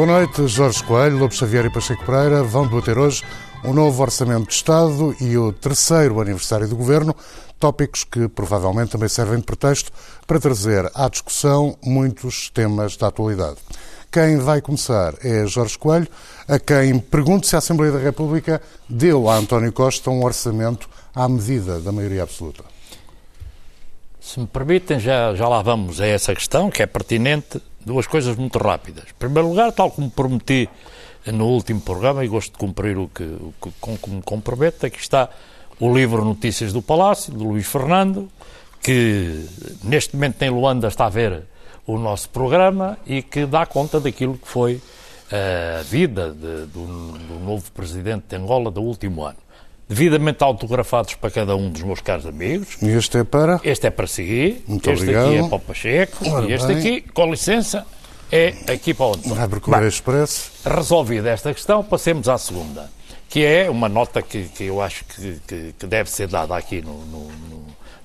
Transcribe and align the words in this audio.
Boa 0.00 0.20
noite, 0.20 0.48
Jorge 0.48 0.82
Coelho, 0.84 1.18
Lobo 1.18 1.34
Xavier 1.34 1.66
e 1.66 1.70
Pacheco 1.70 2.06
Pereira 2.06 2.42
vão 2.42 2.66
debater 2.66 2.96
hoje 2.96 3.22
o 3.62 3.74
novo 3.74 4.00
Orçamento 4.00 4.48
de 4.48 4.54
Estado 4.54 5.14
e 5.20 5.36
o 5.36 5.52
terceiro 5.52 6.22
aniversário 6.22 6.66
do 6.66 6.74
Governo, 6.74 7.14
tópicos 7.58 8.02
que 8.04 8.26
provavelmente 8.26 8.92
também 8.92 9.10
servem 9.10 9.40
de 9.40 9.44
pretexto 9.44 9.92
para 10.26 10.40
trazer 10.40 10.90
à 10.94 11.06
discussão 11.06 11.76
muitos 11.84 12.48
temas 12.48 12.96
da 12.96 13.08
atualidade. 13.08 13.58
Quem 14.10 14.38
vai 14.38 14.62
começar 14.62 15.16
é 15.22 15.46
Jorge 15.46 15.76
Coelho, 15.76 16.08
a 16.48 16.58
quem 16.58 16.98
pergunto 16.98 17.46
se 17.46 17.54
a 17.54 17.58
Assembleia 17.58 17.92
da 17.92 17.98
República 17.98 18.62
deu 18.88 19.28
a 19.28 19.36
António 19.36 19.70
Costa 19.70 20.08
um 20.08 20.24
orçamento 20.24 20.88
à 21.14 21.28
medida 21.28 21.78
da 21.78 21.92
maioria 21.92 22.22
absoluta. 22.22 22.64
Se 24.18 24.40
me 24.40 24.46
permitem, 24.46 24.98
já, 24.98 25.34
já 25.34 25.46
lá 25.46 25.60
vamos 25.60 26.00
a 26.00 26.06
essa 26.06 26.34
questão, 26.34 26.70
que 26.70 26.82
é 26.82 26.86
pertinente. 26.86 27.60
Duas 27.84 28.06
coisas 28.06 28.36
muito 28.36 28.58
rápidas. 28.58 29.04
Em 29.10 29.18
primeiro 29.18 29.48
lugar, 29.48 29.72
tal 29.72 29.90
como 29.90 30.10
prometi 30.10 30.68
no 31.26 31.46
último 31.46 31.80
programa, 31.80 32.24
e 32.24 32.28
gosto 32.28 32.52
de 32.52 32.58
cumprir 32.58 32.96
o 32.98 33.08
que, 33.08 33.22
o 33.22 33.54
que 33.60 33.70
com 33.80 33.96
que 33.96 34.10
me 34.10 34.22
comprometo, 34.22 34.86
aqui 34.86 34.98
está 34.98 35.28
o 35.78 35.94
livro 35.94 36.24
Notícias 36.24 36.72
do 36.72 36.82
Palácio, 36.82 37.32
de 37.32 37.42
Luís 37.42 37.66
Fernando, 37.66 38.30
que 38.82 39.46
neste 39.82 40.14
momento 40.14 40.42
em 40.42 40.50
Luanda 40.50 40.88
está 40.88 41.06
a 41.06 41.10
ver 41.10 41.42
o 41.86 41.98
nosso 41.98 42.28
programa 42.28 42.98
e 43.06 43.22
que 43.22 43.46
dá 43.46 43.66
conta 43.66 43.98
daquilo 43.98 44.38
que 44.38 44.46
foi 44.46 44.80
a 45.30 45.82
vida 45.82 46.32
de, 46.32 46.66
do, 46.66 47.12
do, 47.18 47.38
novo 47.44 47.70
presidente 47.72 48.24
de 48.28 48.36
Angola 48.36 48.70
do 48.70 48.82
último 48.82 49.24
ano. 49.24 49.38
Devidamente 49.90 50.44
autografados 50.44 51.14
para 51.16 51.32
cada 51.32 51.56
um 51.56 51.68
dos 51.68 51.82
meus 51.82 52.00
caros 52.00 52.24
amigos. 52.24 52.76
E 52.80 52.88
este 52.90 53.18
é 53.18 53.24
para? 53.24 53.60
Este 53.64 53.88
é 53.88 53.90
para 53.90 54.06
seguir. 54.06 54.62
Muito 54.68 54.88
este 54.88 55.02
obrigado. 55.02 55.26
aqui 55.28 55.36
é 55.38 55.48
para 55.48 55.56
o 55.56 55.60
Pacheco. 55.60 56.30
Ora 56.30 56.46
e 56.46 56.52
este 56.52 56.66
bem. 56.68 56.76
aqui, 56.78 57.00
com 57.12 57.28
licença, 57.28 57.84
é 58.30 58.54
aqui 58.72 58.94
para 58.94 59.06
o 59.06 59.14
António. 59.14 59.60
Vai 59.66 59.88
expresso. 59.88 60.52
Resolvida 60.64 61.28
esta 61.30 61.52
questão, 61.52 61.82
passemos 61.82 62.28
à 62.28 62.38
segunda, 62.38 62.88
que 63.28 63.44
é 63.44 63.68
uma 63.68 63.88
nota 63.88 64.22
que, 64.22 64.44
que 64.44 64.62
eu 64.66 64.80
acho 64.80 65.04
que, 65.06 65.40
que- 65.48 65.74
que 65.76 65.86
deve 65.88 66.08
ser 66.08 66.28
dada 66.28 66.56
aqui 66.56 66.80
no, 66.80 66.94
no- 67.06 67.28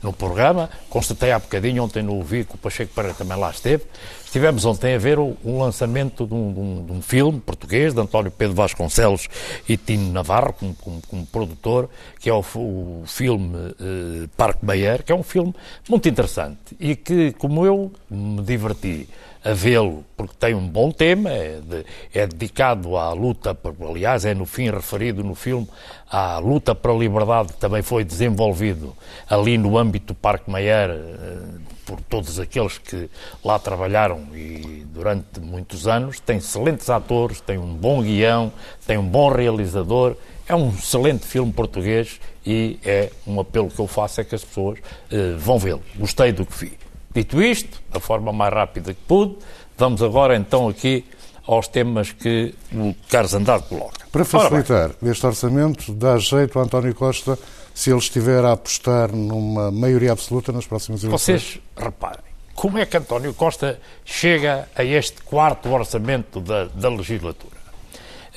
no- 0.05 0.11
no 0.11 0.13
programa. 0.13 0.69
Constatei 0.89 1.31
há 1.31 1.39
bocadinho, 1.39 1.83
ontem 1.83 2.03
não 2.03 2.13
ouvi, 2.15 2.45
que 2.45 2.55
o 2.55 2.57
Pacheco 2.57 2.93
Pereira 2.93 3.15
também 3.17 3.37
lá 3.37 3.49
esteve. 3.49 3.83
Estivemos 4.23 4.65
ontem 4.65 4.93
a 4.93 4.97
ver 4.97 5.17
o, 5.17 5.35
o 5.43 5.59
lançamento 5.59 6.25
de 6.27 6.33
um, 6.33 6.53
de 6.53 6.59
um- 6.59 6.85
de 6.85 6.91
um 6.91 7.01
filme 7.01 7.39
português, 7.39 7.93
de 7.93 7.99
António 8.01 8.29
Pedro 8.31 8.53
Vasconcelos 8.55 9.27
e 9.67 9.77
Tino 9.77 10.11
Navarro, 10.11 10.53
como, 10.53 10.75
como- 10.75 11.01
como 11.09 11.25
produtor, 11.25 11.89
que 12.19 12.29
é 12.29 12.33
o, 12.33 12.39
o 12.39 13.03
filme 13.05 13.73
eh, 13.79 14.27
Parque 14.37 14.63
Bayer, 14.65 15.03
que 15.03 15.11
é 15.11 15.15
um 15.15 15.23
filme 15.23 15.53
muito 15.89 16.07
interessante 16.09 16.75
e 16.79 16.95
que, 16.95 17.31
como 17.33 17.65
eu 17.65 17.91
me 18.09 18.41
diverti 18.43 19.07
a 19.45 19.53
vê-lo, 19.53 20.03
porque 20.17 20.33
tem 20.39 20.55
um 20.55 20.67
bom 20.67 20.91
tema, 20.91 21.29
é, 21.29 21.59
de- 21.61 21.85
é 22.13 22.25
dedicado 22.25 22.97
à 22.97 23.13
luta, 23.13 23.55
aliás, 23.87 24.25
é 24.25 24.33
no 24.33 24.45
fim 24.45 24.71
referido 24.71 25.23
no 25.23 25.35
filme, 25.35 25.67
à 26.09 26.39
luta 26.39 26.73
para 26.73 26.91
a 26.91 26.95
liberdade 26.95 27.53
que 27.53 27.59
também 27.59 27.83
foi 27.83 28.03
desenvolvido 28.03 28.95
ali 29.29 29.55
no 29.57 29.77
âmbito 29.77 30.07
do 30.07 30.15
Parque 30.15 30.49
Mayer, 30.49 30.89
eh, 30.89 31.37
por 31.85 32.01
todos 32.01 32.39
aqueles 32.39 32.79
que 32.79 33.07
lá 33.43 33.59
trabalharam 33.59 34.25
e 34.33 34.83
durante 34.91 35.39
muitos 35.39 35.87
anos. 35.87 36.19
Tem 36.19 36.37
excelentes 36.37 36.89
atores, 36.89 37.39
tem 37.39 37.59
um 37.59 37.75
bom 37.75 38.01
guião, 38.01 38.51
tem 38.87 38.97
um 38.97 39.07
bom 39.07 39.29
realizador. 39.29 40.15
É 40.47 40.55
um 40.55 40.69
excelente 40.69 41.25
filme 41.25 41.51
português 41.53 42.19
e 42.45 42.79
é 42.83 43.11
um 43.27 43.39
apelo 43.39 43.69
que 43.69 43.79
eu 43.79 43.85
faço 43.85 44.19
é 44.21 44.23
que 44.23 44.33
as 44.33 44.43
pessoas 44.43 44.79
eh, 45.11 45.35
vão 45.37 45.59
vê-lo. 45.59 45.83
Gostei 45.95 46.31
do 46.31 46.43
que 46.43 46.57
vi. 46.57 46.84
Dito 47.15 47.41
isto, 47.41 47.81
da 47.91 47.99
forma 48.01 48.33
mais 48.33 48.53
rápida 48.53 48.93
que 48.93 48.99
pude, 49.07 49.37
vamos 49.77 50.03
agora 50.03 50.35
então 50.35 50.67
aqui 50.67 51.05
aos 51.47 51.67
temas 51.67 52.11
que 52.11 52.53
o 52.73 52.93
Carlos 53.09 53.33
Andrade 53.33 53.63
coloca. 53.69 54.05
Para 54.11 54.25
facilitar 54.25 54.91
este 55.01 55.25
orçamento, 55.25 55.93
dá 55.93 56.17
jeito 56.17 56.59
a 56.59 56.63
António 56.63 56.93
Costa 56.93 57.39
se 57.73 57.89
ele 57.89 57.99
estiver 57.99 58.43
a 58.43 58.51
apostar 58.51 59.15
numa 59.15 59.71
maioria 59.71 60.11
absoluta 60.11 60.51
nas 60.51 60.65
próximas 60.65 61.03
eleições. 61.03 61.21
vocês 61.21 61.59
reparem, 61.77 62.23
como 62.53 62.77
é 62.77 62.85
que 62.85 62.97
António 62.97 63.33
Costa 63.33 63.79
chega 64.03 64.67
a 64.75 64.83
este 64.83 65.21
quarto 65.21 65.69
orçamento 65.69 66.41
da, 66.41 66.65
da 66.65 66.89
legislatura? 66.89 67.54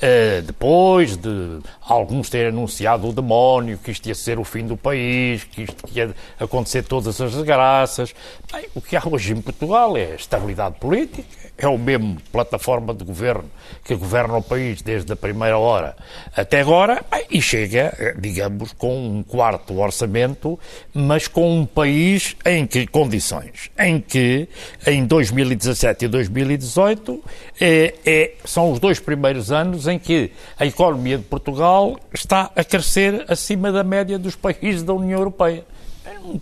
Eh, 0.01 0.41
depois 0.45 1.17
de 1.17 1.59
alguns 1.81 2.29
terem 2.29 2.49
anunciado 2.49 3.09
o 3.09 3.13
demónio, 3.13 3.77
que 3.77 3.91
isto 3.91 4.07
ia 4.07 4.15
ser 4.15 4.39
o 4.39 4.45
fim 4.45 4.65
do 4.65 4.77
país, 4.77 5.43
que 5.43 5.63
isto 5.63 5.85
ia 5.93 6.15
acontecer 6.39 6.83
todas 6.83 7.19
as 7.19 7.33
desgraças. 7.33 8.15
Bem, 8.51 8.65
o 8.73 8.81
que 8.81 8.95
há 8.95 9.01
hoje 9.05 9.33
em 9.33 9.41
Portugal 9.41 9.97
é 9.97 10.15
estabilidade 10.15 10.75
política, 10.79 11.49
é 11.57 11.67
o 11.67 11.77
mesmo 11.77 12.17
plataforma 12.31 12.93
de 12.93 13.03
governo 13.03 13.49
que 13.83 13.93
governa 13.93 14.37
o 14.37 14.41
país 14.41 14.81
desde 14.81 15.11
a 15.11 15.15
primeira 15.15 15.57
hora 15.57 15.95
até 16.33 16.61
agora, 16.61 17.03
bem, 17.11 17.25
e 17.29 17.41
chega, 17.41 17.93
eh, 17.99 18.15
digamos, 18.17 18.71
com 18.71 18.97
um 18.97 19.21
quarto 19.21 19.77
orçamento, 19.77 20.57
mas 20.93 21.27
com 21.27 21.59
um 21.59 21.65
país 21.65 22.37
em 22.45 22.65
que 22.65 22.87
condições? 22.87 23.69
Em 23.77 23.99
que 23.99 24.47
em 24.87 25.05
2017 25.05 26.05
e 26.05 26.07
2018 26.07 27.23
eh, 27.59 27.93
é, 28.05 28.31
são 28.45 28.71
os 28.71 28.79
dois 28.79 28.99
primeiros 28.99 29.51
anos 29.51 29.88
em 29.89 29.99
que 29.99 30.31
a 30.57 30.65
economia 30.65 31.17
de 31.17 31.23
Portugal 31.23 31.97
está 32.13 32.51
a 32.55 32.63
crescer 32.63 33.25
acima 33.27 33.71
da 33.71 33.83
média 33.83 34.17
dos 34.17 34.35
países 34.35 34.83
da 34.83 34.93
União 34.93 35.19
Europeia. 35.19 35.65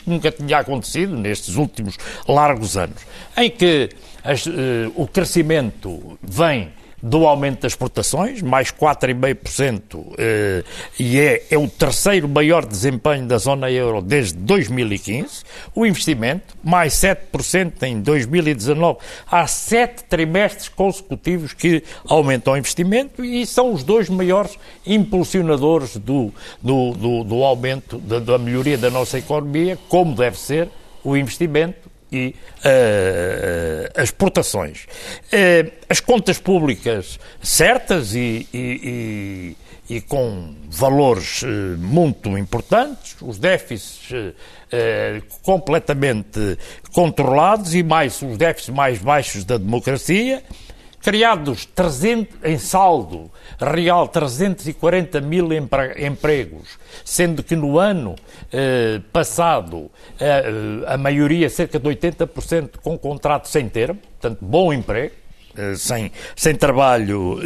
Nunca 0.05 0.31
tinha 0.31 0.59
acontecido 0.59 1.15
nestes 1.15 1.55
últimos 1.55 1.97
largos 2.27 2.77
anos, 2.77 3.01
em 3.35 3.49
que 3.49 3.89
as, 4.23 4.45
eh, 4.47 4.91
o 4.95 5.07
crescimento 5.07 6.17
vem 6.21 6.71
do 7.01 7.27
aumento 7.27 7.61
das 7.61 7.73
exportações, 7.73 8.41
mais 8.41 8.71
4,5%, 8.71 10.13
eh, 10.17 10.63
e 10.99 11.19
é, 11.19 11.43
é 11.51 11.57
o 11.57 11.67
terceiro 11.67 12.27
maior 12.27 12.65
desempenho 12.65 13.27
da 13.27 13.37
zona 13.37 13.69
euro 13.71 14.01
desde 14.01 14.35
2015. 14.39 15.43
O 15.75 15.85
investimento, 15.85 16.55
mais 16.63 16.93
7% 16.93 17.83
em 17.83 18.01
2019. 18.01 18.97
Há 19.29 19.45
sete 19.45 20.03
trimestres 20.05 20.69
consecutivos 20.69 21.53
que 21.53 21.83
aumentam 22.07 22.53
o 22.53 22.57
investimento 22.57 23.23
e 23.23 23.45
são 23.45 23.73
os 23.73 23.83
dois 23.83 24.09
maiores 24.09 24.57
impulsionadores 24.85 25.97
do, 25.97 26.33
do, 26.61 26.93
do, 26.93 27.23
do 27.23 27.43
aumento, 27.43 27.99
da, 27.99 28.19
da 28.19 28.37
melhoria 28.39 28.77
da 28.77 28.89
nossa 28.89 29.19
economia, 29.19 29.77
como 29.87 30.15
deve 30.15 30.39
ser 30.39 30.67
o 31.03 31.15
investimento 31.15 31.96
e 32.11 32.33
eh, 32.63 33.91
as 33.95 34.05
exportações. 34.05 34.85
Eh, 35.31 35.71
as 35.89 35.99
contas 35.99 36.37
públicas 36.39 37.19
certas 37.41 38.15
e, 38.15 38.47
e- 38.53 39.55
e- 39.89 39.95
e 39.97 40.01
com 40.01 40.53
valores 40.69 41.43
eh, 41.43 41.47
muito 41.77 42.37
importantes, 42.37 43.15
os 43.21 43.37
déficits 43.37 44.09
completamente 45.43 46.57
controlados 46.91 47.73
e 47.73 47.83
mais 47.83 48.21
os 48.21 48.37
déficits 48.37 48.73
mais 48.75 48.97
baixos 48.99 49.45
da 49.45 49.57
democracia, 49.57 50.43
criados 51.11 51.65
300, 51.65 52.35
em 52.43 52.57
saldo 52.57 53.31
real 53.57 54.09
340 54.09 55.21
mil 55.21 55.53
empre- 55.53 56.05
empregos, 56.05 56.77
sendo 57.05 57.41
que 57.41 57.55
no 57.55 57.79
ano 57.79 58.13
eh, 58.51 58.99
passado 59.13 59.89
eh, 60.19 60.43
a 60.85 60.97
maioria, 60.97 61.49
cerca 61.49 61.79
de 61.79 61.87
80%, 61.87 62.71
com 62.83 62.97
contrato 62.97 63.47
sem 63.47 63.69
termo, 63.69 63.97
portanto, 64.19 64.39
bom 64.41 64.73
emprego. 64.73 65.13
eh, 65.57 65.75
Sem, 65.77 66.11
sem 66.35 66.53
trabalho 66.55 67.39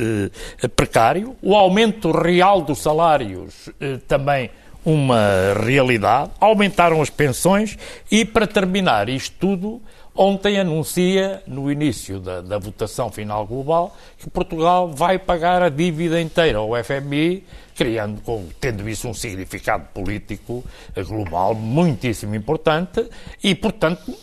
eh, 0.63 0.67
precário, 0.69 1.35
o 1.39 1.55
aumento 1.55 2.09
real 2.11 2.61
dos 2.63 2.79
salários 2.79 3.69
eh, 3.79 3.99
também 4.07 4.49
uma 4.83 5.53
realidade, 5.63 6.31
aumentaram 6.39 6.99
as 6.99 7.11
pensões 7.11 7.77
e, 8.09 8.25
para 8.25 8.47
terminar 8.47 9.07
isto 9.09 9.35
tudo, 9.39 9.79
ontem 10.15 10.59
anuncia, 10.59 11.41
no 11.47 11.71
início 11.71 12.19
da, 12.19 12.41
da 12.41 12.57
votação 12.57 13.09
final 13.11 13.45
global, 13.45 13.95
que 14.17 14.29
Portugal 14.29 14.89
vai 14.91 15.17
pagar 15.17 15.61
a 15.61 15.69
dívida 15.69 16.19
inteira 16.21 16.59
ao 16.59 16.69
FMI, 16.83 17.43
criando, 17.75 18.21
tendo 18.59 18.87
isso 18.87 19.07
um 19.07 19.13
significado 19.13 19.85
político 19.93 20.63
eh, 20.95 21.03
global 21.03 21.55
muitíssimo 21.55 22.35
importante 22.35 23.07
e, 23.43 23.55
portanto, 23.55 24.13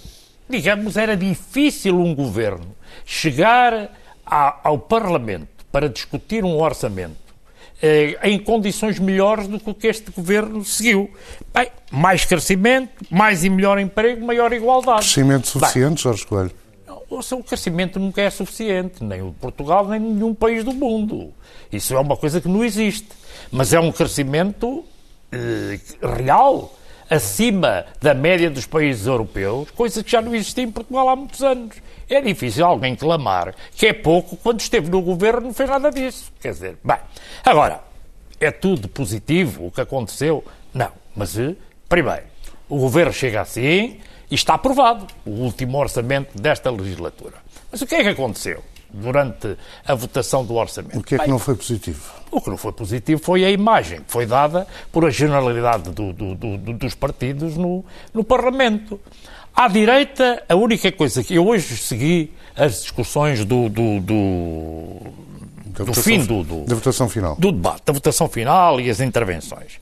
digamos, 0.49 0.97
era 0.97 1.17
difícil 1.17 1.99
um 1.99 2.15
governo 2.15 2.75
chegar 3.05 3.91
a- 4.25 4.61
ao 4.65 4.79
Parlamento 4.79 5.65
para 5.73 5.89
discutir 5.89 6.45
um 6.45 6.61
orçamento 6.61 7.17
em 8.23 8.39
condições 8.39 8.99
melhores 8.99 9.47
do 9.47 9.61
que 9.61 9.71
o 9.71 9.75
que 9.75 9.87
este 9.87 10.11
governo 10.11 10.65
seguiu. 10.65 11.11
Bem, 11.55 11.69
mais 11.91 12.25
crescimento, 12.25 12.91
mais 13.11 13.45
e 13.45 13.51
melhor 13.51 13.79
emprego, 13.79 14.25
maior 14.25 14.53
igualdade. 14.53 15.01
Crescimento 15.01 15.47
suficiente, 15.47 16.03
Jorge 16.03 16.27
Coelho? 16.27 16.53
Ouça, 17.11 17.35
o 17.37 17.43
crescimento 17.43 17.99
nunca 17.99 18.21
é 18.21 18.29
suficiente, 18.29 19.03
nem 19.03 19.23
o 19.23 19.31
de 19.31 19.37
Portugal, 19.37 19.89
nem 19.89 19.99
nenhum 19.99 20.35
país 20.35 20.63
do 20.63 20.75
mundo. 20.75 21.33
Isso 21.73 21.95
é 21.95 21.99
uma 21.99 22.17
coisa 22.17 22.41
que 22.41 22.49
não 22.49 22.63
existe. 22.63 23.09
Mas 23.51 23.73
é 23.73 23.81
um 23.81 23.91
crescimento 23.91 24.85
eh, 25.33 25.79
real. 26.03 26.78
Acima 27.09 27.87
da 28.01 28.15
média 28.15 28.51
dos 28.51 28.67
países 28.67 29.07
europeus, 29.07 29.71
coisa 29.71 30.03
que 30.03 30.11
já 30.11 30.21
não 30.21 30.35
existia 30.35 30.65
em 30.65 30.71
Portugal 30.71 31.09
há 31.09 31.17
muitos 31.17 31.43
anos. 31.43 31.77
É 32.09 32.21
difícil 32.21 32.65
alguém 32.65 32.95
clamar 32.95 33.55
que 33.75 33.87
é 33.87 33.93
pouco 33.93 34.37
quando 34.37 34.61
esteve 34.61 34.91
no 34.91 35.01
governo 35.03 35.43
não 35.43 35.55
fez 35.55 35.69
nada 35.69 35.91
disso. 35.91 36.33
Quer 36.41 36.53
dizer, 36.53 36.77
bem, 36.83 36.99
agora, 37.45 37.81
é 38.41 38.51
tudo 38.51 38.89
positivo 38.89 39.67
o 39.67 39.71
que 39.71 39.81
aconteceu? 39.81 40.45
Não, 40.73 40.93
mas 41.15 41.39
eh, 41.39 41.55
primeiro, 41.89 42.25
o 42.69 42.79
governo 42.79 43.13
chega 43.13 43.41
assim 43.41 43.99
e 44.31 44.35
está 44.35 44.55
aprovado 44.55 45.07
o 45.25 45.31
último 45.31 45.79
orçamento 45.79 46.41
desta 46.41 46.71
legislatura. 46.71 47.35
Mas 47.71 47.83
o 47.83 47.87
que 47.87 47.95
é 47.95 48.03
que 48.03 48.09
aconteceu? 48.09 48.63
Durante 48.93 49.57
a 49.87 49.95
votação 49.95 50.45
do 50.45 50.55
orçamento. 50.55 50.99
O 50.99 51.03
que 51.03 51.15
é 51.15 51.19
que 51.19 51.25
Bem, 51.25 51.31
não 51.31 51.39
foi 51.39 51.55
positivo? 51.55 52.01
O 52.31 52.41
que 52.41 52.51
não 52.51 52.57
foi 52.57 52.73
positivo 52.73 53.21
foi 53.23 53.45
a 53.45 53.51
imagem 53.51 54.01
que 54.01 54.11
foi 54.11 54.27
dada 54.27 54.67
por 54.91 55.05
a 55.05 55.11
generalidade 55.11 55.91
do, 55.91 56.13
do, 56.13 56.35
do, 56.35 56.57
dos 56.75 56.95
partidos 56.95 57.57
no, 57.57 57.85
no 58.13 58.25
Parlamento. 58.25 59.01
À 59.55 59.69
direita, 59.69 60.43
a 60.49 60.55
única 60.55 60.91
coisa 60.93 61.23
que 61.25 61.35
eu 61.35 61.47
hoje 61.47 61.77
segui 61.77 62.33
as 62.57 62.83
discussões 62.83 63.45
do, 63.45 63.69
do, 63.69 64.01
do, 64.01 65.85
do 65.85 65.95
fim 65.95 66.25
do, 66.25 66.43
do, 66.45 66.65
da 66.65 66.75
votação 66.75 67.09
final. 67.09 67.37
Do 67.37 67.53
debate, 67.53 67.83
da 67.85 67.93
votação 67.93 68.29
final 68.29 68.81
e 68.81 68.91
as 68.91 69.01
intervenções. 69.01 69.81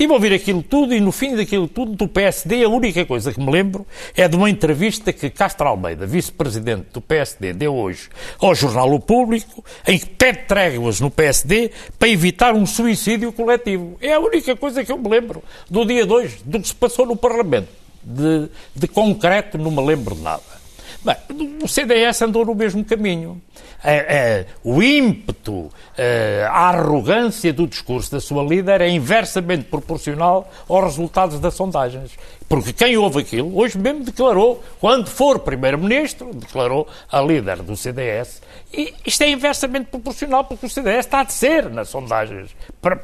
Estive 0.00 0.14
a 0.14 0.16
ouvir 0.16 0.32
aquilo 0.32 0.62
tudo 0.62 0.94
e 0.94 0.98
no 0.98 1.12
fim 1.12 1.36
daquilo 1.36 1.68
tudo 1.68 1.92
do 1.92 2.08
PSD 2.08 2.64
a 2.64 2.70
única 2.70 3.04
coisa 3.04 3.34
que 3.34 3.38
me 3.38 3.52
lembro 3.52 3.86
é 4.16 4.26
de 4.26 4.34
uma 4.34 4.48
entrevista 4.48 5.12
que 5.12 5.28
Castro 5.28 5.68
Almeida, 5.68 6.06
vice-presidente 6.06 6.86
do 6.90 7.02
PSD, 7.02 7.52
deu 7.52 7.74
hoje 7.74 8.08
ao 8.38 8.54
jornal 8.54 8.90
O 8.94 8.98
Público, 8.98 9.62
em 9.86 9.98
que 9.98 10.06
pede 10.06 10.46
tréguas 10.46 11.00
no 11.00 11.10
PSD 11.10 11.70
para 11.98 12.08
evitar 12.08 12.54
um 12.54 12.64
suicídio 12.64 13.30
coletivo. 13.30 13.98
É 14.00 14.14
a 14.14 14.20
única 14.20 14.56
coisa 14.56 14.82
que 14.82 14.90
eu 14.90 14.96
me 14.96 15.06
lembro 15.06 15.44
do 15.68 15.84
dia 15.84 16.06
2, 16.06 16.44
do 16.46 16.60
que 16.60 16.68
se 16.68 16.74
passou 16.74 17.04
no 17.04 17.14
Parlamento. 17.14 17.68
De, 18.02 18.48
de 18.74 18.88
concreto 18.88 19.58
não 19.58 19.70
me 19.70 19.84
lembro 19.84 20.14
de 20.14 20.22
nada. 20.22 20.59
Bem, 21.02 21.16
o 21.62 21.68
CDS 21.68 22.20
andou 22.22 22.44
no 22.44 22.54
mesmo 22.54 22.84
caminho. 22.84 23.40
É, 23.82 23.94
é, 23.94 24.46
o 24.62 24.82
ímpeto, 24.82 25.70
é, 25.96 26.46
a 26.50 26.68
arrogância 26.68 27.50
do 27.50 27.66
discurso 27.66 28.12
da 28.12 28.20
sua 28.20 28.42
líder 28.42 28.82
é 28.82 28.90
inversamente 28.90 29.64
proporcional 29.64 30.50
aos 30.68 30.84
resultados 30.84 31.40
das 31.40 31.54
sondagens. 31.54 32.12
Porque 32.46 32.74
quem 32.74 32.98
ouve 32.98 33.20
aquilo, 33.20 33.56
hoje 33.58 33.78
mesmo 33.78 34.04
declarou, 34.04 34.62
quando 34.78 35.06
for 35.06 35.38
Primeiro-Ministro, 35.38 36.34
declarou 36.34 36.86
a 37.10 37.22
líder 37.22 37.62
do 37.62 37.74
CDS, 37.74 38.42
e 38.70 38.92
isto 39.06 39.22
é 39.22 39.30
inversamente 39.30 39.86
proporcional 39.86 40.44
porque 40.44 40.66
o 40.66 40.70
CDS 40.70 41.06
está 41.06 41.20
a 41.20 41.24
descer 41.24 41.70
nas 41.70 41.88
sondagens, 41.88 42.54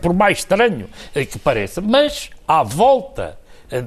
por 0.02 0.12
mais 0.12 0.38
estranho 0.38 0.90
que 1.14 1.38
pareça. 1.38 1.80
Mas, 1.80 2.28
à 2.46 2.62
volta 2.62 3.38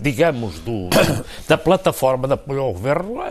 digamos, 0.02 0.60
do, 0.60 0.90
da 1.48 1.58
plataforma 1.58 2.28
de 2.28 2.34
apoio 2.34 2.62
ao 2.62 2.74
governo, 2.74 3.22
a, 3.22 3.28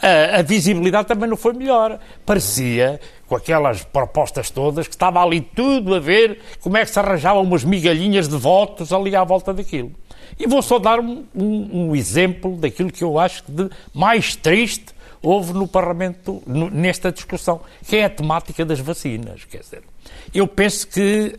a, 0.00 0.40
a, 0.40 0.42
visibilidade 0.42 1.08
também 1.08 1.28
não 1.28 1.36
foi 1.36 1.52
melhor. 1.52 1.98
Parecia, 2.24 3.00
com 3.26 3.36
aquelas 3.36 3.82
propostas 3.84 4.50
todas, 4.50 4.86
que 4.86 4.94
estava 4.94 5.22
ali 5.22 5.40
tudo 5.40 5.94
a 5.94 6.00
ver 6.00 6.40
como 6.60 6.76
é 6.76 6.84
que 6.84 6.90
se 6.90 6.98
arranjavam 6.98 7.42
umas 7.42 7.64
migalhinhas 7.64 8.28
de 8.28 8.36
votos 8.36 8.92
ali 8.92 9.14
à 9.14 9.24
volta 9.24 9.52
daquilo. 9.52 9.92
E 10.38 10.46
vou 10.46 10.62
só 10.62 10.78
dar 10.78 10.98
um, 10.98 11.24
um, 11.34 11.88
um 11.90 11.96
exemplo 11.96 12.56
daquilo 12.56 12.90
que 12.90 13.04
eu 13.04 13.18
acho 13.18 13.44
de 13.48 13.68
mais 13.92 14.34
triste 14.34 14.94
houve 15.24 15.54
no 15.54 15.66
Parlamento 15.66 16.42
nesta 16.46 17.10
discussão, 17.10 17.62
que 17.86 17.96
é 17.96 18.04
a 18.04 18.10
temática 18.10 18.64
das 18.64 18.78
vacinas. 18.78 19.44
Quer 19.44 19.60
dizer, 19.60 19.82
eu 20.34 20.46
penso 20.46 20.86
que 20.86 21.38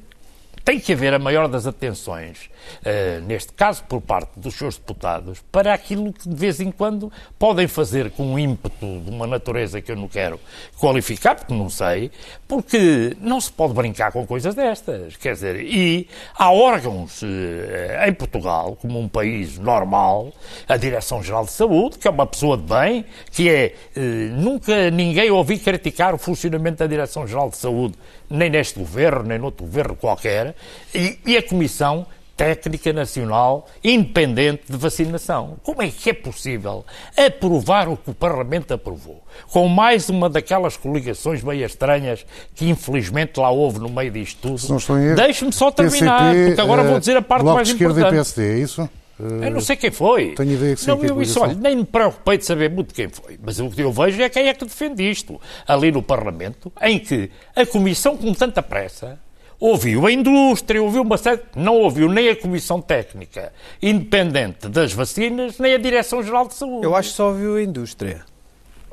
tem 0.63 0.79
que 0.79 0.91
haver 0.91 1.13
a 1.13 1.19
maior 1.19 1.47
das 1.47 1.67
atenções, 1.67 2.49
uh, 2.81 3.21
neste 3.25 3.53
caso 3.53 3.83
por 3.83 4.01
parte 4.01 4.39
dos 4.39 4.55
seus 4.55 4.77
deputados, 4.77 5.43
para 5.51 5.73
aquilo 5.73 6.11
que 6.11 6.27
de 6.27 6.35
vez 6.35 6.59
em 6.59 6.71
quando 6.71 7.11
podem 7.37 7.67
fazer 7.67 8.11
com 8.11 8.33
um 8.33 8.39
ímpeto 8.39 8.99
de 8.99 9.09
uma 9.09 9.27
natureza 9.27 9.81
que 9.81 9.91
eu 9.91 9.95
não 9.95 10.07
quero 10.07 10.39
qualificar, 10.77 11.35
porque 11.35 11.53
não 11.53 11.69
sei, 11.69 12.11
porque 12.47 13.15
não 13.19 13.39
se 13.39 13.51
pode 13.51 13.73
brincar 13.73 14.11
com 14.11 14.25
coisas 14.25 14.55
destas. 14.55 15.15
Quer 15.17 15.33
dizer, 15.33 15.61
e 15.61 16.07
há 16.37 16.51
órgãos 16.51 17.21
uh, 17.21 18.07
em 18.07 18.13
Portugal, 18.13 18.77
como 18.81 18.99
um 18.99 19.07
país 19.07 19.57
normal, 19.57 20.33
a 20.67 20.77
Direção-Geral 20.77 21.45
de 21.45 21.51
Saúde, 21.51 21.97
que 21.97 22.07
é 22.07 22.11
uma 22.11 22.25
pessoa 22.25 22.57
de 22.57 22.63
bem, 22.63 23.05
que 23.31 23.49
é. 23.49 23.73
Uh, 23.95 24.35
nunca 24.35 24.89
ninguém 24.91 25.29
ouvi 25.31 25.57
criticar 25.57 26.13
o 26.13 26.17
funcionamento 26.17 26.77
da 26.77 26.87
Direção-Geral 26.87 27.49
de 27.49 27.57
Saúde 27.57 27.95
nem 28.29 28.49
neste 28.49 28.79
governo, 28.79 29.23
nem 29.23 29.39
noutro 29.39 29.65
governo 29.65 29.95
qualquer, 29.95 30.55
e, 30.93 31.19
e 31.25 31.37
a 31.37 31.43
Comissão 31.43 32.05
Técnica 32.35 32.91
Nacional 32.91 33.67
Independente 33.83 34.63
de 34.69 34.77
Vacinação. 34.77 35.57
Como 35.63 35.81
é 35.81 35.89
que 35.89 36.09
é 36.09 36.13
possível 36.13 36.85
aprovar 37.17 37.87
o 37.87 37.95
que 37.95 38.09
o 38.09 38.13
Parlamento 38.13 38.73
aprovou? 38.73 39.23
Com 39.51 39.67
mais 39.67 40.09
uma 40.09 40.29
daquelas 40.29 40.77
coligações 40.77 41.43
meio 41.43 41.65
estranhas 41.65 42.25
que 42.53 42.69
infelizmente 42.69 43.39
lá 43.39 43.49
houve 43.49 43.79
no 43.79 43.89
meio 43.89 44.11
disto 44.11 44.39
tudo. 44.41 45.15
Deixe-me 45.15 45.53
só 45.53 45.71
terminar, 45.71 46.31
PCP, 46.31 46.47
porque 46.47 46.61
agora 46.61 46.83
vou 46.83 46.99
dizer 46.99 47.17
a 47.17 47.21
parte 47.21 47.45
mais 47.45 47.69
importante. 47.69 47.95
Bloco 47.95 48.13
de 48.13 48.19
Esquerda 48.19 48.41
e 48.41 48.43
PSD, 48.43 48.59
é 48.59 48.63
isso? 48.63 48.89
Eu 49.17 49.51
não 49.51 49.61
sei 49.61 49.77
quem 49.77 49.91
foi. 49.91 50.35
Tenho 50.35 50.51
ideia 50.51 50.75
que 50.75 50.81
sim. 50.81 50.87
Não, 50.87 51.01
eu 51.01 51.21
isso, 51.21 51.39
olha, 51.39 51.53
nem 51.53 51.77
me 51.77 51.85
preocupei 51.85 52.37
de 52.37 52.45
saber 52.45 52.69
muito 52.69 52.93
quem 52.93 53.07
foi. 53.07 53.39
Mas 53.41 53.59
o 53.59 53.69
que 53.69 53.81
eu 53.81 53.91
vejo 53.91 54.21
é 54.21 54.27
quem 54.27 54.49
é 54.49 54.53
que 54.53 54.65
defende 54.65 55.09
isto. 55.09 55.39
Ali 55.65 55.89
no 55.89 56.03
Parlamento, 56.03 56.71
em 56.81 56.99
que 56.99 57.31
a 57.55 57.65
Comissão, 57.65 58.17
com 58.17 58.33
tanta 58.33 58.61
pressa, 58.61 59.17
ouviu 59.59 60.05
a 60.05 60.11
indústria, 60.11 60.81
ouviu 60.81 61.01
uma 61.01 61.17
série. 61.17 61.41
Não 61.55 61.75
ouviu 61.75 62.09
nem 62.09 62.29
a 62.29 62.35
Comissão 62.35 62.81
Técnica 62.81 63.51
Independente 63.81 64.67
das 64.67 64.93
Vacinas, 64.93 65.59
nem 65.59 65.73
a 65.73 65.77
Direção-Geral 65.77 66.47
de 66.47 66.55
Saúde. 66.55 66.85
Eu 66.85 66.95
acho 66.95 67.09
que 67.09 67.15
só 67.15 67.27
ouviu 67.27 67.55
a 67.55 67.61
indústria. 67.61 68.23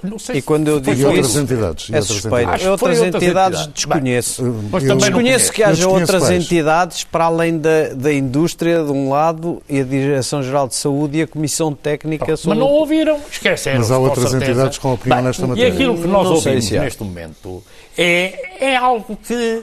Não 0.03 0.19
sei 0.19 0.39
e 0.39 0.43
quando 0.43 0.67
eu 0.67 0.81
digo 0.81 1.01
e 1.01 1.05
outras 1.05 1.37
entidades, 1.37 1.89
é 1.93 2.01
suspeito. 2.01 2.51
Outras, 2.51 2.67
outras 2.67 3.03
entidades, 3.03 3.61
entidades 3.61 3.67
desconheço. 3.69 4.43
Bem, 4.43 4.69
mas 4.73 4.83
também 4.83 4.99
desconheço 4.99 5.53
que 5.53 5.63
haja 5.63 5.89
outras 5.89 6.25
quais. 6.25 6.45
entidades 6.45 7.05
para 7.05 7.27
além 7.27 7.57
da, 7.59 7.91
da 7.95 8.13
indústria 8.13 8.83
de 8.83 8.91
um 8.91 9.11
lado 9.11 9.63
e 9.69 9.81
a 9.81 9.85
Direção-Geral 9.85 10.67
de 10.67 10.75
Saúde 10.75 11.19
e 11.19 11.23
a 11.23 11.27
Comissão 11.27 11.73
Técnica 11.73 12.37
sobre... 12.37 12.59
Mas 12.59 12.67
não 12.67 12.75
ouviram, 12.75 13.21
esqueceram 13.31 13.79
Mas 13.79 13.91
há 13.93 13.99
outras 13.99 14.35
entidades 14.35 14.79
com 14.79 14.95
opinião 14.95 15.19
Bem, 15.19 15.27
nesta 15.27 15.47
matéria. 15.47 15.69
E 15.69 15.73
aquilo 15.73 15.95
que 15.95 16.09
nós 16.09 16.25
não 16.25 16.35
ouvimos 16.35 16.71
neste 16.71 17.05
momento 17.05 17.63
é, 17.97 18.67
é 18.73 18.77
algo 18.77 19.17
que 19.17 19.63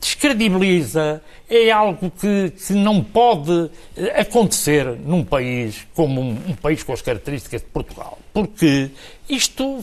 descredibiliza, 0.00 1.22
é 1.48 1.70
algo 1.70 2.10
que, 2.10 2.50
que, 2.50 2.72
não 2.72 3.02
pode 3.02 3.70
eh, 3.96 4.20
acontecer 4.20 4.86
num 5.04 5.24
país 5.24 5.86
como 5.94 6.20
um, 6.20 6.30
um, 6.48 6.54
país 6.54 6.82
com 6.82 6.92
as 6.92 7.02
características 7.02 7.60
de 7.62 7.66
Portugal. 7.68 8.18
Porque 8.32 8.90
isto, 9.28 9.82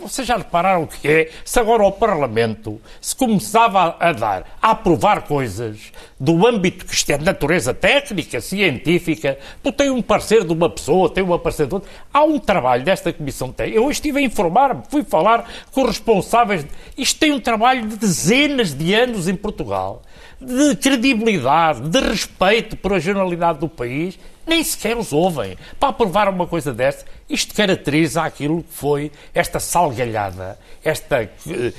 vocês 0.00 0.26
já 0.26 0.36
repararam 0.36 0.84
o 0.84 0.86
que 0.86 1.08
é? 1.08 1.30
Se 1.44 1.58
agora 1.58 1.82
o 1.84 1.92
Parlamento 1.92 2.80
se 3.00 3.14
começava 3.14 3.96
a, 3.98 4.12
dar, 4.12 4.58
a 4.60 4.70
aprovar 4.70 5.22
coisas 5.22 5.92
do 6.18 6.46
âmbito 6.46 6.84
que 6.84 6.94
isto 6.94 7.10
é 7.10 7.18
de 7.18 7.24
natureza 7.24 7.74
técnica, 7.74 8.40
científica, 8.40 9.38
tu 9.62 9.72
tem 9.72 9.90
um 9.90 10.02
parecer 10.02 10.44
de 10.44 10.52
uma 10.52 10.70
pessoa, 10.70 11.10
tem 11.10 11.24
um 11.24 11.38
parecer 11.38 11.66
de 11.66 11.74
outra. 11.74 11.90
Há 12.12 12.22
um 12.24 12.38
trabalho 12.38 12.84
desta 12.84 13.12
Comissão 13.12 13.52
Técnica. 13.52 13.80
Eu 13.80 13.90
estive 13.90 14.18
a 14.18 14.22
informar-me, 14.22 14.82
fui 14.88 15.02
falar 15.02 15.48
com 15.72 15.84
responsáveis. 15.84 16.66
Isto 16.96 17.20
tem 17.20 17.32
um 17.32 17.40
trabalho 17.40 17.88
de 17.88 17.96
dezenas 17.96 18.72
de 18.72 18.94
anos 18.94 19.28
em 19.28 19.34
Portugal 19.34 20.02
de 20.40 20.76
credibilidade, 20.76 21.88
de 21.88 22.00
respeito 22.00 22.76
por 22.76 22.92
a 22.92 22.98
generalidade 22.98 23.58
do 23.58 23.68
país, 23.68 24.18
nem 24.46 24.62
sequer 24.62 24.96
os 24.96 25.12
ouvem. 25.12 25.56
Para 25.78 25.90
aprovar 25.90 26.28
uma 26.28 26.46
coisa 26.46 26.72
desta, 26.72 27.04
isto 27.28 27.54
caracteriza 27.54 28.22
aquilo 28.22 28.62
que 28.62 28.72
foi 28.72 29.10
esta 29.32 29.58
salgalhada, 29.58 30.58
esta 30.84 31.22
uh, 31.22 31.50
uh, 31.50 31.72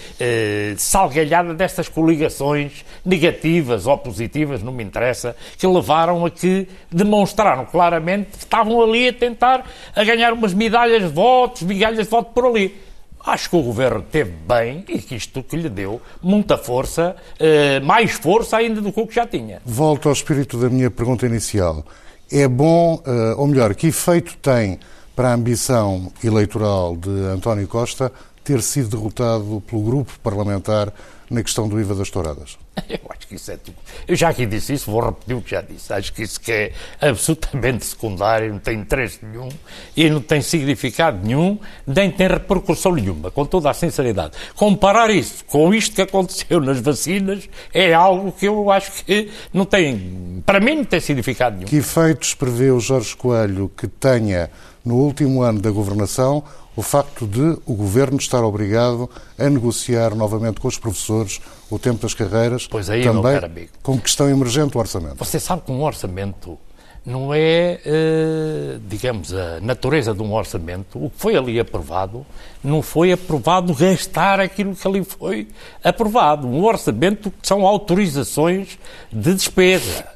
salgalhada 0.78 1.54
destas 1.54 1.88
coligações 1.88 2.84
negativas 3.06 3.86
ou 3.86 3.98
positivas, 3.98 4.64
não 4.64 4.72
me 4.72 4.84
interessa, 4.84 5.36
que 5.58 5.68
levaram 5.68 6.26
a 6.26 6.32
que 6.32 6.68
demonstraram 6.92 7.66
claramente 7.66 8.32
que 8.32 8.38
estavam 8.40 8.82
ali 8.82 9.10
a 9.10 9.14
tentar 9.14 9.70
a 9.96 10.04
ganhar 10.04 10.34
umas 10.34 10.54
medalhas 10.54 11.04
de 11.04 11.10
votos, 11.10 11.62
migalhas 11.62 12.06
de 12.06 12.12
voto 12.12 12.32
por 12.34 12.46
ali. 12.46 12.86
Acho 13.26 13.50
que 13.50 13.56
o 13.56 13.62
governo 13.64 14.04
teve 14.04 14.32
bem 14.48 14.86
e 14.88 15.00
que 15.00 15.16
isto 15.16 15.42
que 15.42 15.58
lhe 15.58 15.68
deu 15.68 16.00
muita 16.22 16.60
força, 16.60 17.16
eh, 17.40 17.80
mais 17.80 18.12
força 18.12 18.58
ainda 18.58 18.80
do 18.80 18.94
que 18.94 19.00
o 19.00 19.08
que 19.08 19.16
já 19.16 19.26
tinha. 19.26 19.64
Volto 19.66 20.10
ao 20.10 20.14
espírito 20.14 20.60
da 20.60 20.70
minha 20.70 20.92
pergunta 20.92 21.26
inicial. 21.26 21.84
É 22.32 22.48
bom, 22.48 23.02
eh, 23.06 23.36
ou 23.38 23.48
melhor, 23.48 23.76
que 23.76 23.88
efeito 23.88 24.36
tem 24.38 24.80
para 25.16 25.30
a 25.30 25.34
ambição 25.34 26.12
eleitoral 26.24 26.98
de 26.98 27.10
António 27.10 27.68
Costa 27.68 28.12
ter 28.44 28.62
sido 28.62 28.90
derrotado 28.90 29.64
pelo 29.68 29.82
grupo 29.82 30.12
parlamentar 30.22 30.94
na 31.30 31.42
questão 31.42 31.68
do 31.68 31.80
IVA 31.80 31.96
das 31.96 32.10
touradas? 32.10 32.58
Eu 32.90 33.00
acho 33.10 33.28
que 33.28 33.36
isso 33.36 33.52
é 33.52 33.58
tudo. 33.58 33.76
Eu 34.08 34.16
já 34.16 34.30
aqui 34.30 34.46
disse 34.46 34.74
isso, 34.74 34.92
vou 34.92 35.04
repetir 35.04 35.36
o 35.36 35.42
que 35.42 35.52
já 35.52 35.62
disse. 35.62 35.92
Acho 35.92 36.14
que 36.14 36.24
isso 36.24 36.40
que 36.40 36.52
é 36.52 36.72
absolutamente 37.02 37.86
secundário, 37.86 38.52
não 38.52 38.60
tem 38.60 38.80
interesse 38.80 39.20
nenhum 39.24 39.50
e 39.96 40.10
não 40.10 40.22
tem 40.22 40.42
significado 40.42 41.26
nenhum, 41.26 41.58
nem 41.86 42.12
tem 42.12 42.28
repercussão 42.28 42.94
nenhuma, 42.94 43.32
com 43.32 43.46
toda 43.46 43.70
a 43.70 43.74
sinceridade. 43.74 44.34
Comparar 44.56 45.10
isso 45.10 45.44
com 45.46 45.74
isto 45.74 45.96
que 45.96 46.02
aconteceu 46.02 46.60
nas 46.60 46.80
vacinas 46.80 47.50
é 47.74 47.94
algo 47.94 48.32
que 48.32 48.48
eu 48.48 48.70
acho 48.70 49.04
que 49.04 49.32
não 49.54 49.66
tem, 49.66 50.44
para 50.46 50.60
mim, 50.60 50.76
não 50.76 50.86
tem 50.86 51.00
significado 51.00 51.56
nenhum. 51.56 51.68
Que 51.68 51.78
efeitos 51.78 52.34
prevê 52.34 52.72
o 52.72 52.80
Jorge 52.80 53.16
Coelho 53.16 53.72
que 53.76 53.88
tenha 53.88 54.50
no 54.84 54.96
último 54.96 55.42
ano 55.42 55.60
da 55.60 55.72
governação 55.72 56.44
o 56.76 56.82
facto 56.82 57.26
de 57.26 57.58
o 57.66 57.74
governo 57.74 58.18
estar 58.18 58.44
obrigado 58.44 59.10
a 59.38 59.50
negociar 59.50 60.14
novamente 60.14 60.60
com 60.60 60.68
os 60.68 60.78
professores 60.78 61.42
o 61.70 61.80
tempo 61.80 62.02
das 62.02 62.14
carreiras, 62.14 62.68
pois 62.68 62.90
aí, 62.90 63.04
também 63.04 63.70
com 63.82 64.00
questão 64.00 64.30
emergente 64.30 64.78
o 64.78 64.80
orçamento. 64.80 65.16
Você 65.18 65.40
sabe 65.40 65.64
que 65.64 65.72
um 65.72 65.82
orçamento 65.82 66.58
não 67.06 67.32
é, 67.32 67.80
eh, 67.86 68.80
digamos, 68.88 69.32
a 69.32 69.60
natureza 69.62 70.14
de 70.14 70.24
um 70.24 70.34
orçamento. 70.34 70.98
O 70.98 71.10
que 71.10 71.20
foi 71.20 71.36
ali 71.36 71.60
aprovado 71.60 72.26
não 72.64 72.82
foi 72.82 73.12
aprovado 73.12 73.76
gastar 73.76 74.40
aquilo 74.40 74.76
que 74.76 74.88
ali 74.88 75.04
foi 75.04 75.48
aprovado. 75.84 76.48
Um 76.48 76.64
orçamento 76.64 77.32
são 77.44 77.66
autorizações 77.66 78.80
de 79.12 79.36
despesa. 79.36 80.08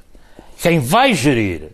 Quem 0.60 0.80
vai 0.80 1.14
gerir 1.14 1.70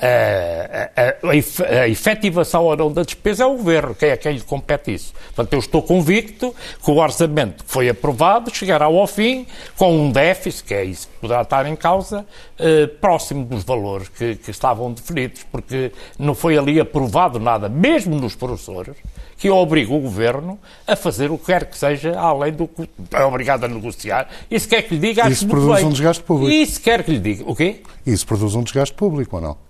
a, 0.00 0.90
a, 1.00 1.80
a, 1.82 1.88
efetivação 1.88 2.64
ou 2.64 2.76
não 2.76 2.92
da 2.92 3.02
despesa 3.02 3.44
é 3.44 3.46
o 3.46 3.56
Governo, 3.56 3.94
que 3.94 4.06
é 4.06 4.16
quem 4.16 4.34
lhe 4.34 4.40
compete 4.40 4.92
isso. 4.92 5.12
Portanto, 5.34 5.52
eu 5.52 5.58
estou 5.58 5.82
convicto 5.82 6.54
que 6.84 6.90
o 6.90 6.96
orçamento 6.96 7.64
que 7.64 7.70
foi 7.70 7.88
aprovado 7.88 8.54
chegará 8.54 8.86
ao 8.86 9.06
fim 9.06 9.46
com 9.76 9.96
um 9.96 10.10
déficit, 10.10 10.64
que 10.64 10.74
é 10.74 10.84
isso 10.84 11.08
que 11.08 11.14
poderá 11.20 11.42
estar 11.42 11.66
em 11.66 11.74
causa, 11.74 12.26
eh, 12.58 12.86
próximo 12.86 13.44
dos 13.44 13.64
valores 13.64 14.08
que, 14.08 14.36
que, 14.36 14.50
estavam 14.50 14.92
definidos, 14.92 15.44
porque 15.50 15.92
não 16.18 16.34
foi 16.34 16.58
ali 16.58 16.78
aprovado 16.78 17.38
nada, 17.38 17.68
mesmo 17.68 18.16
nos 18.16 18.34
professores, 18.34 18.96
que 19.38 19.50
obriga 19.50 19.92
o 19.92 20.00
Governo 20.00 20.58
a 20.86 20.96
fazer 20.96 21.30
o 21.30 21.38
que 21.38 21.46
quer 21.46 21.66
que 21.66 21.76
seja, 21.76 22.18
além 22.18 22.52
do 22.52 22.66
que 22.66 22.88
é 23.12 23.24
obrigado 23.24 23.64
a 23.64 23.68
negociar. 23.68 24.28
Isso 24.50 24.68
quer 24.68 24.82
que 24.82 24.94
lhe 24.94 25.00
diga... 25.00 25.28
Isso 25.28 25.46
produz 25.46 25.82
um 25.82 25.90
desgaste 25.90 26.22
público. 26.22 26.50
Isso 26.50 26.80
quer 26.80 27.02
que 27.02 27.10
lhe 27.10 27.18
diga... 27.18 27.44
O 27.46 27.54
quê? 27.54 27.82
Isso 28.06 28.26
produz 28.26 28.54
um 28.54 28.62
desgaste 28.62 28.94
público, 28.94 29.36
ou 29.36 29.42
não? 29.42 29.66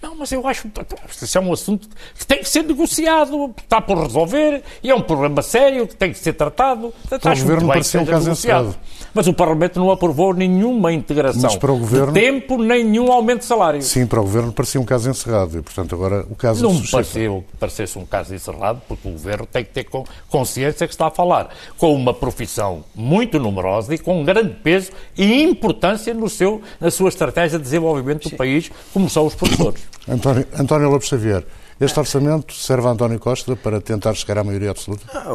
Não, 0.00 0.14
mas 0.14 0.30
eu 0.30 0.46
acho 0.46 0.68
que 0.68 1.24
isso 1.24 1.38
é 1.38 1.40
um 1.40 1.52
assunto 1.52 1.88
que 2.16 2.26
tem 2.26 2.38
que 2.38 2.48
ser 2.48 2.62
negociado, 2.62 3.54
está 3.56 3.80
por 3.80 3.98
resolver, 3.98 4.62
e 4.82 4.90
é 4.90 4.94
um 4.94 5.02
problema 5.02 5.42
sério 5.42 5.86
que 5.86 5.96
tem 5.96 6.12
que 6.12 6.18
ser 6.18 6.34
tratado. 6.34 6.94
Para 7.08 7.32
o 7.34 7.38
Governo 7.38 7.68
parecia 7.68 8.00
um 8.00 8.06
caso 8.06 8.30
encerrado. 8.30 8.76
Mas 9.18 9.26
o 9.26 9.32
Parlamento 9.32 9.80
não 9.80 9.90
aprovou 9.90 10.32
nenhuma 10.32 10.92
integração 10.92 11.58
para 11.58 11.72
o 11.72 11.78
governo... 11.78 12.12
de 12.12 12.20
tempo, 12.20 12.56
nem 12.56 12.84
nenhum 12.84 13.10
aumento 13.10 13.40
de 13.40 13.46
salário. 13.46 13.82
Sim, 13.82 14.06
para 14.06 14.20
o 14.20 14.22
Governo 14.22 14.52
parecia 14.52 14.80
um 14.80 14.84
caso 14.84 15.10
encerrado, 15.10 15.58
e 15.58 15.60
portanto 15.60 15.92
agora 15.92 16.24
o 16.30 16.36
caso 16.36 16.62
Não 16.62 16.72
me 16.72 16.86
pareceu 16.86 17.44
que 17.50 17.56
parecesse 17.56 17.98
um 17.98 18.06
caso 18.06 18.32
encerrado, 18.32 18.80
porque 18.86 19.08
o 19.08 19.10
Governo 19.10 19.44
tem 19.44 19.64
que 19.64 19.72
ter 19.72 19.88
consciência 20.28 20.86
que 20.86 20.94
está 20.94 21.08
a 21.08 21.10
falar 21.10 21.48
com 21.76 21.92
uma 21.92 22.14
profissão 22.14 22.84
muito 22.94 23.40
numerosa 23.40 23.92
e 23.92 23.98
com 23.98 24.20
um 24.20 24.24
grande 24.24 24.54
peso 24.54 24.92
e 25.16 25.42
importância 25.42 26.14
no 26.14 26.28
seu, 26.28 26.62
na 26.80 26.88
sua 26.88 27.08
estratégia 27.08 27.58
de 27.58 27.64
desenvolvimento 27.64 28.22
do 28.22 28.30
Sim. 28.30 28.36
país, 28.36 28.70
como 28.94 29.10
são 29.10 29.26
os 29.26 29.34
professores. 29.34 29.82
António, 30.08 30.46
António 30.56 30.90
Lopes 30.90 31.08
Xavier, 31.08 31.44
este 31.80 31.98
orçamento 31.98 32.54
serve 32.54 32.88
a 32.88 32.90
António 32.90 33.20
Costa 33.20 33.54
para 33.54 33.80
tentar 33.80 34.14
chegar 34.14 34.38
à 34.38 34.44
maioria 34.44 34.70
absoluta? 34.70 35.04
Ah, 35.14 35.28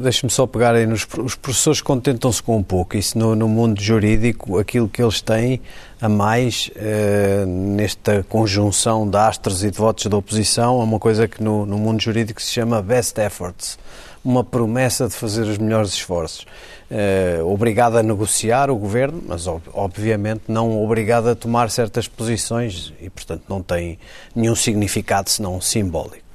Deixe-me 0.00 0.30
só 0.30 0.46
pegar 0.46 0.74
aí 0.74 0.86
nos 0.86 1.06
os 1.18 1.34
professores 1.34 1.82
contentam-se 1.82 2.42
com 2.42 2.56
um 2.56 2.62
pouco. 2.62 2.96
Isso 2.96 3.18
no, 3.18 3.36
no, 3.36 3.48
mundo 3.48 3.80
jurídico, 3.80 4.58
aquilo 4.58 4.88
que 4.88 5.02
eles 5.02 5.20
têm 5.20 5.60
a 6.00 6.08
mais 6.08 6.70
eh, 6.76 7.44
nesta 7.46 8.22
conjunção 8.28 9.08
de 9.08 9.18
astros 9.18 9.62
e 9.64 9.70
de 9.70 9.76
votos 9.76 10.06
da 10.06 10.16
oposição 10.16 10.80
é 10.80 10.84
uma 10.84 10.98
coisa 10.98 11.28
que 11.28 11.42
no, 11.42 11.66
no 11.66 11.76
mundo 11.76 12.00
jurídico 12.00 12.40
se 12.40 12.52
chama 12.52 12.80
best 12.80 13.18
efforts 13.18 13.78
uma 14.26 14.42
promessa 14.42 15.06
de 15.06 15.14
fazer 15.14 15.42
os 15.42 15.56
melhores 15.56 15.92
esforços. 15.92 16.44
Uh, 16.90 17.46
obrigado 17.46 17.96
a 17.96 18.02
negociar 18.02 18.70
o 18.70 18.76
governo, 18.76 19.22
mas 19.24 19.46
obviamente 19.46 20.42
não 20.48 20.82
obrigado 20.82 21.28
a 21.28 21.34
tomar 21.36 21.70
certas 21.70 22.08
posições 22.08 22.92
e, 23.00 23.08
portanto, 23.08 23.44
não 23.48 23.62
tem 23.62 23.98
nenhum 24.34 24.56
significado 24.56 25.30
senão 25.30 25.60
simbólico. 25.60 26.26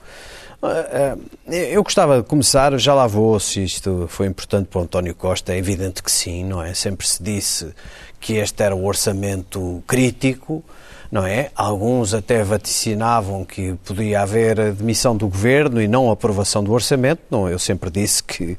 Uh, 0.62 1.18
uh, 1.18 1.54
eu 1.54 1.84
gostava 1.84 2.22
de 2.22 2.28
começar, 2.28 2.78
já 2.78 2.94
lá 2.94 3.08
vou, 3.08 3.38
se 3.42 3.62
isto 3.62 4.06
foi 4.08 4.28
importante 4.28 4.68
para 4.68 4.80
o 4.80 4.84
António 4.84 5.14
Costa, 5.14 5.54
é 5.54 5.58
evidente 5.58 6.02
que 6.02 6.12
sim, 6.12 6.46
não 6.46 6.64
é? 6.64 6.74
Sempre 6.74 7.06
se 7.06 7.22
disse 7.22 7.74
que 8.22 8.36
este 8.36 8.64
era 8.64 8.76
o 8.76 8.86
orçamento 8.86 9.84
crítico, 9.86 10.64
não 11.12 11.26
é? 11.26 11.52
Alguns 11.56 12.14
até 12.14 12.42
vaticinavam 12.42 13.44
que 13.44 13.74
podia 13.86 14.22
haver 14.22 14.60
a 14.62 14.70
demissão 14.72 15.16
do 15.16 15.28
governo 15.28 15.82
e 15.82 15.88
não 15.88 16.10
aprovação 16.10 16.64
do 16.64 16.72
orçamento. 16.72 17.22
Não, 17.30 17.50
eu 17.50 17.60
sempre 17.60 17.90
disse 17.90 18.24
que 18.24 18.58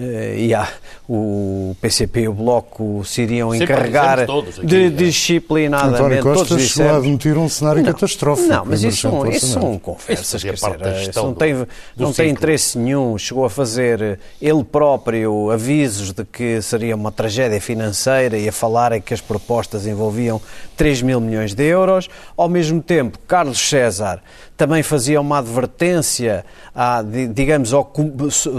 uh, 0.00 0.38
ia, 0.38 0.66
o 1.08 1.76
PCP 1.80 2.22
e 2.22 2.28
o 2.28 2.32
Bloco 2.32 3.04
se 3.04 3.22
iriam 3.22 3.50
sempre 3.50 3.64
encarregar 3.64 4.20
aqui, 4.20 4.66
de, 4.66 4.84
é. 4.84 4.90
disciplinadamente. 4.90 6.02
António 6.02 6.22
Costa 6.22 6.48
todos 6.48 6.64
chegou 6.64 6.90
a 6.90 6.96
admitir 6.96 7.36
um 7.36 7.48
cenário 7.48 7.82
não, 7.82 7.92
catastrófico. 7.92 8.48
Não, 8.48 8.64
mas 8.64 8.82
isso 8.82 9.02
são, 9.02 9.26
isso 9.28 9.46
são 9.46 9.78
conversas. 9.78 10.42
Quer 10.42 10.54
dizer, 10.54 11.10
isso 11.10 11.22
não 11.22 11.34
tem, 11.34 11.54
do, 11.54 11.68
não 11.96 12.12
tem 12.12 12.30
interesse 12.30 12.78
nenhum. 12.78 13.18
Chegou 13.18 13.44
a 13.44 13.50
fazer 13.50 14.18
ele 14.40 14.64
próprio 14.64 15.50
avisos 15.50 16.12
de 16.12 16.24
que 16.24 16.62
seria 16.62 16.96
uma 16.96 17.12
tragédia 17.12 17.60
financeira 17.60 18.38
e 18.38 18.48
a 18.48 18.52
falar 18.52 18.98
que 19.00 19.12
as 19.12 19.20
propostas 19.20 19.86
envolviam 19.86 20.40
3 20.76 21.02
mil 21.02 21.20
milhões 21.20 21.54
de 21.54 21.64
euros. 21.64 22.08
Ao 22.36 22.48
mesmo 22.48 22.80
tempo, 22.80 23.18
Carlos 23.26 23.58
César 23.58 24.22
também 24.56 24.82
fazia 24.82 25.18
uma 25.18 25.38
advertência, 25.38 26.44
a, 26.74 27.02
digamos, 27.32 27.72
ao, 27.72 27.90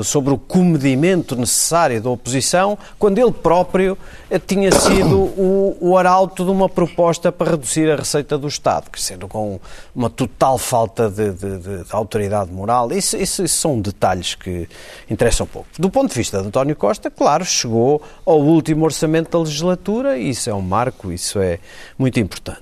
sobre 0.03 0.33
o 0.33 0.38
comedimento 0.38 1.30
necessário 1.35 2.01
da 2.01 2.09
oposição, 2.09 2.77
quando 2.97 3.17
ele 3.17 3.31
próprio 3.31 3.97
eh, 4.29 4.39
tinha 4.39 4.71
sido 4.71 5.17
o, 5.17 5.77
o 5.79 5.97
arauto 5.97 6.43
de 6.43 6.51
uma 6.51 6.69
proposta 6.69 7.31
para 7.31 7.51
reduzir 7.51 7.89
a 7.91 7.95
receita 7.95 8.38
do 8.38 8.47
Estado, 8.47 8.89
que 8.89 9.01
sendo 9.01 9.27
com 9.27 9.59
uma 9.95 10.09
total 10.09 10.57
falta 10.57 11.09
de, 11.09 11.31
de, 11.31 11.57
de, 11.57 11.83
de 11.83 11.95
autoridade 11.95 12.51
moral. 12.51 12.91
Isso, 12.91 13.17
isso, 13.17 13.43
isso, 13.43 13.57
são 13.57 13.79
detalhes 13.79 14.35
que 14.35 14.67
interessam 15.09 15.45
pouco. 15.45 15.67
Do 15.77 15.89
ponto 15.89 16.09
de 16.09 16.15
vista 16.15 16.41
de 16.41 16.47
António 16.47 16.75
Costa, 16.75 17.09
claro, 17.09 17.45
chegou 17.45 18.01
ao 18.25 18.39
último 18.39 18.85
orçamento 18.85 19.31
da 19.31 19.39
legislatura 19.39 20.17
e 20.17 20.29
isso 20.29 20.50
é 20.50 20.53
um 20.53 20.61
marco, 20.61 21.11
isso 21.11 21.39
é 21.39 21.59
muito 21.97 22.19
importante. 22.19 22.61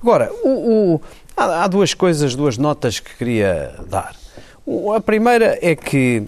Agora, 0.00 0.30
o, 0.42 0.94
o 0.94 1.00
Há, 1.36 1.64
há 1.64 1.66
duas 1.66 1.94
coisas, 1.94 2.34
duas 2.34 2.58
notas 2.58 3.00
que 3.00 3.16
queria 3.16 3.74
dar. 3.88 4.14
A 4.94 5.00
primeira 5.00 5.58
é 5.60 5.74
que 5.74 6.22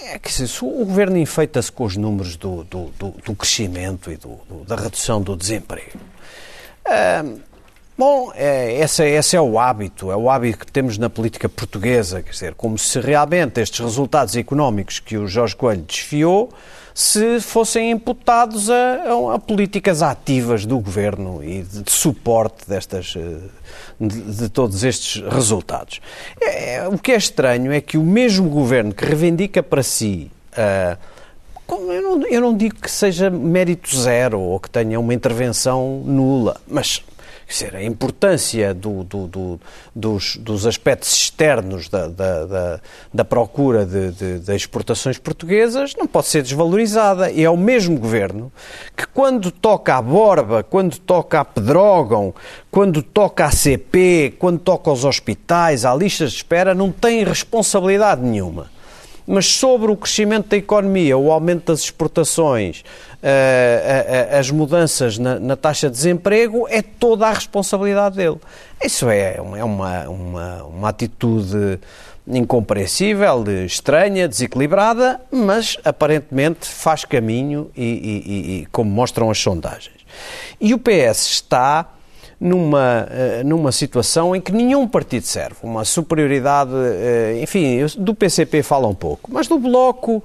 é 0.00 0.18
que 0.18 0.32
se, 0.32 0.44
o 0.64 0.84
governo 0.84 1.16
enfeita-se 1.18 1.70
com 1.70 1.84
os 1.84 1.96
números 1.96 2.36
do, 2.36 2.64
do, 2.64 2.86
do, 2.98 3.10
do 3.24 3.34
crescimento 3.34 4.10
e 4.10 4.18
da 4.66 4.76
redução 4.76 5.20
do 5.20 5.36
desemprego. 5.36 5.98
Bom, 7.96 8.32
é, 8.34 8.80
esse, 8.80 9.04
esse, 9.04 9.36
é 9.36 9.40
o 9.40 9.58
hábito, 9.58 10.10
é 10.10 10.16
o 10.16 10.30
hábito 10.30 10.64
que 10.64 10.72
temos 10.72 10.96
na 10.96 11.10
política 11.10 11.48
portuguesa, 11.48 12.22
quer 12.22 12.30
dizer, 12.30 12.54
como 12.54 12.78
se 12.78 12.98
realmente 12.98 13.60
estes 13.60 13.78
resultados 13.78 14.34
económicos 14.34 14.98
que 14.98 15.18
o 15.18 15.28
Jorge 15.28 15.54
Coelho 15.54 15.82
desfiou 15.82 16.50
se 16.94 17.38
fossem 17.40 17.90
imputados 17.90 18.70
a, 18.70 18.74
a, 18.74 19.34
a 19.34 19.38
políticas 19.38 20.02
ativas 20.02 20.64
do 20.66 20.78
governo 20.78 21.44
e 21.44 21.62
de, 21.62 21.82
de 21.82 21.92
suporte 21.92 22.68
destas, 22.68 23.14
eh, 23.16 23.38
de, 24.00 24.20
de, 24.20 24.48
todos 24.48 24.84
estes 24.84 25.22
resultados. 25.28 26.00
É, 26.40 26.76
é, 26.76 26.88
o 26.88 26.98
que 26.98 27.12
é 27.12 27.16
estranho 27.16 27.72
é 27.72 27.80
que 27.80 27.96
o 27.96 28.02
mesmo 28.02 28.48
governo 28.48 28.92
que 28.92 29.04
reivindica 29.04 29.62
para 29.62 29.82
si. 29.82 30.30
Uh, 30.52 30.98
eu 31.90 32.02
não, 32.02 32.26
eu 32.26 32.40
não 32.40 32.56
digo 32.56 32.74
que 32.74 32.90
seja 32.90 33.30
mérito 33.30 33.96
zero 33.96 34.38
ou 34.38 34.60
que 34.60 34.68
tenha 34.68 35.00
uma 35.00 35.14
intervenção 35.14 36.02
nula, 36.04 36.60
mas 36.68 37.02
dizer, 37.48 37.76
a 37.76 37.82
importância 37.82 38.72
do, 38.72 39.04
do, 39.04 39.26
do, 39.26 39.60
dos, 39.94 40.36
dos, 40.36 40.66
aspectos 40.66 41.12
externos 41.12 41.88
da, 41.88 42.08
da, 42.08 42.46
da, 42.46 42.80
da 43.12 43.24
procura 43.24 43.84
de, 43.84 44.12
de, 44.12 44.38
de, 44.38 44.54
exportações 44.54 45.18
portuguesas 45.18 45.94
não 45.96 46.06
pode 46.06 46.26
ser 46.26 46.42
desvalorizada. 46.42 47.30
E 47.30 47.44
é 47.44 47.50
o 47.50 47.56
mesmo 47.56 47.98
governo 47.98 48.52
que, 48.96 49.06
quando 49.06 49.50
toca 49.50 49.96
à 49.96 50.02
Borba, 50.02 50.62
quando 50.62 50.98
toca 50.98 51.40
à 51.40 51.44
Pedrógão, 51.44 52.34
quando 52.70 53.02
toca 53.02 53.44
à 53.44 53.50
CP, 53.50 54.34
quando 54.38 54.58
toca 54.58 54.90
aos 54.90 55.04
hospitais, 55.04 55.84
à 55.84 55.94
listas 55.94 56.30
de 56.30 56.36
espera, 56.38 56.74
não 56.74 56.90
tem 56.90 57.24
responsabilidade 57.24 58.22
nenhuma. 58.22 58.70
Mas 59.26 59.46
sobre 59.46 59.90
o 59.90 59.96
crescimento 59.96 60.48
da 60.48 60.56
economia, 60.56 61.16
o 61.16 61.30
aumento 61.30 61.66
das 61.66 61.80
exportações, 61.80 62.82
as 64.36 64.50
mudanças 64.50 65.18
na, 65.18 65.38
na, 65.38 65.56
taxa 65.56 65.88
de 65.88 65.94
desemprego, 65.94 66.66
é 66.68 66.82
toda 66.82 67.26
a 67.28 67.32
responsabilidade 67.32 68.16
dele. 68.16 68.38
Isso 68.82 69.08
é, 69.08 69.36
é 69.36 69.64
uma, 69.64 70.08
uma, 70.08 70.62
uma 70.64 70.88
atitude 70.88 71.78
incompreensível, 72.26 73.44
estranha, 73.64 74.28
desequilibrada, 74.28 75.20
mas 75.30 75.76
aparentemente 75.84 76.66
faz 76.66 77.04
caminho 77.04 77.70
e, 77.76 77.82
e, 77.82 78.60
e, 78.62 78.66
como 78.66 78.90
mostram 78.90 79.30
as 79.30 79.38
sondagens. 79.38 79.96
E 80.60 80.72
o 80.74 80.78
PS 80.78 81.26
está 81.26 81.86
numa, 82.42 83.06
eh, 83.08 83.42
numa 83.44 83.70
situação 83.70 84.34
em 84.34 84.40
que 84.40 84.50
nenhum 84.50 84.88
partido 84.88 85.24
serve. 85.24 85.56
Uma 85.62 85.84
superioridade, 85.84 86.72
eh, 86.74 87.38
enfim, 87.40 87.86
do 87.96 88.14
PCP 88.16 88.64
fala 88.64 88.88
um 88.88 88.94
pouco, 88.94 89.30
mas 89.32 89.46
do 89.46 89.60
Bloco 89.60 90.20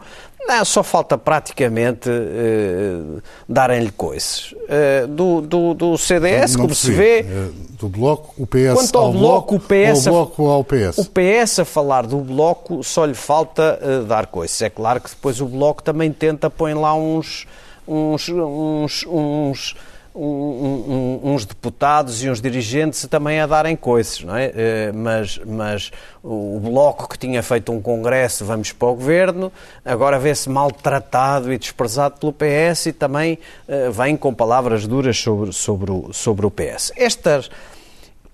não, 0.48 0.64
só 0.64 0.82
falta 0.82 1.18
praticamente 1.18 2.10
uh, 2.10 3.22
darem-lhe 3.50 3.92
coisas. 3.92 4.54
Uh, 4.54 5.08
do, 5.08 5.42
do, 5.42 5.74
do, 5.74 5.98
CDS, 5.98 6.54
não, 6.54 6.60
não 6.60 6.62
como 6.68 6.76
se 6.76 6.90
vê. 6.90 7.26
Do 7.72 7.90
Bloco, 7.90 8.34
o 8.42 8.48
PS 8.48 8.74
Quanto 8.74 8.98
ao 8.98 9.12
Bloco, 9.12 9.56
o 9.56 9.60
PS. 9.60 10.08
Ao 10.08 10.14
bloco 10.14 10.48
ao 10.48 10.64
PS. 10.64 10.98
O 11.00 11.06
PS 11.06 11.60
a 11.60 11.66
falar 11.66 12.08
do 12.08 12.20
Bloco 12.20 12.82
só 12.82 13.04
lhe 13.04 13.14
falta 13.14 13.78
uh, 13.82 14.06
dar 14.06 14.28
coisas. 14.28 14.62
É 14.62 14.70
claro 14.70 15.02
que 15.02 15.10
depois 15.10 15.42
o 15.42 15.46
Bloco 15.48 15.84
também 15.84 16.14
tenta 16.14 16.50
pôr 16.50 16.74
lá 16.74 16.96
uns. 16.96 17.46
uns, 17.86 18.30
uns, 18.30 19.06
uns 19.06 19.76
um, 20.18 21.20
um, 21.24 21.34
uns 21.34 21.46
deputados 21.46 22.24
e 22.24 22.30
uns 22.30 22.42
dirigentes 22.42 23.06
também 23.08 23.40
a 23.40 23.46
darem 23.46 23.76
coisas, 23.76 24.24
não 24.24 24.36
é? 24.36 24.52
Eh, 24.56 24.92
mas, 24.92 25.40
mas 25.46 25.92
o 26.24 26.60
Bloco 26.60 27.08
que 27.08 27.20
tinha 27.20 27.44
feito 27.44 27.72
um 27.72 27.80
congresso, 27.80 28.44
vamos 28.44 28.72
para 28.72 28.88
o 28.88 28.96
governo, 28.96 29.52
agora 29.86 30.18
vê-se 30.18 30.50
maltratado 30.50 31.54
e 31.54 31.58
desprezado 31.58 32.20
pelo 32.20 32.34
PS 32.34 32.88
e 32.88 32.94
também 32.94 33.38
uh, 33.68 33.92
vem 33.92 34.18
com 34.18 34.34
palavras 34.34 34.88
duras 34.88 35.18
sobre, 35.18 35.54
sobre, 35.54 35.92
o, 35.92 36.12
sobre 36.12 36.46
o 36.46 36.52
PS. 36.52 36.92
Estas, 36.96 37.50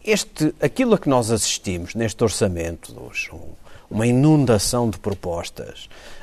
este, 0.03 0.55
aquilo 0.61 0.95
a 0.95 0.97
que 0.97 1.09
nós 1.09 1.31
assistimos 1.31 1.95
neste 1.95 2.23
orçamento, 2.23 2.95
uma 3.89 4.07
inundação 4.07 4.89
de 4.89 4.97
propostas, 4.97 5.87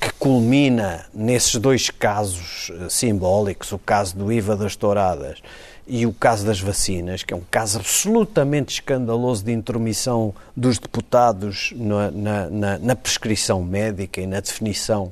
que 0.00 0.12
culmina 0.18 1.06
nesses 1.14 1.56
dois 1.56 1.88
casos 1.88 2.70
eh, 2.70 2.88
simbólicos, 2.90 3.72
o 3.72 3.78
caso 3.78 4.14
do 4.14 4.30
IVA 4.30 4.54
das 4.54 4.76
touradas 4.76 5.40
e 5.86 6.04
o 6.04 6.12
caso 6.12 6.44
das 6.44 6.60
vacinas, 6.60 7.22
que 7.22 7.32
é 7.32 7.36
um 7.36 7.42
caso 7.50 7.78
absolutamente 7.78 8.74
escandaloso 8.74 9.42
de 9.42 9.52
intromissão 9.52 10.34
dos 10.54 10.78
deputados 10.78 11.72
na, 11.74 12.50
na, 12.50 12.78
na 12.78 12.96
prescrição 12.96 13.62
médica 13.62 14.20
e 14.20 14.26
na 14.26 14.40
definição 14.40 15.10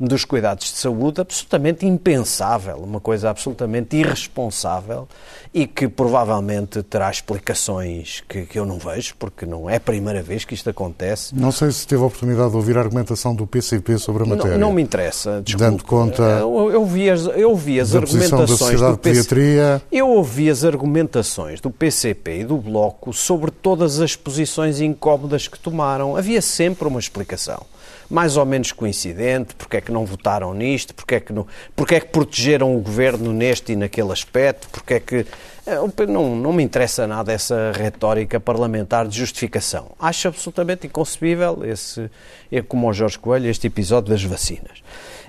dos 0.00 0.24
cuidados 0.24 0.72
de 0.72 0.78
saúde 0.78 1.20
absolutamente 1.20 1.84
impensável, 1.84 2.76
uma 2.76 2.98
coisa 2.98 3.28
absolutamente 3.28 3.96
irresponsável 3.96 5.06
e 5.52 5.66
que 5.66 5.88
provavelmente 5.88 6.82
terá 6.82 7.10
explicações 7.10 8.22
que, 8.26 8.46
que, 8.46 8.58
eu 8.58 8.64
não 8.64 8.78
vejo, 8.78 9.14
porque 9.18 9.44
não 9.44 9.68
é 9.68 9.76
a 9.76 9.80
primeira 9.80 10.22
vez 10.22 10.44
que 10.44 10.54
isto 10.54 10.70
acontece. 10.70 11.34
Não 11.34 11.52
sei 11.52 11.70
se 11.70 11.86
teve 11.86 12.02
a 12.02 12.06
oportunidade 12.06 12.50
de 12.50 12.56
ouvir 12.56 12.78
a 12.78 12.80
argumentação 12.80 13.34
do 13.34 13.46
PCP 13.46 13.98
sobre 13.98 14.22
a 14.22 14.26
matéria. 14.26 14.52
Não, 14.52 14.68
não 14.68 14.72
me 14.72 14.80
interessa, 14.80 15.42
desculpe. 15.44 15.70
Dando 15.70 15.84
conta 15.84 16.22
eu, 16.22 16.70
eu 16.70 16.86
vi 16.86 17.10
as, 17.10 17.26
eu 17.26 17.54
vi 17.54 17.78
as 17.78 17.94
argumentações 17.94 18.80
do 18.80 18.96
PCP. 18.96 19.82
Eu 19.92 20.08
ouvi 20.08 20.48
as 20.48 20.64
argumentações 20.64 21.60
do 21.60 21.70
PCP 21.70 22.40
e 22.40 22.44
do 22.44 22.56
Bloco 22.56 23.12
sobre 23.12 23.50
todas 23.50 24.00
as 24.00 24.16
posições 24.16 24.80
incómodas 24.80 25.46
que 25.46 25.58
tomaram. 25.58 26.16
Havia 26.16 26.40
sempre 26.40 26.88
uma 26.88 27.00
explicação 27.00 27.66
mais 28.08 28.36
ou 28.36 28.44
menos 28.44 28.72
coincidente, 28.72 29.54
porque 29.54 29.78
é 29.78 29.80
que 29.80 29.92
não 29.92 30.04
votaram 30.04 30.52
nisto, 30.54 30.94
porque 30.94 31.16
é 31.16 31.20
que, 31.20 31.32
não, 31.32 31.46
porque 31.74 31.94
é 31.94 32.00
que 32.00 32.08
protegeram 32.08 32.76
o 32.76 32.80
governo 32.80 33.32
neste 33.32 33.72
e 33.72 33.76
naquele 33.76 34.12
aspecto, 34.12 34.68
porque 34.70 34.94
é 34.94 35.00
que. 35.00 35.26
Eh, 35.66 36.06
não, 36.08 36.34
não 36.34 36.52
me 36.52 36.62
interessa 36.62 37.06
nada 37.06 37.32
essa 37.32 37.72
retórica 37.74 38.40
parlamentar 38.40 39.06
de 39.06 39.18
justificação. 39.18 39.92
Acho 39.98 40.28
absolutamente 40.28 40.86
inconcebível 40.86 41.64
esse, 41.64 42.10
é 42.50 42.62
como 42.62 42.88
o 42.88 42.92
Jorge 42.92 43.18
Coelho, 43.18 43.48
este 43.48 43.66
episódio 43.66 44.10
das 44.10 44.22
vacinas. 44.22 44.82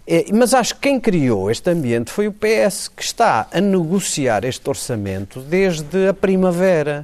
É, 0.08 0.26
mas 0.34 0.54
acho 0.54 0.76
que 0.76 0.82
quem 0.82 1.00
criou 1.00 1.52
este 1.52 1.70
ambiente 1.70 2.12
foi 2.12 2.28
o 2.28 2.34
PS, 2.34 2.88
que 2.88 3.04
está 3.04 3.48
a 3.52 3.62
negociar 3.62 4.44
este 4.44 4.68
orçamento 4.68 5.40
desde 5.40 6.08
a 6.08 6.14
primavera. 6.14 7.04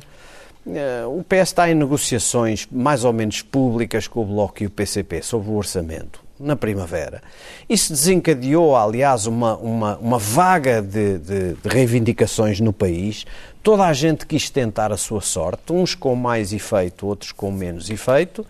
Eh, 0.73 1.05
o 1.05 1.23
PS 1.23 1.49
está 1.49 1.69
em 1.69 1.75
negociações 1.75 2.67
mais 2.71 3.03
ou 3.03 3.13
menos 3.13 3.41
públicas 3.41 4.07
com 4.07 4.21
o 4.21 4.25
Bloco 4.25 4.63
e 4.63 4.65
o 4.65 4.69
PCP 4.69 5.21
sobre 5.21 5.49
o 5.49 5.55
orçamento 5.55 6.27
na 6.39 6.55
primavera. 6.55 7.21
Isso 7.67 7.91
desencadeou, 7.91 8.75
aliás, 8.75 9.25
uma, 9.25 9.55
uma, 9.57 9.97
uma 9.97 10.19
vaga 10.19 10.81
de, 10.81 11.17
de, 11.17 11.53
de, 11.53 11.69
reivindicações 11.69 12.59
no 12.59 12.71
país. 12.71 13.25
Toda 13.63 13.85
a 13.85 13.93
gente 13.93 14.25
quis 14.25 14.49
tentar 14.49 14.91
a 14.91 14.97
sua 14.97 15.19
sorte, 15.19 15.73
uns 15.73 15.95
com 15.95 16.15
mais 16.15 16.53
efeito, 16.53 17.07
outros 17.07 17.31
com 17.31 17.51
menos 17.51 17.89
efeito. 17.89 18.45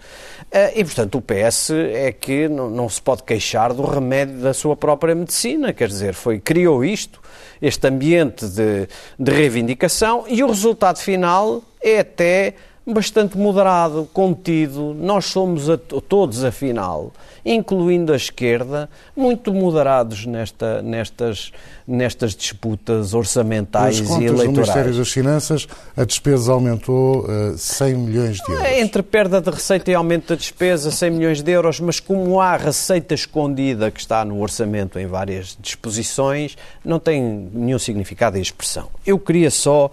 Eh, 0.51 0.82
e, 0.82 0.84
portanto, 0.84 1.17
o 1.17 1.21
PS 1.21 1.71
é 1.71 2.12
que 2.12 2.49
não, 2.49 2.69
não 2.69 2.89
se 2.89 3.01
pode 3.01 3.23
queixar 3.23 3.73
do 3.73 3.84
remédio 3.84 4.39
da 4.39 4.53
sua 4.53 4.75
própria 4.75 5.15
medicina. 5.15 5.71
Quer 5.71 5.88
dizer, 5.88 6.13
foi, 6.13 6.39
criou 6.39 6.84
isto, 6.84 7.21
este 7.62 7.88
ambiente 7.88 8.45
de, 8.47 8.88
de 9.17 9.32
reivindicação, 9.32 10.25
e 10.27 10.43
o 10.43 10.47
resultado 10.47 10.99
final 10.99 11.63
é 11.88 12.00
até 12.00 12.54
bastante 12.93 13.38
moderado, 13.38 14.08
contido. 14.13 14.95
Nós 14.97 15.26
somos 15.26 15.69
a, 15.69 15.78
todos, 15.78 16.43
afinal, 16.43 17.12
incluindo 17.45 18.13
a 18.13 18.15
esquerda, 18.15 18.89
muito 19.15 19.54
moderados 19.54 20.26
nesta, 20.26 20.82
nestas, 20.82 21.52
nestas 21.86 22.34
disputas 22.34 23.13
orçamentais 23.13 24.00
e 24.00 24.02
eleitorais. 24.02 24.45
No 24.45 24.52
Ministério 24.54 24.93
das 24.93 25.12
Finanças, 25.12 25.67
a 25.97 26.06
despesa 26.06 26.54
aumentou 26.54 27.26
uh, 27.26 27.58
100 27.58 27.93
milhões 27.95 28.38
de 28.38 28.52
euros. 28.52 28.65
É, 28.65 28.80
entre 28.80 29.04
perda 29.04 29.41
de 29.41 29.50
receita 29.50 29.91
e 29.91 29.93
aumento 29.93 30.30
da 30.30 30.36
despesa, 30.36 30.89
100 30.89 31.12
milhões 31.12 31.43
de 31.43 31.52
euros, 31.52 31.82
mas 31.82 32.00
como 32.00 32.39
há 32.39 32.56
receita 32.56 33.13
escondida 33.13 33.91
que 33.91 34.00
está 34.00 34.23
no 34.23 34.39
orçamento 34.39 34.97
em 34.97 35.08
várias 35.08 35.58
disposições, 35.60 36.56
não 36.86 37.00
tem 37.00 37.50
nenhum 37.54 37.80
significado 37.80 38.38
e 38.38 38.41
expressão. 38.41 38.88
Eu 39.06 39.19
queria 39.19 39.52
só 39.52 39.91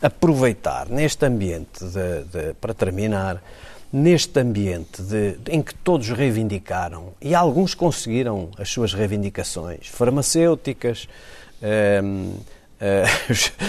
aproveitar 0.00 0.88
neste 0.88 1.24
ambiente, 1.26 1.84
de, 1.84 2.24
de, 2.24 2.54
para 2.54 2.74
terminar, 2.74 3.42
neste 3.92 4.38
ambiente 4.40 5.02
de, 5.02 5.38
em 5.48 5.62
que 5.62 5.74
todos 5.74 6.08
reivindicaram, 6.10 7.14
e 7.20 7.34
alguns 7.34 7.74
conseguiram 7.74 8.50
as 8.58 8.68
suas 8.68 8.92
reivindicações, 8.92 9.88
farmacêuticas, 9.88 11.08
hum, 12.02 12.34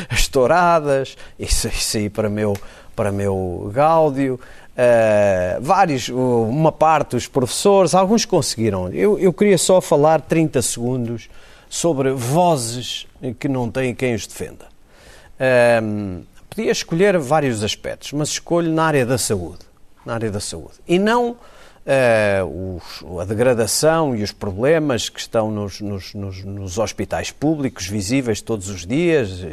as 0.10 0.28
touradas, 0.28 1.16
isso, 1.40 1.68
isso 1.70 1.98
aí 1.98 2.10
para 2.10 2.30
meu, 2.30 2.58
para 2.96 3.12
meu 3.12 3.72
gáudio, 3.74 4.40
Uh, 4.78 5.60
vários, 5.60 6.08
uma 6.08 6.72
parte 6.72 7.12
dos 7.16 7.26
professores, 7.26 7.96
alguns 7.96 8.26
conseguiram. 8.26 8.90
Eu, 8.90 9.18
eu 9.18 9.34
queria 9.34 9.58
só 9.58 9.82
falar 9.82 10.22
30 10.22 10.62
segundos 10.62 11.28
sobre 11.68 12.12
vozes 12.12 13.08
que 13.40 13.48
não 13.48 13.72
têm 13.72 13.96
quem 13.96 14.14
os 14.14 14.28
defenda. 14.28 14.68
Um, 15.40 16.24
podia 16.50 16.72
escolher 16.72 17.18
vários 17.18 17.64
aspectos, 17.64 18.12
mas 18.14 18.30
escolho 18.30 18.72
na 18.72 18.86
área 18.86 19.06
da 19.06 19.18
saúde. 19.18 19.60
Na 20.06 20.16
área 20.16 20.32
da 20.32 20.40
saúde. 20.40 20.74
E 20.88 20.98
não 20.98 21.38
uh, 21.88 22.78
os, 22.78 23.22
a 23.22 23.26
degradação 23.26 24.16
e 24.16 24.22
os 24.22 24.32
problemas 24.32 25.10
que 25.10 25.20
estão 25.20 25.50
nos, 25.50 25.80
nos, 25.80 26.14
nos, 26.14 26.44
nos, 26.44 26.78
hospitais 26.78 27.32
públicos, 27.32 27.88
visíveis 27.88 28.42
todos 28.42 28.70
os 28.70 28.86
dias, 28.86 29.46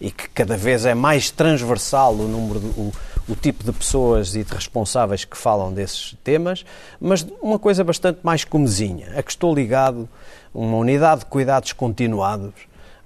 e, 0.00 0.10
que 0.10 0.28
cada 0.30 0.56
vez 0.56 0.84
é 0.84 0.94
mais 0.94 1.30
transversal 1.30 2.14
o 2.14 2.28
número, 2.28 2.60
de, 2.60 2.66
o, 2.66 2.92
o 3.28 3.34
tipo 3.34 3.64
de 3.64 3.72
pessoas 3.72 4.34
e 4.34 4.44
de 4.44 4.52
responsáveis 4.52 5.24
que 5.24 5.36
falam 5.36 5.72
desses 5.72 6.14
temas, 6.22 6.64
mas 7.00 7.26
uma 7.40 7.58
coisa 7.58 7.82
bastante 7.82 8.20
mais 8.22 8.44
comezinha, 8.44 9.12
a 9.16 9.22
que 9.22 9.30
estou 9.30 9.54
ligado, 9.54 10.08
uma 10.52 10.76
unidade 10.76 11.20
de 11.20 11.26
cuidados 11.26 11.72
continuados, 11.72 12.54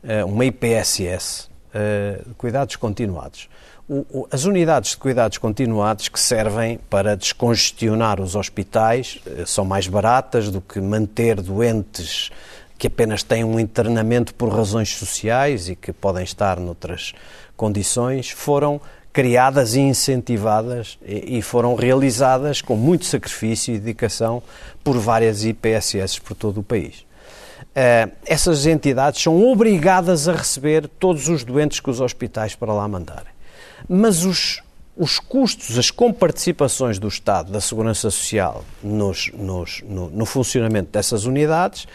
uh, 0.03 0.27
uma 0.27 0.45
IPSS, 0.45 1.52
uh, 1.75 2.35
cuidados 2.35 2.77
continuados. 2.77 3.49
O, 3.89 4.07
o, 4.11 4.29
as 4.31 4.45
unidades 4.45 4.91
de 4.91 4.97
cuidados 4.97 5.39
continuados 5.39 6.09
que 6.09 6.21
servem 6.21 6.79
para 6.89 7.17
descongestionar 7.17 8.21
os 8.21 8.37
hospitais 8.37 9.21
uh, 9.27 9.47
são 9.47 9.65
mais 9.65 9.87
baratas 9.87 10.51
do 10.51 10.61
que 10.61 10.81
manter 10.81 11.41
doentes 11.41 12.31
que 12.79 12.89
apenas 12.89 13.23
têm 13.23 13.45
um 13.45 13.61
internamento 13.61 14.35
por 14.35 14.49
razões 14.49 14.97
sociais 14.97 15.69
e 15.69 15.77
que 15.77 15.93
podem 15.93 16.25
estar 16.25 16.59
noutras 16.59 17.15
condições, 17.57 18.31
foram 18.31 18.81
criadas 19.13 19.75
e 19.75 19.81
incentivadas 19.81 20.99
e, 21.01 21.39
e 21.39 21.43
foram 21.43 21.77
realizadas 21.77 22.61
com 22.61 22.75
muito 22.75 23.05
sacrifício 23.05 23.75
e 23.75 23.79
dedicação 23.79 24.43
por 24.83 24.99
várias 24.99 25.45
IPSS 25.45 26.21
por 26.21 26.35
todo 26.35 26.59
o 26.59 26.63
país. 26.63 27.05
Uh, 27.63 28.13
essas 28.27 28.67
entidades 28.67 29.23
são 29.23 29.43
obrigadas 29.51 30.29
a 30.29 30.33
receber 30.33 30.89
todos 30.99 31.29
os 31.29 31.45
doentes 31.45 31.81
que 31.81 31.91
os 31.91 32.01
hospitais 32.01 32.55
para 32.55 32.73
lá 32.73 32.87
mandarem. 32.87 33.33
Mas 33.89 34.25
os, 34.25 34.63
os 34.97 35.19
custos, 35.19 35.79
as 35.79 35.91
comparticipações 35.91 36.99
do 36.99 37.09
Estado 37.09 37.51
da 37.51 37.61
Segurança 37.61 38.11
Social 38.11 38.65
nos, 38.83 39.31
nos, 39.35 39.83
no, 39.87 40.11
no, 40.11 40.27
funcionamento 40.27 40.91
dessas 40.93 41.25
unidades 41.25 41.87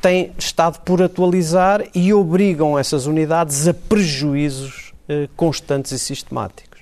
têm 0.00 0.32
estado 0.38 0.80
por 0.80 1.02
atualizar 1.02 1.84
e 1.94 2.12
obrigam 2.12 2.78
essas 2.78 3.06
unidades 3.06 3.68
a 3.68 3.74
prejuízos 3.74 4.92
eh, 5.08 5.28
constantes 5.36 5.92
e 5.92 5.98
sistemáticos. 5.98 6.80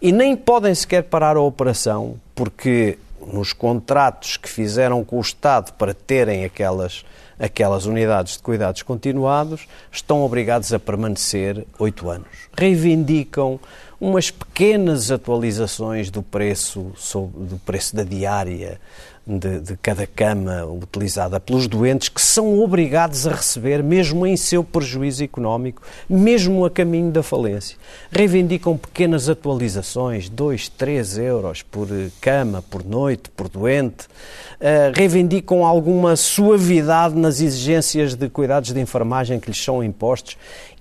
E 0.00 0.12
nem 0.12 0.36
podem 0.36 0.74
sequer 0.74 1.02
parar 1.04 1.36
a 1.36 1.40
operação, 1.40 2.20
porque 2.34 2.98
nos 3.32 3.52
contratos 3.52 4.36
que 4.36 4.48
fizeram 4.48 5.04
com 5.04 5.18
o 5.18 5.20
Estado 5.20 5.72
para 5.72 5.94
terem 5.94 6.44
aquelas, 6.44 7.04
aquelas 7.38 7.86
unidades 7.86 8.34
de 8.34 8.42
cuidados 8.42 8.82
continuados, 8.82 9.66
estão 9.90 10.22
obrigados 10.22 10.72
a 10.72 10.78
permanecer 10.78 11.66
oito 11.78 12.08
anos. 12.08 12.28
Reivindicam 12.56 13.58
umas 14.00 14.30
pequenas 14.30 15.10
atualizações 15.10 16.10
do 16.10 16.22
preço, 16.22 16.92
do 17.36 17.58
preço 17.64 17.96
da 17.96 18.04
diária 18.04 18.80
de, 19.26 19.60
de, 19.60 19.76
cada 19.76 20.06
cama 20.06 20.64
utilizada 20.66 21.40
pelos 21.40 21.66
doentes 21.66 22.08
que 22.08 22.20
são 22.20 22.60
obrigados 22.60 23.26
a 23.26 23.32
receber, 23.32 23.82
mesmo 23.82 24.26
em 24.26 24.36
seu 24.36 24.62
prejuízo 24.62 25.24
económico, 25.24 25.82
mesmo 26.08 26.64
a 26.64 26.70
caminho 26.70 27.10
da 27.10 27.22
falência. 27.22 27.76
Reivindicam 28.10 28.76
pequenas 28.76 29.28
atualizações, 29.28 30.28
2, 30.28 30.68
3 30.68 31.18
euros 31.18 31.62
por 31.62 31.88
cama, 32.20 32.62
por 32.62 32.84
noite, 32.84 33.30
por 33.30 33.48
doente. 33.48 34.06
Uh, 34.54 34.92
reivindicam 34.94 35.64
alguma 35.64 36.16
suavidade 36.16 37.14
nas 37.14 37.40
exigências 37.40 38.14
de 38.14 38.28
cuidados 38.28 38.72
de 38.72 38.80
enfermagem 38.80 39.40
que 39.40 39.48
lhes 39.48 39.62
são 39.62 39.82
impostos 39.82 40.36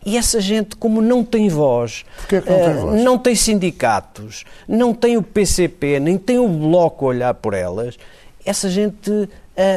e 0.06 0.18
essa 0.18 0.42
gente, 0.42 0.76
como 0.76 1.02
não 1.02 1.24
tem 1.24 1.48
voz, 1.48 2.04
é 2.30 2.36
não, 2.36 2.42
tem 2.42 2.56
eh, 2.56 2.74
voz? 2.74 3.04
não 3.04 3.18
tem 3.18 3.36
sindicatos, 3.36 4.44
não 4.68 4.94
tem 4.94 5.16
o 5.16 5.24
PCP, 5.24 6.00
nem 6.00 6.18
tem 6.18 6.38
o 6.38 6.48
Bloco 6.48 7.06
a 7.06 7.10
olhar 7.10 7.34
por 7.36 7.54
elas, 7.54 7.98
essa 8.46 8.70
gente 8.70 9.10
uh, 9.10 9.30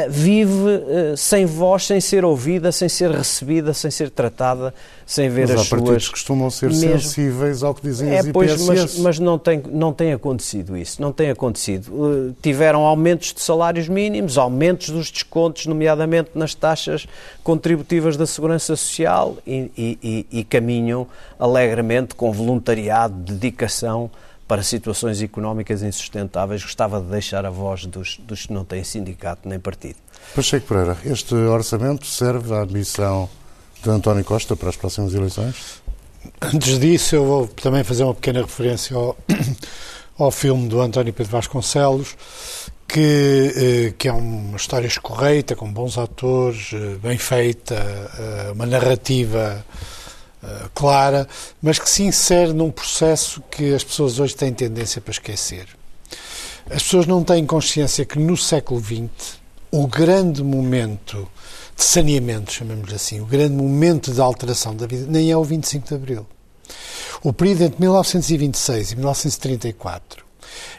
vive 0.09 0.53
uh, 0.53 1.17
sem 1.17 1.47
voz, 1.47 1.87
sem 1.87 2.01
ser 2.01 2.25
ouvida, 2.25 2.73
sem 2.73 2.89
ser 2.89 3.11
recebida, 3.11 3.73
sem 3.73 3.91
ser 3.91 4.11
tratada, 4.11 4.75
sem 5.05 5.29
ver 5.29 5.43
mas 5.43 5.51
as 5.53 5.67
suas... 5.67 5.81
partidos 5.81 6.09
costumam 6.09 6.51
ser 6.51 6.71
mesmo... 6.71 7.01
sensíveis 7.01 7.63
ao 7.63 7.75
que 7.75 7.83
dizem 7.83 8.11
é, 8.11 8.19
as 8.19 8.29
pois, 8.31 8.67
mas, 8.67 8.99
mas, 8.99 9.19
não, 9.19 9.39
tem, 9.39 9.63
não 9.71 9.93
tem 9.93 10.13
acontecido 10.13 10.77
isso, 10.77 11.01
não 11.01 11.13
tem 11.13 11.31
acontecido. 11.31 11.89
Uh, 11.93 12.35
tiveram 12.43 12.85
aumentos 12.85 13.33
de 13.33 13.41
salários 13.41 13.89
mínimos, 13.89 14.39
aumentos 14.39 14.91
dos 14.91 15.11
descontos, 15.11 15.67
nomeadamente 15.67 16.31
nas 16.35 16.55
taxas 16.55 17.07
contributivas 17.43 18.17
da 18.17 18.27
Segurança 18.27 18.75
Social 18.77 19.37
e, 19.47 19.71
e, 19.77 19.99
e, 20.03 20.39
e 20.41 20.45
caminham 20.45 21.07
alegremente 21.39 22.15
com 22.15 22.33
voluntariado, 22.33 23.15
dedicação, 23.15 24.11
para 24.47 24.63
situações 24.63 25.21
económicas 25.21 25.83
insustentáveis, 25.83 26.63
gostava 26.63 27.01
de 27.01 27.09
deixar 27.09 27.45
a 27.45 27.51
voz 27.51 27.87
dos, 27.87 28.19
dos 28.19 28.47
que 28.47 28.53
não 28.53 28.65
têm 28.65 28.85
sindicato 28.85 29.49
nem 29.49 29.59
partido. 29.59 29.97
Pacheco 30.35 30.67
Pereira, 30.67 30.97
este 31.05 31.35
orçamento 31.35 32.07
serve 32.07 32.55
à 32.55 32.63
admissão 32.63 33.29
de 33.83 33.91
António 33.91 34.25
Costa 34.25 34.55
para 34.57 34.69
as 34.69 34.77
próximas 34.77 35.15
eleições? 35.15 35.83
Antes 36.41 36.79
disso, 36.79 37.17
eu 37.17 37.25
vou 37.25 37.49
também 37.49 37.85
fazer 37.85 38.05
uma 38.05 38.15
pequena 38.15 38.43
referência 38.43 38.97
ao, 38.97 39.17
ao 40.19 40.31
filme 40.31 40.69
do 40.69 40.81
António 40.81 41.13
Pedro 41.13 41.33
Vasconcelos, 41.33 42.17
que, 42.87 43.53
eh, 43.91 43.95
que 43.99 44.09
é 44.09 44.13
uma 44.13 44.57
história 44.57 44.87
escorreita, 44.87 45.57
com 45.57 45.73
bons 45.73 45.99
atores, 45.99 46.71
eh, 46.73 46.97
bem 47.03 47.19
feita, 47.19 47.75
eh, 47.75 48.53
uma 48.53 48.67
narrativa 48.67 49.65
eh, 50.43 50.69
clara, 50.75 51.27
mas 51.63 51.79
que 51.79 51.89
se 51.89 52.03
insere 52.03 52.53
num 52.53 52.71
processo 52.71 53.43
que 53.51 53.75
as 53.75 53.83
pessoas 53.83 54.19
hoje 54.19 54.35
têm 54.35 54.53
tendência 54.53 55.01
para 55.01 55.13
esquecer. 55.13 55.67
As 56.71 56.83
pessoas 56.83 57.07
não 57.07 57.23
têm 57.23 57.47
consciência 57.47 58.05
que 58.05 58.19
no 58.19 58.37
século 58.37 58.81
XX 58.81 59.39
o 59.71 59.87
grande 59.87 60.43
momento 60.43 61.29
de 61.77 61.85
saneamento, 61.85 62.53
chamemos 62.53 62.93
assim, 62.93 63.21
o 63.21 63.27
grande 63.27 63.55
momento 63.55 64.13
de 64.13 64.21
alteração 64.21 64.75
da 64.75 64.87
vida, 64.87 65.07
nem 65.09 65.31
é 65.31 65.37
o 65.37 65.45
25 65.45 65.89
de 65.89 65.95
Abril. 65.95 66.27
O 67.23 67.33
período 67.33 67.65
entre 67.65 67.81
1926 67.81 68.93
e 68.93 68.97
1934 68.97 70.26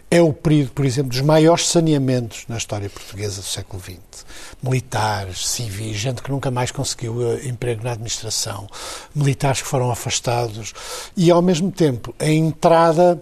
é 0.10 0.22
o 0.22 0.32
período, 0.32 0.72
por 0.72 0.86
exemplo, 0.86 1.12
dos 1.12 1.22
maiores 1.22 1.68
saneamentos 1.68 2.46
na 2.48 2.58
história 2.58 2.90
portuguesa 2.90 3.42
do 3.42 3.48
século 3.48 3.82
XX. 3.82 4.26
Militares, 4.62 5.48
civis, 5.48 5.98
gente 5.98 6.22
que 6.22 6.32
nunca 6.32 6.50
mais 6.50 6.72
conseguiu 6.72 7.22
eh, 7.22 7.48
emprego 7.48 7.84
na 7.84 7.92
administração, 7.92 8.68
militares 9.14 9.62
que 9.62 9.68
foram 9.68 9.92
afastados 9.92 10.74
e, 11.16 11.30
ao 11.30 11.42
mesmo 11.42 11.72
tempo, 11.72 12.16
a 12.20 12.30
entrada 12.30 13.22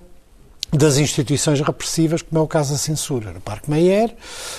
das 0.72 0.98
instituições 0.98 1.62
repressivas, 1.62 2.22
como 2.22 2.40
é 2.40 2.44
o 2.44 2.48
caso 2.48 2.74
da 2.74 2.78
censura 2.78 3.32
no 3.32 3.40
Parque 3.40 3.70
Mayer, 3.70 4.14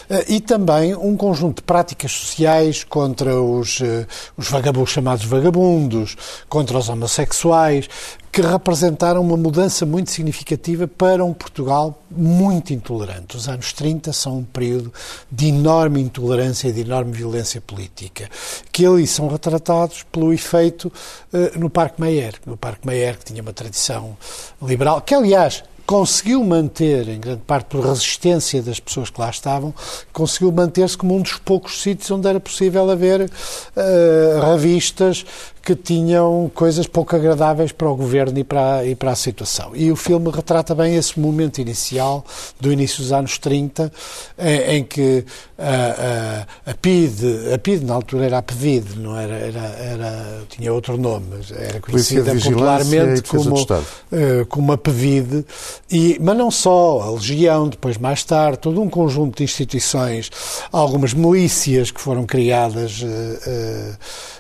eh, 0.08 0.24
e 0.28 0.40
também 0.40 0.94
um 0.94 1.16
conjunto 1.16 1.56
de 1.56 1.62
práticas 1.62 2.12
sociais 2.12 2.84
contra 2.84 3.40
os, 3.40 3.80
eh, 3.80 4.06
os 4.36 4.48
vagabundos 4.48 4.90
chamados 4.90 5.24
vagabundos, 5.24 6.16
contra 6.48 6.78
os 6.78 6.88
homossexuais, 6.88 7.88
que 8.36 8.42
representaram 8.42 9.22
uma 9.22 9.34
mudança 9.34 9.86
muito 9.86 10.10
significativa 10.10 10.86
para 10.86 11.24
um 11.24 11.32
Portugal 11.32 12.02
muito 12.10 12.70
intolerante. 12.74 13.34
Os 13.34 13.48
anos 13.48 13.72
30 13.72 14.12
são 14.12 14.40
um 14.40 14.44
período 14.44 14.92
de 15.32 15.46
enorme 15.46 16.02
intolerância 16.02 16.68
e 16.68 16.72
de 16.72 16.82
enorme 16.82 17.12
violência 17.12 17.62
política, 17.62 18.28
que 18.70 18.84
ali 18.84 19.06
são 19.06 19.26
retratados 19.26 20.02
pelo 20.12 20.34
efeito 20.34 20.92
uh, 21.32 21.58
no 21.58 21.70
Parque 21.70 21.98
Mayer. 21.98 22.34
No 22.44 22.58
Parque 22.58 22.86
Mayer, 22.86 23.16
que 23.16 23.24
tinha 23.24 23.40
uma 23.40 23.54
tradição 23.54 24.14
liberal, 24.60 25.00
que 25.00 25.14
aliás 25.14 25.64
conseguiu 25.86 26.42
manter, 26.42 27.08
em 27.08 27.20
grande 27.20 27.42
parte 27.46 27.66
por 27.68 27.86
resistência 27.86 28.60
das 28.60 28.80
pessoas 28.80 29.08
que 29.08 29.20
lá 29.20 29.30
estavam, 29.30 29.72
conseguiu 30.12 30.50
manter-se 30.50 30.98
como 30.98 31.14
um 31.14 31.22
dos 31.22 31.38
poucos 31.38 31.80
sítios 31.80 32.10
onde 32.10 32.28
era 32.28 32.40
possível 32.40 32.90
haver 32.90 33.22
uh, 33.22 34.50
revistas 34.52 35.24
que 35.66 35.74
tinham 35.74 36.48
coisas 36.54 36.86
pouco 36.86 37.16
agradáveis 37.16 37.72
para 37.72 37.90
o 37.90 37.96
governo 37.96 38.38
e 38.38 38.44
para, 38.44 38.76
a, 38.76 38.86
e 38.86 38.94
para 38.94 39.10
a 39.10 39.16
situação. 39.16 39.72
E 39.74 39.90
o 39.90 39.96
filme 39.96 40.30
retrata 40.30 40.76
bem 40.76 40.94
esse 40.94 41.18
momento 41.18 41.60
inicial, 41.60 42.24
do 42.60 42.72
início 42.72 43.02
dos 43.02 43.10
anos 43.10 43.36
30, 43.36 43.92
em, 44.38 44.76
em 44.76 44.84
que 44.84 45.24
a, 45.58 46.44
a, 46.68 46.70
a, 46.70 46.74
PID, 46.74 47.52
a 47.52 47.58
PID 47.58 47.84
na 47.84 47.94
altura 47.94 48.26
era 48.26 48.38
a 48.38 48.42
PEVID, 48.42 48.96
não 48.96 49.18
era, 49.18 49.34
era, 49.34 49.60
era 49.60 50.42
tinha 50.48 50.72
outro 50.72 50.96
nome, 50.96 51.26
era 51.58 51.80
conhecida 51.80 52.32
popularmente 52.32 53.22
como, 53.24 53.60
uh, 53.60 54.46
como 54.48 54.72
a 54.72 54.78
PEVID, 54.78 55.44
e, 55.90 56.16
mas 56.20 56.36
não 56.36 56.50
só, 56.52 57.00
a 57.00 57.10
Legião, 57.10 57.68
depois 57.68 57.98
mais 57.98 58.22
tarde, 58.22 58.58
todo 58.58 58.80
um 58.80 58.88
conjunto 58.88 59.38
de 59.38 59.42
instituições, 59.42 60.30
algumas 60.70 61.12
milícias 61.12 61.90
que 61.90 62.00
foram 62.00 62.24
criadas 62.24 63.02
uh, 63.02 63.06
uh, 63.06 63.96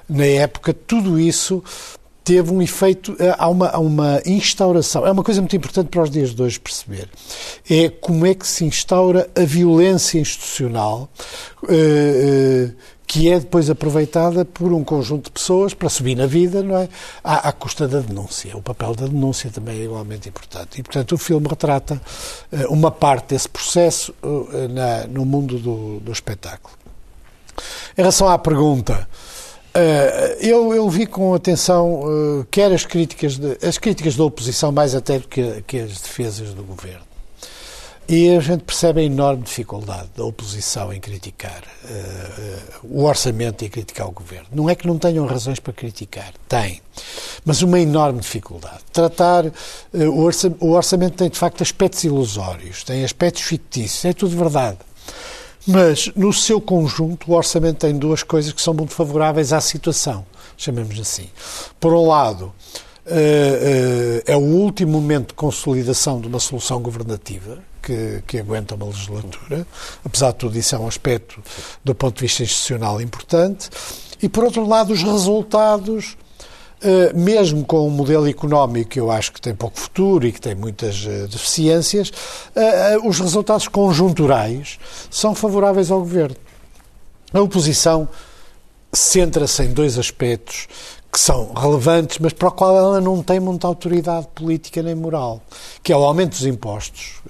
na 0.08 0.24
época, 0.24 0.72
tudo 0.72 1.18
isso 1.18 1.62
teve 2.26 2.52
um 2.52 2.60
efeito, 2.60 3.14
eh, 3.20 3.32
há 3.38 3.48
uma, 3.48 3.68
há 3.68 3.78
uma 3.78 4.20
instauração, 4.26 5.06
é 5.06 5.12
uma 5.12 5.22
coisa 5.22 5.40
muito 5.40 5.54
importante 5.54 5.90
para 5.90 6.02
os 6.02 6.10
dias 6.10 6.34
de 6.34 6.42
hoje 6.42 6.58
perceber, 6.58 7.08
é 7.70 7.88
como 7.88 8.26
é 8.26 8.34
que 8.34 8.44
se 8.44 8.64
instaura 8.64 9.30
a 9.36 9.44
violência 9.44 10.18
institucional 10.18 11.08
uh, 11.62 11.66
uh, 11.66 12.72
que 13.06 13.30
é 13.30 13.38
depois 13.38 13.70
aproveitada 13.70 14.44
por 14.44 14.72
um 14.72 14.82
conjunto 14.82 15.26
de 15.26 15.30
pessoas 15.30 15.72
para 15.72 15.88
subir 15.88 16.16
na 16.16 16.26
vida, 16.26 16.64
não 16.64 16.76
é? 16.76 16.88
À, 17.22 17.48
à, 17.48 17.52
custa 17.52 17.86
da 17.86 18.00
denúncia. 18.00 18.56
O 18.56 18.62
papel 18.62 18.96
da 18.96 19.06
denúncia 19.06 19.48
também 19.48 19.78
é 19.78 19.84
igualmente 19.84 20.28
importante. 20.28 20.80
E, 20.80 20.82
portanto, 20.82 21.12
o 21.12 21.18
filme 21.18 21.46
retrata 21.46 22.02
uma 22.68 22.90
parte 22.90 23.28
desse 23.28 23.48
processo 23.48 24.12
na, 24.70 25.06
no 25.06 25.24
mundo 25.24 25.56
do, 25.60 26.00
do 26.00 26.10
espetáculo. 26.10 26.74
Em 27.96 28.02
relação 28.02 28.28
à 28.28 28.36
pergunta, 28.36 29.08
Uh, 29.76 30.32
eu, 30.40 30.72
eu, 30.72 30.88
vi 30.88 31.04
com 31.04 31.34
atenção 31.34 32.00
uh, 32.00 32.46
quer 32.50 32.72
as 32.72 32.86
críticas, 32.86 33.36
de, 33.36 33.58
as 33.62 33.76
críticas 33.76 34.16
da 34.16 34.24
oposição, 34.24 34.72
mais 34.72 34.94
até 34.94 35.18
do 35.18 35.28
que, 35.28 35.62
que, 35.66 35.78
as 35.78 36.00
defesas 36.00 36.54
do 36.54 36.62
governo. 36.62 37.04
E 38.08 38.34
a 38.34 38.40
gente 38.40 38.64
percebe 38.64 39.02
a 39.02 39.04
enorme 39.04 39.42
dificuldade 39.42 40.08
da 40.16 40.24
oposição 40.24 40.94
em 40.94 40.98
criticar 40.98 41.62
uh, 41.84 42.86
o 42.90 43.04
orçamento 43.04 43.66
e 43.66 43.68
criticar 43.68 44.08
o 44.08 44.12
governo. 44.12 44.46
Não 44.50 44.70
é 44.70 44.74
que 44.74 44.86
não 44.86 44.96
tenham 44.96 45.26
razões 45.26 45.60
para 45.60 45.74
criticar, 45.74 46.32
tem, 46.48 46.80
mas 47.44 47.60
uma 47.60 47.78
enorme 47.78 48.20
dificuldade. 48.20 48.78
Tratar 48.90 49.44
o, 49.92 50.30
o 50.60 50.70
orçamento 50.70 51.18
tem 51.18 51.28
de 51.28 51.38
facto 51.38 51.60
aspectos 51.60 52.02
ilusórios, 52.02 52.82
tem 52.82 53.04
aspectos 53.04 53.42
fictícios, 53.42 54.06
é 54.06 54.14
tudo 54.14 54.34
verdade. 54.38 54.78
Mas, 55.66 56.10
no 56.14 56.32
seu 56.32 56.60
conjunto, 56.60 57.30
o 57.30 57.34
orçamento 57.34 57.78
tem 57.78 57.96
duas 57.96 58.22
coisas 58.22 58.52
que 58.52 58.62
são 58.62 58.72
muito 58.72 58.92
favoráveis 58.92 59.52
à 59.52 59.60
situação, 59.60 60.24
chamemos 60.56 60.98
assim. 61.00 61.28
Por 61.80 61.92
um 61.92 62.06
lado, 62.06 62.52
eh, 63.04 64.22
eh, 64.26 64.32
é 64.32 64.36
o 64.36 64.40
último 64.40 64.92
momento 64.92 65.28
de 65.28 65.34
consolidação 65.34 66.20
de 66.20 66.28
uma 66.28 66.38
solução 66.38 66.80
governativa, 66.80 67.58
que, 67.82 68.22
que, 68.26 68.38
aguenta 68.38 68.74
uma 68.74 68.86
legislatura. 68.86 69.66
Apesar 70.04 70.32
de 70.32 70.38
tudo, 70.38 70.58
isso 70.58 70.74
é 70.74 70.78
um 70.78 70.88
aspecto, 70.88 71.42
do 71.84 71.94
ponto 71.94 72.16
de 72.16 72.22
vista 72.22 72.42
institucional, 72.42 73.00
importante. 73.00 73.70
E, 74.20 74.28
por 74.28 74.44
outro 74.44 74.66
lado, 74.66 74.92
os 74.92 75.02
resultados 75.02 76.16
Uh, 76.82 77.18
mesmo 77.18 77.64
com 77.64 77.86
um 77.86 77.90
modelo 77.90 78.28
económico 78.28 78.90
que 78.90 79.00
eu 79.00 79.10
acho 79.10 79.32
que 79.32 79.40
tem 79.40 79.54
pouco 79.54 79.80
futuro 79.80 80.26
e 80.26 80.32
que 80.32 80.40
tem 80.40 80.54
muitas 80.54 81.06
uh, 81.06 81.26
deficiências, 81.26 82.10
uh, 82.10 83.08
os 83.08 83.18
resultados 83.18 83.66
conjunturais 83.66 84.78
são 85.10 85.34
favoráveis 85.34 85.90
ao 85.90 86.00
governo. 86.00 86.36
A 87.32 87.40
oposição 87.40 88.06
centra-se 88.92 89.62
em 89.62 89.72
dois 89.72 89.98
aspectos 89.98 90.68
que 91.10 91.18
são 91.18 91.54
relevantes, 91.54 92.18
mas 92.18 92.34
para 92.34 92.48
o 92.48 92.52
qual 92.52 92.76
ela 92.76 93.00
não 93.00 93.22
tem 93.22 93.40
muita 93.40 93.66
autoridade 93.66 94.28
política 94.34 94.82
nem 94.82 94.94
moral, 94.94 95.40
que 95.82 95.94
é 95.94 95.96
o 95.96 96.04
aumento 96.04 96.32
dos 96.32 96.44
impostos, 96.44 97.22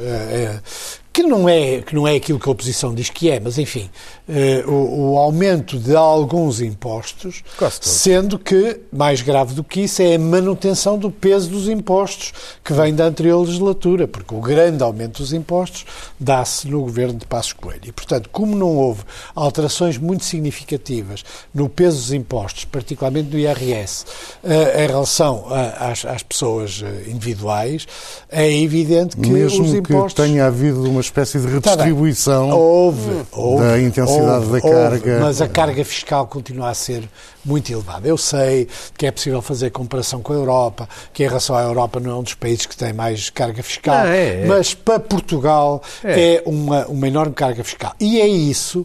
que 1.17 1.23
não 1.23 1.49
é 1.49 1.81
que 1.81 1.95
não 1.95 2.07
é 2.07 2.15
aquilo 2.15 2.39
que 2.39 2.47
a 2.47 2.53
oposição 2.53 2.95
diz 2.95 3.09
que 3.09 3.31
é, 3.31 3.41
mas 3.41 3.57
enfim, 3.57 3.89
eh, 4.29 4.63
o, 4.67 5.13
o, 5.13 5.19
aumento 5.19 5.79
de 5.79 5.97
alguns 5.97 6.61
impostos, 6.61 7.43
sendo 7.81 8.39
que 8.39 8.81
mais 8.93 9.23
grave 9.23 9.55
do 9.55 9.65
que 9.65 9.81
isso 9.81 10.03
é 10.03 10.17
a 10.17 10.19
manutenção 10.19 10.99
do 10.99 11.11
peso 11.11 11.49
dos 11.49 11.71
impostos 11.71 12.35
que 12.63 12.75
vem 12.75 12.95
da 12.95 13.07
anterior 13.07 13.41
legislatura, 13.41 14.07
porque 14.07 14.35
o 14.35 14.43
grande 14.43 14.83
aumento 14.83 15.23
dos 15.23 15.33
impostos 15.33 15.87
dá-se 16.21 16.69
no 16.69 16.83
governo 16.83 17.19
de 17.19 17.25
Passos 17.25 17.55
Coelho. 17.55 17.81
E, 17.87 17.93
portanto, 17.93 18.29
como 18.31 18.55
não 18.55 18.77
houve 18.77 19.03
alterações 19.35 19.97
muito 19.97 20.23
significativas 20.23 21.25
no 21.55 21.67
peso 21.67 21.97
dos 21.97 22.13
impostos, 22.13 22.67
particularmente 22.67 23.31
do 23.31 23.39
IRS, 23.39 24.05
eh, 24.45 24.85
em 24.85 24.87
relação 24.87 25.47
a, 25.49 25.93
às, 25.93 26.05
às, 26.05 26.23
pessoas 26.23 26.83
eh, 26.85 27.11
individuais, 27.11 27.87
é 28.31 28.53
evidente 28.53 29.17
que 29.17 29.31
Mesmo 29.31 29.65
os 29.65 29.73
impostos 29.73 30.13
que 30.13 30.29
tenha 30.29 30.45
havido 30.45 30.83
uma 30.83 31.06
espécie 31.07 31.39
de 31.39 31.61
tá 31.61 31.71
redistribuição 31.71 32.49
tá 32.49 32.55
houve, 32.55 33.27
houve, 33.33 33.65
da 33.65 33.81
intensidade 33.81 34.47
houve, 34.47 34.53
da 34.53 34.61
carga. 34.61 35.13
Houve, 35.13 35.25
mas 35.25 35.41
a 35.41 35.49
carga 35.49 35.85
fiscal 35.85 36.27
continua 36.27 36.71
a 36.71 36.75
ser 36.75 37.09
muito 37.45 37.73
elevada. 37.73 38.07
Eu 38.09 38.19
sei 38.19 38.69
que 38.97 39.07
é 39.07 39.11
possível 39.11 39.41
fazer 39.41 39.71
comparação 39.71 40.21
com 40.21 40.33
a 40.33 40.37
Europa, 40.37 40.89
que 41.13 41.23
em 41.23 41.27
relação 41.29 41.57
à 41.57 41.63
Europa 41.63 42.01
não 42.01 42.11
é 42.11 42.15
um 42.17 42.23
dos 42.23 42.35
países 42.35 42.67
que 42.67 42.77
tem 42.77 42.93
mais 42.93 43.31
carga 43.31 43.63
fiscal, 43.63 44.05
não, 44.05 44.13
é, 44.13 44.43
é. 44.43 44.47
mas 44.47 44.75
para 44.75 44.99
Portugal 44.99 45.83
é, 46.03 46.35
é 46.35 46.43
uma, 46.45 46.87
uma 46.87 47.07
enorme 47.07 47.35
carga 47.35 47.63
fiscal. 47.63 47.95
E 48.01 48.21
é 48.21 48.27
isso 48.27 48.81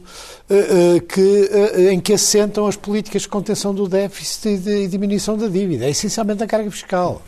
uh, 0.49 0.97
uh, 0.97 1.01
que, 1.01 1.19
uh, 1.21 1.89
em 1.89 1.99
que 1.99 2.13
assentam 2.13 2.67
as 2.67 2.75
políticas 2.75 3.23
de 3.23 3.27
contenção 3.27 3.73
do 3.73 3.88
déficit 3.88 4.49
e 4.49 4.57
de, 4.57 4.81
de 4.81 4.88
diminuição 4.88 5.38
da 5.38 5.47
dívida. 5.47 5.86
É 5.86 5.89
essencialmente 5.89 6.43
a 6.43 6.47
carga 6.47 6.69
fiscal 6.69 7.21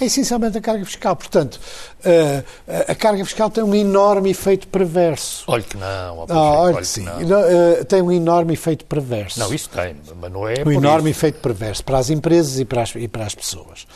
é 0.00 0.06
essencialmente 0.06 0.58
a 0.58 0.60
carga 0.60 0.84
fiscal. 0.84 1.14
Portanto, 1.14 1.60
uh, 2.04 2.44
a 2.88 2.94
carga 2.94 3.24
fiscal 3.24 3.50
tem 3.50 3.62
um 3.64 3.74
enorme 3.74 4.30
efeito 4.30 4.68
perverso. 4.68 5.44
Olha 5.46 5.62
que 5.62 5.76
não. 5.76 6.26
Ah, 6.28 6.58
olha 6.60 6.76
que 6.76 6.86
sim. 6.86 7.06
Uh, 7.06 7.84
tem 7.84 8.02
um 8.02 8.12
enorme 8.12 8.52
efeito 8.54 8.84
perverso. 8.84 9.38
Não, 9.38 9.52
isso 9.52 9.68
tem, 9.70 9.96
mas 10.20 10.32
não 10.32 10.48
é 10.48 10.54
Um 10.64 10.72
enorme 10.72 11.10
isso. 11.10 11.18
efeito 11.18 11.40
perverso 11.40 11.84
para 11.84 11.98
as 11.98 12.10
empresas 12.10 12.58
e 12.58 12.64
para 12.64 12.82
as, 12.82 12.94
e 12.94 13.08
para 13.08 13.24
as 13.24 13.34
pessoas. 13.34 13.86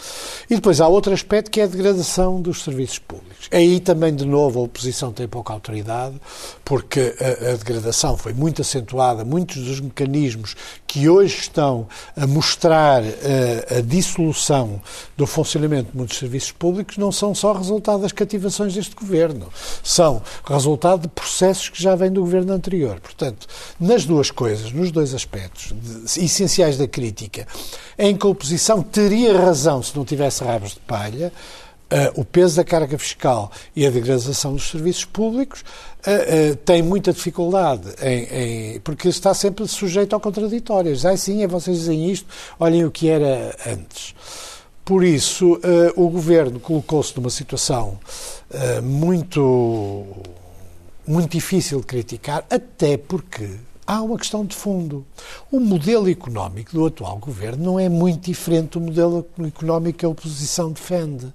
E 0.48 0.54
depois 0.54 0.80
há 0.80 0.88
outro 0.88 1.12
aspecto 1.12 1.50
que 1.50 1.60
é 1.60 1.64
a 1.64 1.66
degradação 1.66 2.40
dos 2.40 2.62
serviços 2.62 2.98
públicos. 2.98 3.48
Aí 3.52 3.80
também, 3.80 4.14
de 4.14 4.24
novo, 4.26 4.60
a 4.60 4.62
oposição 4.62 5.12
tem 5.12 5.26
pouca 5.28 5.52
autoridade, 5.52 6.20
porque 6.64 7.14
a, 7.20 7.52
a 7.52 7.56
degradação 7.56 8.16
foi 8.16 8.32
muito 8.32 8.62
acentuada, 8.62 9.24
muitos 9.24 9.56
dos 9.64 9.80
mecanismos 9.80 10.54
que 10.86 11.08
hoje 11.08 11.38
estão 11.40 11.86
a 12.16 12.26
mostrar 12.26 13.02
uh, 13.02 13.78
a 13.78 13.80
dissolução 13.80 14.80
do 15.16 15.26
funcionamento 15.26 15.90
de 15.92 15.96
muitos 15.96 16.18
serviços 16.18 16.52
públicos 16.52 16.96
não 16.96 17.12
são 17.12 17.34
só 17.34 17.52
resultado 17.52 17.97
das 18.00 18.12
cativações 18.12 18.74
deste 18.74 18.94
governo, 18.94 19.48
são 19.82 20.22
resultado 20.44 21.02
de 21.02 21.08
processos 21.08 21.68
que 21.68 21.82
já 21.82 21.94
vêm 21.94 22.10
do 22.10 22.20
governo 22.20 22.52
anterior. 22.52 23.00
Portanto, 23.00 23.46
nas 23.78 24.04
duas 24.04 24.30
coisas, 24.30 24.72
nos 24.72 24.90
dois 24.90 25.14
aspectos 25.14 25.72
de, 25.72 26.24
essenciais 26.24 26.76
da 26.76 26.88
crítica, 26.88 27.46
em 27.98 28.16
que 28.16 28.26
a 28.26 28.30
oposição 28.30 28.82
teria 28.82 29.38
razão 29.38 29.82
se 29.82 29.96
não 29.96 30.04
tivesse 30.04 30.42
rabos 30.44 30.72
de 30.72 30.80
palha, 30.80 31.32
Uh, 31.90 32.20
o 32.20 32.22
peso 32.22 32.56
da 32.56 32.64
carga 32.64 32.98
fiscal 32.98 33.50
e 33.74 33.86
a 33.86 33.90
degradação 33.90 34.52
dos 34.52 34.68
serviços 34.68 35.06
públicos 35.06 35.62
uh, 36.06 36.52
uh, 36.52 36.56
tem 36.56 36.82
muita 36.82 37.14
dificuldade, 37.14 37.88
em, 38.02 38.74
em, 38.74 38.80
porque 38.80 39.08
está 39.08 39.32
sempre 39.32 39.66
sujeito 39.66 40.12
ao 40.12 40.20
contraditório. 40.20 40.94
Ah, 41.06 41.16
sim, 41.16 41.42
é 41.42 41.46
vocês 41.46 41.78
dizem 41.78 42.10
isto, 42.10 42.26
olhem 42.60 42.84
o 42.84 42.90
que 42.90 43.08
era 43.08 43.56
antes. 43.66 44.14
Por 44.88 45.04
isso, 45.04 45.56
uh, 45.56 46.02
o 46.02 46.08
governo 46.08 46.58
colocou-se 46.58 47.14
numa 47.14 47.28
situação 47.28 47.98
uh, 48.50 48.82
muito, 48.82 50.06
muito 51.06 51.30
difícil 51.30 51.80
de 51.80 51.86
criticar, 51.86 52.46
até 52.48 52.96
porque 52.96 53.50
há 53.88 54.02
uma 54.02 54.18
questão 54.18 54.44
de 54.44 54.54
fundo. 54.54 55.06
O 55.50 55.58
modelo 55.58 56.10
económico 56.10 56.72
do 56.72 56.84
atual 56.84 57.16
governo 57.16 57.64
não 57.64 57.80
é 57.80 57.88
muito 57.88 58.26
diferente 58.26 58.72
do 58.72 58.80
modelo 58.82 59.26
económico 59.46 60.00
que 60.00 60.04
a 60.04 60.08
oposição 60.10 60.70
defende. 60.70 61.32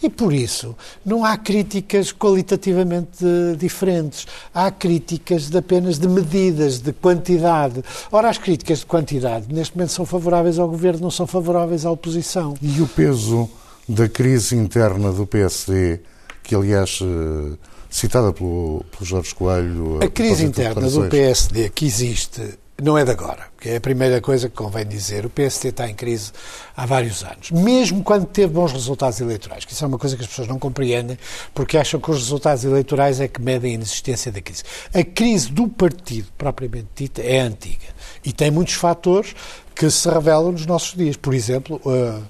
E 0.00 0.08
por 0.08 0.32
isso 0.32 0.76
não 1.04 1.24
há 1.24 1.36
críticas 1.36 2.12
qualitativamente 2.12 3.24
diferentes. 3.58 4.28
Há 4.54 4.70
críticas 4.70 5.50
de 5.50 5.58
apenas 5.58 5.98
de 5.98 6.06
medidas, 6.06 6.78
de 6.78 6.92
quantidade. 6.92 7.82
Ora, 8.12 8.28
as 8.28 8.38
críticas 8.38 8.78
de 8.78 8.86
quantidade 8.86 9.52
neste 9.52 9.76
momento 9.76 9.90
são 9.90 10.06
favoráveis 10.06 10.56
ao 10.60 10.68
governo, 10.68 11.00
não 11.00 11.10
são 11.10 11.26
favoráveis 11.26 11.84
à 11.84 11.90
oposição. 11.90 12.54
E 12.62 12.80
o 12.80 12.86
peso 12.86 13.50
da 13.88 14.08
crise 14.08 14.54
interna 14.54 15.10
do 15.10 15.26
PSD, 15.26 16.00
que 16.44 16.54
aliás 16.54 17.00
eh, 17.02 17.56
citada 17.90 18.32
pelo, 18.32 18.84
pelo 18.90 19.04
Jorge 19.04 19.34
Coelho. 19.34 20.00
A 20.02 20.08
crise 20.08 20.44
interna 20.44 20.88
do 20.88 21.08
PSD 21.08 21.70
que 21.70 21.86
existe 21.86 22.58
não 22.80 22.96
é 22.96 23.04
de 23.04 23.10
agora, 23.10 23.48
que 23.60 23.70
é 23.70 23.76
a 23.76 23.80
primeira 23.80 24.20
coisa 24.20 24.48
que 24.48 24.54
convém 24.54 24.86
dizer. 24.86 25.26
O 25.26 25.30
PSD 25.30 25.70
está 25.70 25.88
em 25.88 25.94
crise 25.94 26.30
há 26.76 26.86
vários 26.86 27.24
anos, 27.24 27.50
mesmo 27.50 28.04
quando 28.04 28.24
teve 28.24 28.52
bons 28.52 28.72
resultados 28.72 29.20
eleitorais, 29.20 29.64
que 29.64 29.72
isso 29.72 29.84
é 29.84 29.88
uma 29.88 29.98
coisa 29.98 30.16
que 30.16 30.22
as 30.22 30.28
pessoas 30.28 30.46
não 30.46 30.60
compreendem, 30.60 31.18
porque 31.52 31.76
acham 31.76 31.98
que 31.98 32.08
os 32.08 32.18
resultados 32.18 32.64
eleitorais 32.64 33.20
é 33.20 33.26
que 33.26 33.42
medem 33.42 33.72
a 33.72 33.74
inexistência 33.74 34.30
da 34.30 34.40
crise. 34.40 34.62
A 34.94 35.02
crise 35.02 35.50
do 35.50 35.66
partido, 35.66 36.28
propriamente 36.38 36.86
dita, 36.94 37.20
é 37.20 37.40
antiga 37.40 37.86
e 38.24 38.32
tem 38.32 38.50
muitos 38.50 38.74
fatores 38.74 39.34
que 39.74 39.90
se 39.90 40.08
revelam 40.08 40.52
nos 40.52 40.64
nossos 40.64 40.96
dias. 40.96 41.16
Por 41.16 41.34
exemplo, 41.34 41.80
uh, 41.84 42.22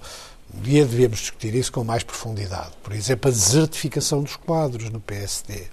um 0.54 0.60
dia 0.60 0.84
devíamos 0.84 1.18
discutir 1.18 1.54
isso 1.54 1.72
com 1.72 1.84
mais 1.84 2.02
profundidade. 2.02 2.72
Por 2.82 2.92
exemplo, 2.92 3.30
a 3.30 3.32
desertificação 3.32 4.22
dos 4.22 4.36
quadros 4.36 4.90
no 4.90 5.00
PSD 5.00 5.66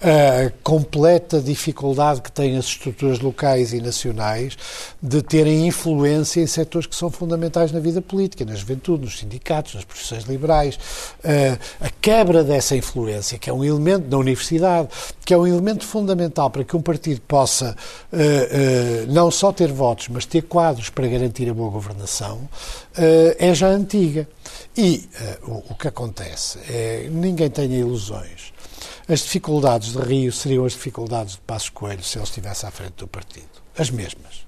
a 0.00 0.50
completa 0.62 1.40
dificuldade 1.40 2.20
que 2.20 2.30
têm 2.30 2.56
as 2.56 2.66
estruturas 2.66 3.20
locais 3.20 3.72
e 3.72 3.80
nacionais 3.80 4.56
de 5.02 5.22
terem 5.22 5.66
influência 5.66 6.40
em 6.40 6.46
setores 6.46 6.86
que 6.86 6.94
são 6.94 7.10
fundamentais 7.10 7.72
na 7.72 7.80
vida 7.80 8.02
política, 8.02 8.44
na 8.44 8.54
juventude, 8.54 9.04
nos 9.04 9.18
sindicatos, 9.18 9.74
nas 9.74 9.84
profissões 9.84 10.24
liberais. 10.24 10.78
A 11.80 11.88
quebra 12.00 12.44
dessa 12.44 12.76
influência, 12.76 13.38
que 13.38 13.48
é 13.48 13.52
um 13.52 13.64
elemento 13.64 14.06
da 14.06 14.18
universidade, 14.18 14.88
que 15.24 15.32
é 15.32 15.38
um 15.38 15.46
elemento 15.46 15.84
fundamental 15.84 16.50
para 16.50 16.64
que 16.64 16.76
um 16.76 16.82
partido 16.82 17.20
possa 17.22 17.76
não 19.08 19.30
só 19.30 19.52
ter 19.52 19.72
votos, 19.72 20.08
mas 20.08 20.26
ter 20.26 20.42
quadros 20.42 20.90
para 20.90 21.06
garantir 21.06 21.48
a 21.48 21.54
boa 21.54 21.70
governação, 21.70 22.48
é 23.38 23.54
já 23.54 23.68
antiga. 23.68 24.28
E 24.76 25.08
o 25.42 25.74
que 25.74 25.88
acontece 25.88 26.58
é 26.68 27.08
ninguém 27.10 27.48
tenha 27.48 27.78
ilusões 27.78 28.52
as 29.08 29.20
dificuldades 29.20 29.92
de 29.92 29.98
Rio 29.98 30.32
seriam 30.32 30.64
as 30.64 30.72
dificuldades 30.72 31.34
de 31.34 31.40
Passos 31.40 31.68
Coelho 31.70 32.02
se 32.02 32.18
ele 32.18 32.24
estivesse 32.24 32.66
à 32.66 32.70
frente 32.70 32.94
do 32.96 33.06
partido. 33.06 33.46
As 33.78 33.90
mesmas. 33.90 34.46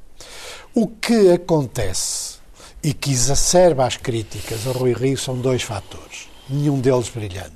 O 0.75 0.87
que 0.87 1.31
acontece 1.31 2.39
e 2.83 2.93
que 2.93 3.11
exacerba 3.11 3.87
as 3.87 3.97
críticas 3.97 4.67
a 4.67 4.73
Rui 4.73 4.93
Rio 4.93 5.17
são 5.17 5.39
dois 5.39 5.63
fatores. 5.63 6.29
Nenhum 6.49 6.81
deles 6.81 7.09
brilhante. 7.09 7.53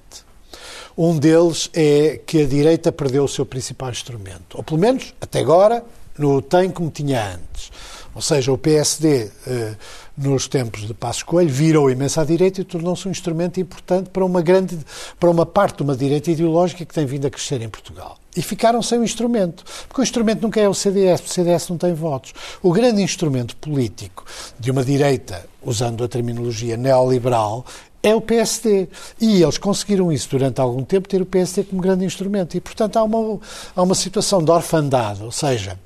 Um 0.97 1.19
deles 1.19 1.71
é 1.73 2.21
que 2.27 2.43
a 2.43 2.47
direita 2.47 2.93
perdeu 2.93 3.25
o 3.25 3.29
seu 3.29 3.47
principal 3.47 3.91
instrumento. 3.91 4.57
Ou 4.57 4.63
pelo 4.63 4.79
menos, 4.79 5.15
até 5.21 5.41
agora, 5.41 5.85
não 6.19 6.37
o 6.37 6.43
tem 6.43 6.71
como 6.71 6.91
tinha 6.91 7.35
antes. 7.35 7.73
Ou 8.15 8.23
seja, 8.23 8.53
o 8.53 8.59
PSD. 8.59 9.31
Eh, 9.47 9.75
nos 10.17 10.47
tempos 10.47 10.87
de 10.87 10.93
Passos 10.93 11.23
Coelho, 11.23 11.51
virou 11.51 11.91
imenso 11.91 12.21
à 12.21 12.25
direita 12.25 12.61
e 12.61 12.65
tornou-se 12.65 13.09
um 13.09 13.11
instrumento 13.11 13.59
importante 13.59 14.11
para 14.11 14.25
uma 14.25 14.43
grande, 14.43 14.79
para 15.19 15.31
uma 15.31 15.47
parte 15.47 15.79
de 15.79 15.83
uma 15.83 15.97
direita 15.97 16.31
ideológica 16.31 16.85
que 16.85 16.95
tem 16.95 17.07
vindo 17.07 17.27
a 17.27 17.31
crescer 17.31 17.63
em 17.63 17.69
Portugal. 17.69 18.19
E 18.37 18.43
ficaram 18.43 18.83
sem 18.83 18.99
o 18.99 19.05
instrumento, 19.05 19.65
porque 19.89 20.01
o 20.01 20.05
instrumento 20.05 20.43
nunca 20.43 20.61
é 20.61 20.69
o 20.69 20.75
CDS, 20.75 21.23
o 21.23 21.29
CDS 21.29 21.69
não 21.69 21.79
tem 21.79 21.93
votos. 21.95 22.33
O 22.63 22.73
grande 22.73 23.03
instrumento 23.03 23.57
político 23.57 24.25
de 24.59 24.71
uma 24.71 24.85
direita, 24.85 25.45
usando 25.63 26.05
a 26.05 26.09
terminologia 26.09 26.77
neoliberal, 26.77 27.65
é 28.03 28.15
o 28.15 28.21
PSD. 28.21 28.89
E 29.21 29.43
eles 29.43 29.59
conseguiram 29.59 30.11
isso 30.11 30.29
durante 30.31 30.61
algum 30.61 30.83
tempo, 30.83 31.09
ter 31.09 31.23
o 31.23 31.27
PSD 31.27 31.65
como 31.65 31.81
grande 31.81 32.05
instrumento. 32.05 32.57
E, 32.57 32.61
portanto, 32.61 32.97
há 32.97 33.03
uma, 33.03 33.39
há 33.77 33.83
uma 33.83 33.95
situação 33.95 34.43
de 34.43 34.51
orfandade, 34.51 35.23
ou 35.23 35.31
seja, 35.31 35.79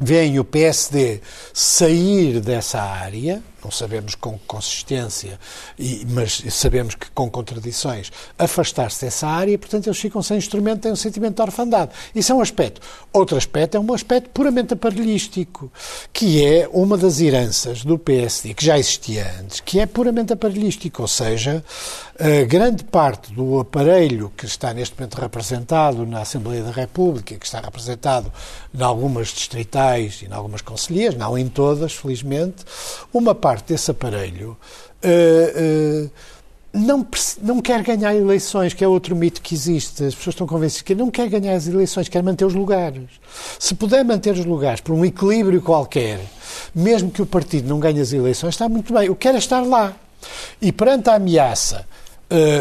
veem 0.00 0.38
o 0.38 0.44
PSD 0.44 1.20
sair 1.52 2.40
dessa 2.40 2.82
área, 2.82 3.42
não 3.64 3.70
sabemos 3.70 4.14
com 4.14 4.38
consistência, 4.46 5.38
e, 5.78 6.06
mas 6.10 6.42
sabemos 6.50 6.94
que 6.94 7.10
com 7.10 7.30
contradições, 7.30 8.12
afastar-se 8.38 9.04
dessa 9.04 9.26
área 9.26 9.54
portanto, 9.58 9.86
eles 9.86 9.98
ficam 9.98 10.22
sem 10.22 10.36
instrumento, 10.36 10.82
têm 10.82 10.92
um 10.92 10.96
sentimento 10.96 11.36
de 11.36 11.42
orfandade. 11.42 11.92
Isso 12.14 12.32
é 12.32 12.34
um 12.34 12.40
aspecto. 12.40 12.80
Outro 13.12 13.36
aspecto 13.36 13.76
é 13.76 13.80
um 13.80 13.94
aspecto 13.94 14.30
puramente 14.30 14.74
aparelhístico, 14.74 15.72
que 16.12 16.44
é 16.44 16.68
uma 16.72 16.96
das 16.96 17.20
heranças 17.20 17.84
do 17.84 17.98
PSD, 17.98 18.54
que 18.54 18.64
já 18.64 18.78
existia 18.78 19.34
antes, 19.40 19.60
que 19.60 19.80
é 19.80 19.86
puramente 19.86 20.32
aparelhístico, 20.32 21.02
ou 21.02 21.08
seja, 21.08 21.64
grande 22.48 22.84
parte 22.84 23.32
do 23.32 23.60
aparelho 23.60 24.32
que 24.36 24.46
está 24.46 24.72
neste 24.72 24.98
momento 24.98 25.14
representado 25.14 26.06
na 26.06 26.20
Assembleia 26.20 26.62
da 26.62 26.70
República, 26.70 27.34
que 27.36 27.46
está 27.46 27.60
representado 27.60 28.32
em 28.72 28.82
algumas 28.82 29.28
distritais 29.28 30.20
e 30.22 30.26
em 30.26 30.32
algumas 30.32 30.60
conselheiras, 30.60 31.16
não 31.16 31.36
em 31.36 31.48
todas, 31.48 31.92
felizmente, 31.92 32.64
uma 33.12 33.34
parte 33.34 33.53
desse 33.62 33.90
aparelho 33.90 34.56
uh, 35.04 36.04
uh, 36.06 36.10
não, 36.74 37.06
não 37.40 37.60
quer 37.60 37.82
ganhar 37.84 38.14
eleições, 38.14 38.74
que 38.74 38.82
é 38.82 38.88
outro 38.88 39.14
mito 39.14 39.40
que 39.40 39.54
existe. 39.54 40.04
As 40.04 40.14
pessoas 40.14 40.34
estão 40.34 40.46
convencidas 40.46 40.82
que 40.82 40.94
não 40.94 41.08
quer 41.08 41.28
ganhar 41.28 41.54
as 41.54 41.68
eleições, 41.68 42.08
quer 42.08 42.22
manter 42.22 42.44
os 42.44 42.54
lugares. 42.54 43.04
Se 43.60 43.76
puder 43.76 44.04
manter 44.04 44.32
os 44.32 44.44
lugares 44.44 44.80
por 44.80 44.92
um 44.92 45.04
equilíbrio 45.04 45.62
qualquer, 45.62 46.20
mesmo 46.74 47.12
que 47.12 47.22
o 47.22 47.26
partido 47.26 47.68
não 47.68 47.78
ganhe 47.78 48.00
as 48.00 48.12
eleições, 48.12 48.54
está 48.54 48.68
muito 48.68 48.92
bem. 48.92 49.08
O 49.08 49.14
que 49.14 49.28
quer 49.28 49.36
é 49.36 49.38
estar 49.38 49.60
lá. 49.60 49.94
E 50.60 50.72
perante 50.72 51.08
a 51.08 51.14
ameaça 51.14 51.86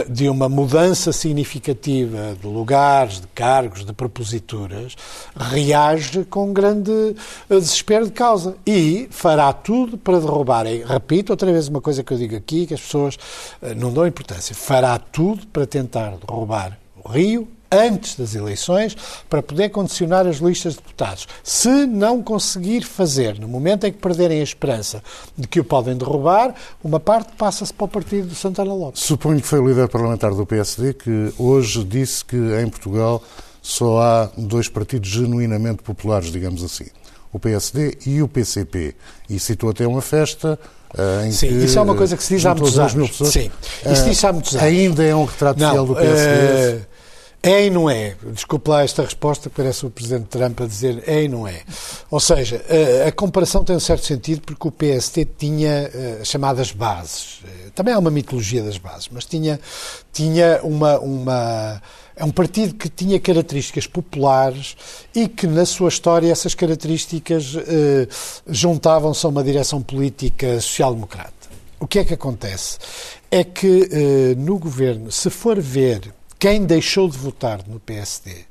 de 0.09 0.29
uma 0.29 0.47
mudança 0.49 1.11
significativa 1.11 2.35
de 2.39 2.45
lugares, 2.47 3.19
de 3.19 3.27
cargos, 3.27 3.85
de 3.85 3.93
proposituras, 3.93 4.95
reage 5.35 6.23
com 6.25 6.53
grande 6.53 7.15
eh, 7.49 7.59
desespero 7.59 8.05
de 8.05 8.11
causa 8.11 8.55
e 8.65 9.07
fará 9.09 9.51
tudo 9.53 9.97
para 9.97 10.19
derrubar. 10.19 10.65
E, 10.67 10.83
repito 10.83 11.33
outra 11.33 11.51
vez 11.51 11.67
uma 11.67 11.81
coisa 11.81 12.03
que 12.03 12.13
eu 12.13 12.17
digo 12.17 12.35
aqui, 12.35 12.65
que 12.65 12.73
as 12.73 12.81
pessoas 12.81 13.17
eh, 13.61 13.73
não 13.73 13.91
dão 13.91 14.05
importância. 14.05 14.55
Fará 14.55 14.97
tudo 14.97 15.47
para 15.47 15.65
tentar 15.65 16.17
derrubar 16.17 16.77
o 17.03 17.09
Rio, 17.09 17.47
antes 17.73 18.15
das 18.15 18.35
eleições 18.35 18.95
para 19.29 19.41
poder 19.41 19.69
condicionar 19.69 20.27
as 20.27 20.37
listas 20.37 20.73
de 20.73 20.79
deputados. 20.79 21.27
Se 21.43 21.85
não 21.85 22.21
conseguir 22.21 22.83
fazer, 22.83 23.39
no 23.39 23.47
momento 23.47 23.85
em 23.85 23.91
que 23.91 23.97
perderem 23.97 24.39
a 24.39 24.43
esperança 24.43 25.03
de 25.37 25.47
que 25.47 25.59
o 25.59 25.63
podem 25.63 25.97
derrubar, 25.97 26.53
uma 26.83 26.99
parte 26.99 27.33
passa-se 27.37 27.73
para 27.73 27.85
o 27.85 27.87
partido 27.87 28.27
de 28.27 28.35
Santana 28.35 28.73
Lopes. 28.73 29.01
Suponho 29.01 29.41
que 29.41 29.47
foi 29.47 29.59
o 29.59 29.67
líder 29.67 29.87
parlamentar 29.89 30.33
do 30.33 30.45
PSD 30.45 30.93
que 30.93 31.33
hoje 31.37 31.83
disse 31.83 32.23
que 32.23 32.35
em 32.35 32.69
Portugal 32.69 33.23
só 33.61 33.99
há 33.99 34.29
dois 34.37 34.67
partidos 34.67 35.09
genuinamente 35.09 35.81
populares, 35.83 36.31
digamos 36.31 36.63
assim. 36.63 36.85
O 37.31 37.39
PSD 37.39 37.97
e 38.05 38.21
o 38.21 38.27
PCP. 38.27 38.93
E 39.29 39.39
citou 39.39 39.69
até 39.69 39.87
uma 39.87 40.01
festa 40.01 40.59
Uh, 40.93 41.31
Sim, 41.31 41.47
que, 41.47 41.53
isso 41.55 41.79
é 41.79 41.81
uma 41.81 41.95
coisa 41.95 42.15
que 42.15 42.23
se 42.23 42.35
diz 42.35 42.45
há 42.45 42.53
muitos 42.53 42.77
anos. 42.77 43.17
Sim, 43.17 43.49
isso 43.91 44.03
uh, 44.03 44.09
diz 44.09 44.23
há 44.23 44.31
muitos 44.31 44.55
anos. 44.55 44.63
Ainda 44.63 45.03
é 45.03 45.15
um 45.15 45.25
retrato 45.25 45.59
não, 45.59 45.71
fiel 45.71 45.85
do 45.87 45.95
PSD. 45.95 46.75
Uh, 46.75 46.92
é 47.45 47.65
e 47.65 47.69
não 47.69 47.89
é. 47.89 48.15
Desculpe 48.31 48.69
lá 48.69 48.83
esta 48.83 49.03
resposta, 49.03 49.49
parece 49.49 49.85
o 49.85 49.89
Presidente 49.89 50.27
Trump 50.27 50.61
a 50.61 50.65
dizer 50.65 51.03
é 51.05 51.23
e 51.23 51.27
não 51.27 51.45
é. 51.45 51.61
Ou 52.09 52.19
seja, 52.19 52.63
a, 53.03 53.09
a 53.09 53.11
comparação 53.11 53.65
tem 53.65 53.75
um 53.75 53.81
certo 53.81 54.05
sentido 54.05 54.41
porque 54.43 54.65
o 54.65 54.71
PST 54.71 55.27
tinha 55.37 55.91
uh, 55.93 56.25
chamadas 56.25 56.71
bases. 56.71 57.41
Também 57.75 57.93
há 57.93 57.99
uma 57.99 58.09
mitologia 58.09 58.63
das 58.63 58.77
bases, 58.77 59.09
mas 59.11 59.25
tinha, 59.25 59.59
tinha 60.13 60.61
uma, 60.63 60.97
uma. 60.99 61.81
É 62.15 62.23
um 62.23 62.31
partido 62.31 62.75
que 62.75 62.87
tinha 62.87 63.19
características 63.19 63.87
populares 63.87 64.77
e 65.13 65.27
que, 65.27 65.45
na 65.45 65.65
sua 65.65 65.89
história, 65.89 66.31
essas 66.31 66.55
características 66.55 67.55
juntavam-se 68.47 69.25
a 69.25 69.29
uma 69.29 69.43
direção 69.43 69.81
política 69.81 70.61
social-democrata. 70.61 71.33
O 71.79 71.87
que 71.87 71.97
é 71.97 72.05
que 72.05 72.13
acontece? 72.13 72.77
É 73.31 73.43
que 73.43 74.35
no 74.37 74.59
governo, 74.59 75.11
se 75.11 75.31
for 75.31 75.59
ver 75.59 76.13
quem 76.43 76.65
deixou 76.65 77.07
de 77.07 77.17
votar 77.17 77.61
no 77.65 77.79
PSD 77.79 78.43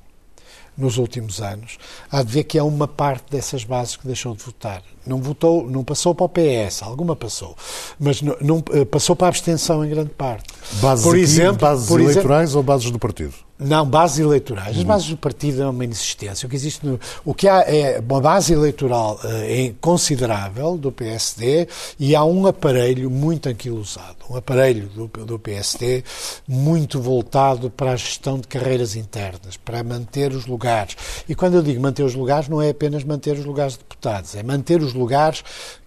nos 0.75 0.97
últimos 0.97 1.43
anos, 1.43 1.77
há 2.11 2.23
de 2.23 2.33
ver 2.33 2.45
que 2.45 2.59
há 2.59 2.65
uma 2.65 2.89
parte 2.89 3.31
dessas 3.31 3.65
bases 3.65 3.97
que 3.97 4.07
deixou 4.07 4.35
de 4.35 4.43
votar. 4.43 4.83
Não 5.07 5.21
votou, 5.21 5.69
não 5.69 5.85
passou 5.85 6.15
para 6.15 6.25
o 6.25 6.29
PS, 6.31 6.83
alguma 6.83 7.15
passou, 7.15 7.55
mas 8.01 8.23
não, 8.23 8.35
não 8.41 8.65
eh, 8.73 8.87
passou 8.87 9.15
para 9.15 9.27
a 9.27 9.29
abstenção 9.29 9.85
em 9.85 9.91
grande 9.91 10.09
parte. 10.09 10.45
Bases 10.81 11.05
por 11.05 11.15
aqui, 11.15 11.23
exemplo, 11.23 11.59
bases 11.59 11.87
por 11.87 12.01
eleitorais 12.01 12.49
exemplo, 12.49 12.57
ou 12.57 12.63
bases 12.63 12.91
do 12.91 12.99
partido? 12.99 13.35
Não, 13.65 13.87
bases 13.87 14.19
eleitorais. 14.19 14.77
As 14.77 14.85
bases 14.85 15.09
do 15.09 15.17
partido 15.17 15.63
é 15.63 15.69
uma 15.69 15.85
inexistência. 15.85 16.47
O 16.47 16.51
que 16.51 16.57
existe 16.57 16.87
no, 16.87 16.99
o 17.25 17.35
que 17.35 17.49
há 17.49 17.61
é 17.61 18.01
uma 18.01 18.21
base 18.21 18.53
eleitoral 18.53 19.19
uh, 19.23 19.75
considerável 19.81 20.77
do 20.77 20.91
PSD 20.91 21.69
e 21.99 22.15
há 22.15 22.25
um 22.25 22.47
aparelho 22.47 23.11
muito 23.11 23.49
anquilosado, 23.49 24.17
um 24.29 24.37
aparelho 24.37 24.89
do, 24.89 25.07
do 25.25 25.39
PSD 25.39 26.05
muito 26.47 27.01
voltado 27.01 27.71
para 27.71 27.93
a 27.93 27.97
gestão 27.97 28.39
de 28.39 28.49
carreiras 28.49 28.97
internas, 28.97 29.57
para 29.57 29.83
manter 29.83 30.33
os 30.33 30.47
lugares. 30.47 30.97
E 31.29 31.35
quando 31.35 31.55
eu 31.55 31.63
digo 31.63 31.81
manter 31.81 32.03
os 32.03 32.15
lugares, 32.15 32.49
não 32.49 32.61
é 32.61 32.71
apenas 32.71 33.05
manter 33.05 33.39
os 33.39 33.45
lugares 33.45 33.75
de 33.75 33.81
deputados, 33.81 34.35
é 34.35 34.43
manter 34.43 34.83
os 34.83 34.93
lugares 34.93 35.43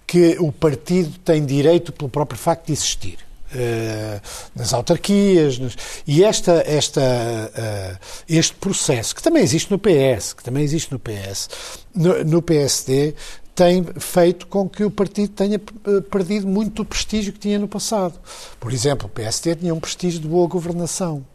que 0.07 0.37
o 0.39 0.51
partido 0.51 1.17
tem 1.19 1.45
direito 1.45 1.91
pelo 1.91 2.09
próprio 2.09 2.39
facto 2.39 2.67
de 2.67 2.73
existir. 2.73 3.17
Uh, 3.55 4.21
nas 4.53 4.73
autarquias 4.73 5.57
e 6.05 6.25
esta, 6.25 6.61
esta, 6.67 7.01
uh, 7.01 7.97
este 8.27 8.53
processo 8.55 9.15
que 9.15 9.23
também 9.23 9.41
existe 9.41 9.71
no 9.71 9.79
PS 9.79 10.33
que 10.33 10.43
também 10.43 10.61
existe 10.61 10.91
no 10.91 10.99
PS 10.99 11.47
no, 11.95 12.21
no, 12.25 12.41
PSD 12.41 13.15
tem 13.55 13.85
feito 13.97 14.45
com 14.47 14.67
que 14.67 14.83
o 14.83 14.91
partido 14.91 15.29
tenha 15.29 15.55
eh, 15.55 16.01
perdido 16.11 16.45
muito 16.45 16.73
do 16.73 16.85
prestígio 16.85 17.31
que 17.31 17.39
tinha 17.39 17.57
no 17.57 17.69
passado. 17.69 18.19
Por 18.59 18.73
exemplo 18.73 19.07
o 19.07 19.09
PSD 19.09 19.55
tinha 19.55 19.73
um 19.73 19.79
prestígio 19.79 20.19
de 20.19 20.27
boa 20.27 20.45
governação 20.49 21.25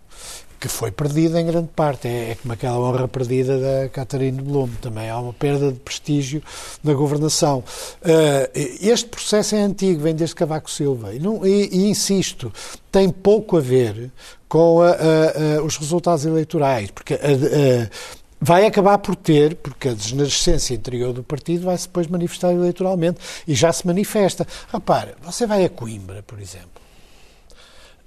que 0.61 0.69
foi 0.69 0.91
perdida 0.91 1.41
em 1.41 1.47
grande 1.47 1.69
parte. 1.75 2.07
É, 2.07 2.33
é 2.33 2.35
como 2.35 2.53
aquela 2.53 2.79
honra 2.79 3.09
perdida 3.09 3.59
da 3.59 3.89
Catarina 3.89 4.43
Blum. 4.43 4.69
Também 4.81 5.09
há 5.09 5.19
uma 5.19 5.33
perda 5.33 5.73
de 5.73 5.81
prestígio 5.81 6.43
na 6.85 6.93
governação. 6.93 7.65
Uh, 8.03 8.51
este 8.81 9.09
processo 9.09 9.57
é 9.57 9.63
antigo, 9.63 10.03
vem 10.03 10.15
desde 10.15 10.37
Cavaco 10.37 10.71
Silva. 10.71 11.15
E, 11.15 11.19
não, 11.19 11.45
e, 11.47 11.69
e 11.73 11.89
insisto, 11.89 12.53
tem 12.93 13.09
pouco 13.09 13.57
a 13.57 13.61
ver 13.61 14.13
com 14.47 14.83
a, 14.83 14.91
a, 14.91 15.59
a, 15.59 15.63
os 15.63 15.77
resultados 15.79 16.27
eleitorais, 16.27 16.91
porque 16.91 17.19
vai 18.41 18.67
acabar 18.67 18.99
por 18.99 19.15
ter, 19.15 19.55
porque 19.57 19.89
a 19.89 19.95
desnascência 19.95 20.75
interior 20.75 21.13
do 21.13 21.23
partido 21.23 21.67
vai-se 21.67 21.87
depois 21.87 22.07
manifestar 22.07 22.53
eleitoralmente 22.53 23.21
e 23.47 23.55
já 23.55 23.73
se 23.73 23.87
manifesta. 23.87 24.47
Repara, 24.73 25.15
você 25.23 25.47
vai 25.47 25.65
a 25.65 25.69
Coimbra, 25.69 26.23
por 26.23 26.41
exemplo. 26.41 26.80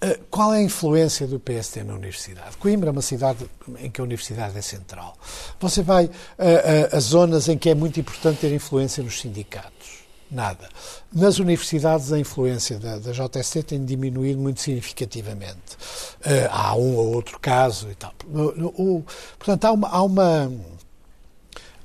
Eh, 0.03 0.19
qual 0.29 0.53
é 0.53 0.57
a 0.57 0.61
influência 0.61 1.25
do 1.25 1.39
PSD 1.39 1.81
na 1.81 1.93
universidade? 1.93 2.57
Coimbra 2.57 2.89
é 2.89 2.91
uma 2.91 3.01
cidade 3.01 3.49
em 3.79 3.89
que 3.89 4.01
a 4.01 4.03
universidade 4.03 4.57
é 4.57 4.61
central. 4.61 5.15
Você 5.61 5.81
vai 5.81 6.09
a, 6.37 6.95
a, 6.95 6.97
a 6.97 6.99
zonas 6.99 7.47
em 7.47 7.57
que 7.57 7.69
é 7.69 7.75
muito 7.75 8.01
importante 8.01 8.41
ter 8.41 8.53
influência 8.53 9.01
nos 9.01 9.21
sindicatos. 9.21 10.03
Nada. 10.29 10.67
Nas 11.13 11.39
universidades, 11.39 12.11
a 12.11 12.19
influência 12.19 12.77
da, 12.79 12.97
da 12.97 13.11
JSC 13.11 13.63
tem 13.63 13.85
diminuído 13.85 14.41
muito 14.41 14.59
significativamente. 14.59 15.77
Uh, 16.19 16.49
há 16.49 16.75
um 16.75 16.95
ou 16.97 17.13
outro 17.13 17.39
caso 17.39 17.89
e 17.89 17.95
tal. 17.95 18.13
O, 18.27 18.97
o, 18.97 19.05
portanto, 19.37 19.65
há 19.65 19.71
uma, 19.71 19.87
há 19.87 20.01
uma 20.01 20.51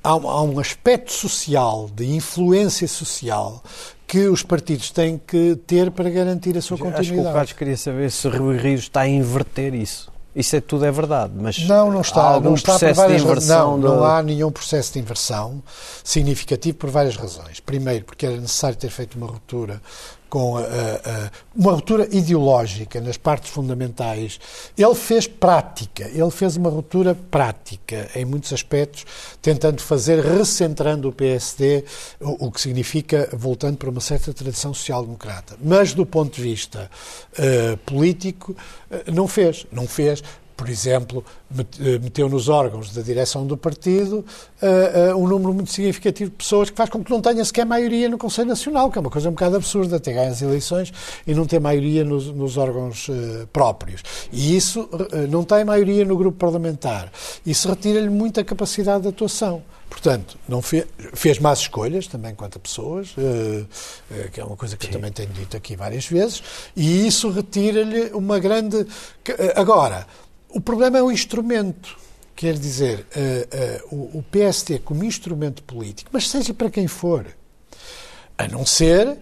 um, 0.03 0.29
há 0.29 0.41
um 0.41 0.59
aspecto 0.59 1.11
social, 1.11 1.89
de 1.93 2.05
influência 2.13 2.87
social, 2.87 3.63
que 4.09 4.27
os 4.27 4.41
partidos 4.41 4.89
têm 4.89 5.19
que 5.19 5.55
ter 5.67 5.91
para 5.91 6.09
garantir 6.09 6.57
a 6.57 6.61
sua 6.63 6.77
mas 6.79 6.95
continuidade. 6.95 7.11
Acho 7.11 7.13
que 7.13 7.29
o 7.29 7.31
Carlos 7.31 7.53
queria 7.53 7.77
saber 7.77 8.09
se 8.09 8.27
Rui 8.27 8.57
Rio 8.57 8.73
está 8.73 9.01
a 9.01 9.07
inverter 9.07 9.75
isso. 9.75 10.11
Isso 10.35 10.55
é 10.55 10.61
tudo 10.61 10.85
é 10.85 10.91
verdade, 10.91 11.33
mas 11.35 11.59
não, 11.67 11.91
não 11.91 12.01
está, 12.01 12.21
há 12.21 12.33
algum 12.33 12.49
não 12.49 12.55
está 12.55 12.71
processo 12.79 13.07
de 13.07 13.13
inversão. 13.15 13.77
Não, 13.77 13.97
não 13.97 14.03
há 14.03 14.23
nenhum 14.23 14.51
processo 14.51 14.93
de 14.93 14.99
inversão 14.99 15.61
significativo 16.03 16.77
por 16.77 16.89
várias 16.89 17.15
razões. 17.17 17.59
Primeiro, 17.59 18.05
porque 18.05 18.25
era 18.25 18.37
necessário 18.37 18.77
ter 18.77 18.89
feito 18.89 19.15
uma 19.15 19.27
ruptura 19.27 19.79
com 20.29 20.57
a, 20.57 20.61
a, 20.61 21.31
uma 21.55 21.71
ruptura 21.73 22.07
ideológica 22.11 23.01
nas 23.01 23.17
partes 23.17 23.49
fundamentais. 23.49 24.39
Ele 24.77 24.95
fez 24.95 25.27
prática, 25.27 26.09
ele 26.13 26.31
fez 26.31 26.55
uma 26.55 26.69
ruptura 26.69 27.15
prática 27.29 28.09
em 28.15 28.25
muitos 28.25 28.53
aspectos, 28.53 29.05
tentando 29.41 29.81
fazer, 29.81 30.23
recentrando 30.23 31.09
o 31.09 31.11
PSD, 31.11 31.83
o, 32.19 32.47
o 32.47 32.51
que 32.51 32.61
significa 32.61 33.29
voltando 33.33 33.77
para 33.77 33.89
uma 33.89 34.01
certa 34.01 34.33
tradição 34.33 34.73
social-democrata. 34.73 35.57
Mas 35.61 35.93
do 35.93 36.05
ponto 36.05 36.35
de 36.35 36.41
vista 36.41 36.89
uh, 37.33 37.77
político, 37.77 38.51
uh, 38.51 39.11
não 39.11 39.27
fez. 39.27 39.65
Não 39.71 39.87
fez 39.87 40.23
por 40.59 40.67
exemplo, 40.67 41.23
eh, 41.57 41.97
meteu 41.99 42.27
nos 42.27 42.49
órgãos 42.49 42.91
da 42.91 43.01
direção 43.01 43.47
do 43.47 43.55
partido 43.55 44.25
uh, 44.61 45.13
uh, 45.13 45.17
um 45.17 45.25
número 45.25 45.53
muito 45.53 45.71
significativo 45.71 46.29
de 46.29 46.35
pessoas 46.35 46.69
que 46.69 46.75
faz 46.75 46.89
com 46.89 47.01
que 47.01 47.09
não 47.09 47.21
tenha 47.21 47.45
sequer 47.45 47.65
maioria 47.65 48.09
no 48.09 48.17
Conselho 48.17 48.49
Nacional, 48.49 48.91
que 48.91 48.97
é 48.97 49.01
uma 49.01 49.09
coisa 49.09 49.29
um 49.29 49.31
bocado 49.31 49.55
absurda, 49.55 50.01
ter 50.01 50.11
ganho 50.11 50.29
as 50.29 50.41
eleições 50.41 50.91
e 51.25 51.33
não 51.33 51.45
ter 51.45 51.61
maioria 51.61 52.03
nos, 52.03 52.27
nos 52.27 52.57
órgãos 52.57 53.07
uh, 53.07 53.47
próprios. 53.53 54.03
E 54.33 54.53
isso 54.53 54.89
não 55.29 55.45
tem 55.45 55.63
maioria 55.63 56.03
no 56.03 56.17
grupo 56.17 56.37
parlamentar. 56.37 57.09
Isso 57.45 57.69
retira-lhe 57.69 58.09
muita 58.09 58.43
capacidade 58.43 59.03
de 59.03 59.07
atuação. 59.07 59.63
Portanto, 59.89 60.37
não 60.47 60.61
fez, 60.61 60.85
fez 61.13 61.39
más 61.39 61.59
escolhas 61.59 62.05
também 62.05 62.35
quanto 62.35 62.57
a 62.57 62.59
pessoas, 62.59 63.15
que 64.31 64.39
é 64.39 64.43
uma 64.43 64.55
coisa 64.55 64.77
que 64.77 64.85
Sim. 64.85 64.91
eu 64.91 64.97
também 64.97 65.11
tenho 65.11 65.29
dito 65.29 65.57
aqui 65.57 65.75
várias 65.75 66.05
vezes, 66.05 66.43
e 66.75 67.07
isso 67.07 67.31
retira-lhe 67.31 68.11
uma 68.13 68.37
grande. 68.37 68.85
Agora, 69.55 70.05
o 70.49 70.61
problema 70.61 70.97
é 70.97 71.03
o 71.03 71.11
instrumento. 71.11 71.97
Quer 72.35 72.57
dizer, 72.57 73.05
o, 73.91 74.19
o 74.19 74.23
PST 74.23 74.79
como 74.85 75.03
instrumento 75.03 75.61
político, 75.63 76.09
mas 76.13 76.29
seja 76.29 76.53
para 76.53 76.69
quem 76.69 76.87
for, 76.87 77.25
a 78.37 78.47
não 78.47 78.65
ser 78.65 79.17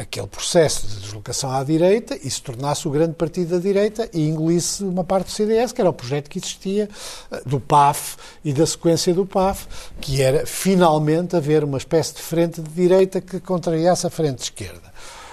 aquele 0.00 0.26
processo 0.26 0.86
de 0.86 1.00
deslocação 1.00 1.50
à 1.50 1.62
direita 1.62 2.18
e 2.22 2.30
se 2.30 2.40
tornasse 2.40 2.88
o 2.88 2.90
grande 2.90 3.14
partido 3.14 3.50
da 3.50 3.58
direita 3.58 4.08
e 4.12 4.28
engolisse 4.28 4.82
uma 4.82 5.04
parte 5.04 5.26
do 5.26 5.32
CDS, 5.32 5.72
que 5.72 5.80
era 5.80 5.90
o 5.90 5.92
projeto 5.92 6.28
que 6.28 6.38
existia 6.38 6.88
eh, 7.30 7.42
do 7.44 7.60
PAF 7.60 8.16
e 8.44 8.52
da 8.52 8.66
sequência 8.66 9.12
do 9.12 9.26
PAF, 9.26 9.66
que 10.00 10.22
era 10.22 10.46
finalmente 10.46 11.36
haver 11.36 11.62
uma 11.62 11.78
espécie 11.78 12.14
de 12.14 12.22
frente 12.22 12.60
de 12.62 12.70
direita 12.70 13.20
que 13.20 13.38
contrariasse 13.40 14.06
a 14.06 14.10
frente 14.10 14.36
de 14.36 14.42
esquerda. 14.44 14.90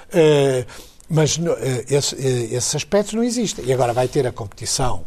Uh, 0.08 0.66
mas 1.10 1.38
uh, 1.38 1.44
esse, 1.90 2.16
uh, 2.16 2.56
esses 2.56 2.76
aspectos 2.76 3.14
não 3.14 3.24
existem. 3.24 3.66
E 3.66 3.74
agora 3.74 3.94
vai 3.94 4.08
ter 4.08 4.28
a 4.28 4.32
competição 4.32 5.06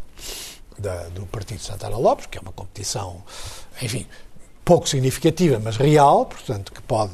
da, 0.81 1.03
do 1.09 1.25
Partido 1.25 1.61
Santana 1.61 1.97
Lopes, 1.97 2.25
que 2.25 2.37
é 2.37 2.41
uma 2.41 2.51
competição, 2.51 3.23
enfim, 3.81 4.05
pouco 4.65 4.89
significativa, 4.89 5.59
mas 5.59 5.77
real, 5.77 6.25
portanto, 6.25 6.71
que 6.71 6.81
pode 6.81 7.13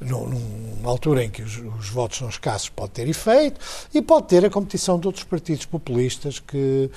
numa 0.00 0.90
altura 0.90 1.24
em 1.24 1.30
que 1.30 1.42
os, 1.42 1.56
os, 1.56 1.88
votos 1.88 2.18
são 2.18 2.28
escassos, 2.28 2.68
pode 2.68 2.92
ter 2.92 3.08
efeito 3.08 3.60
e 3.94 4.02
pode 4.02 4.26
ter 4.26 4.44
a 4.44 4.50
competição 4.50 4.98
de 4.98 5.06
outros 5.06 5.24
partidos 5.24 5.64
populistas 5.64 6.38
que, 6.38 6.90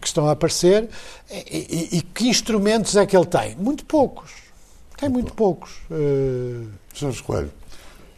que 0.00 0.06
estão 0.06 0.26
a 0.26 0.32
aparecer. 0.32 0.88
E, 1.30 1.90
e, 1.92 1.98
e, 1.98 2.02
que 2.02 2.28
instrumentos 2.28 2.96
é 2.96 3.04
que 3.04 3.16
ele 3.16 3.26
tem? 3.26 3.54
Muito 3.56 3.84
poucos. 3.84 4.30
Tem 4.96 5.08
muito 5.08 5.32
poucos. 5.34 5.72
Uh... 5.90 6.68
Jorge 6.94 7.22
Coelho. 7.22 7.52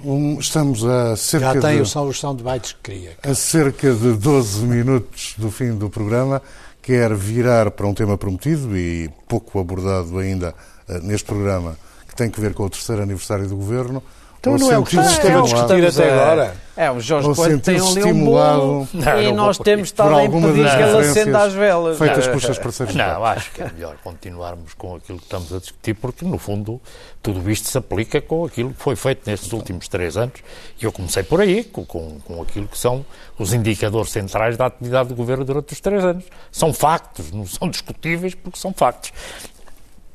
Um, 0.05 0.39
estamos 0.39 0.85
a 0.85 1.15
cerca 1.17 1.55
Já 1.55 1.61
tem 1.61 1.77
de, 1.77 1.83
o 1.83 2.15
São 2.15 2.35
de 2.35 2.43
Baites 2.43 2.73
que 2.73 2.91
queria. 2.91 3.17
A 3.23 3.35
cerca 3.35 3.93
de 3.93 4.15
12 4.15 4.65
minutos 4.65 5.35
do 5.37 5.51
fim 5.51 5.75
do 5.77 5.91
programa, 5.91 6.41
quer 6.81 7.15
virar 7.15 7.71
para 7.71 7.87
um 7.87 7.93
tema 7.93 8.17
prometido 8.17 8.77
e 8.77 9.11
pouco 9.29 9.59
abordado 9.61 10.19
ainda 10.19 10.55
uh, 10.89 10.99
neste 11.03 11.27
programa, 11.27 11.77
que 12.09 12.17
tem 12.17 12.31
que 12.31 12.41
ver 12.41 12.55
com 12.55 12.65
o 12.65 12.71
terceiro 12.71 13.03
aniversário 13.03 13.47
do 13.47 13.57
Governo, 13.57 14.03
então 14.41 14.57
não 14.57 14.73
é 14.73 14.79
o 14.79 14.85
que 14.85 14.97
estamos 14.97 15.53
a 15.53 15.55
discutir 15.55 15.87
até 15.87 16.13
agora. 16.13 16.57
É, 16.75 16.91
o 16.91 16.99
Jorge 16.99 17.35
Coelho 17.35 17.61
tem 17.61 17.79
ali 17.79 18.05
um 18.05 18.25
bolo 18.25 18.89
não, 18.95 19.21
e 19.21 19.31
nós 19.33 19.59
temos 19.59 19.89
estado 19.89 20.17
a 20.17 20.25
impedir 20.25 20.65
que 20.65 20.83
ele 20.83 20.99
acenda 20.99 21.43
as 21.43 21.53
velas. 21.53 21.99
Feitas 21.99 22.27
por 22.27 22.41
seus 22.41 22.59
parceiros. 22.59 22.95
Não, 22.95 23.23
acho 23.23 23.53
que 23.53 23.61
é 23.61 23.71
melhor 23.71 23.99
continuarmos 24.03 24.73
com 24.73 24.95
aquilo 24.95 25.19
que 25.19 25.25
estamos 25.25 25.53
a 25.53 25.59
discutir, 25.59 25.93
porque, 25.93 26.25
no 26.25 26.39
fundo, 26.39 26.81
tudo 27.23 27.51
isto 27.51 27.69
se 27.69 27.77
aplica 27.77 28.19
com 28.23 28.47
aquilo 28.47 28.71
que 28.71 28.83
foi 28.83 28.97
feito 28.97 29.29
nestes 29.29 29.53
últimos 29.53 29.89
três 29.89 30.17
anos. 30.17 30.41
E 30.81 30.87
eu 30.87 30.91
comecei 30.91 31.23
por 31.23 31.43
aí, 31.43 31.65
com, 31.65 31.85
com 31.85 32.41
aquilo 32.41 32.67
que 32.67 32.79
são 32.79 33.05
os 33.39 33.53
indicadores 33.53 34.11
centrais 34.11 34.57
da 34.57 34.65
atividade 34.65 35.11
do 35.11 35.15
Governo 35.15 35.45
durante 35.45 35.75
os 35.75 35.81
três 35.81 36.03
anos. 36.03 36.25
São 36.51 36.73
factos, 36.73 37.31
não 37.31 37.45
são 37.47 37.69
discutíveis, 37.69 38.35
porque 38.35 38.59
são 38.59 38.73
factos. 38.73 39.13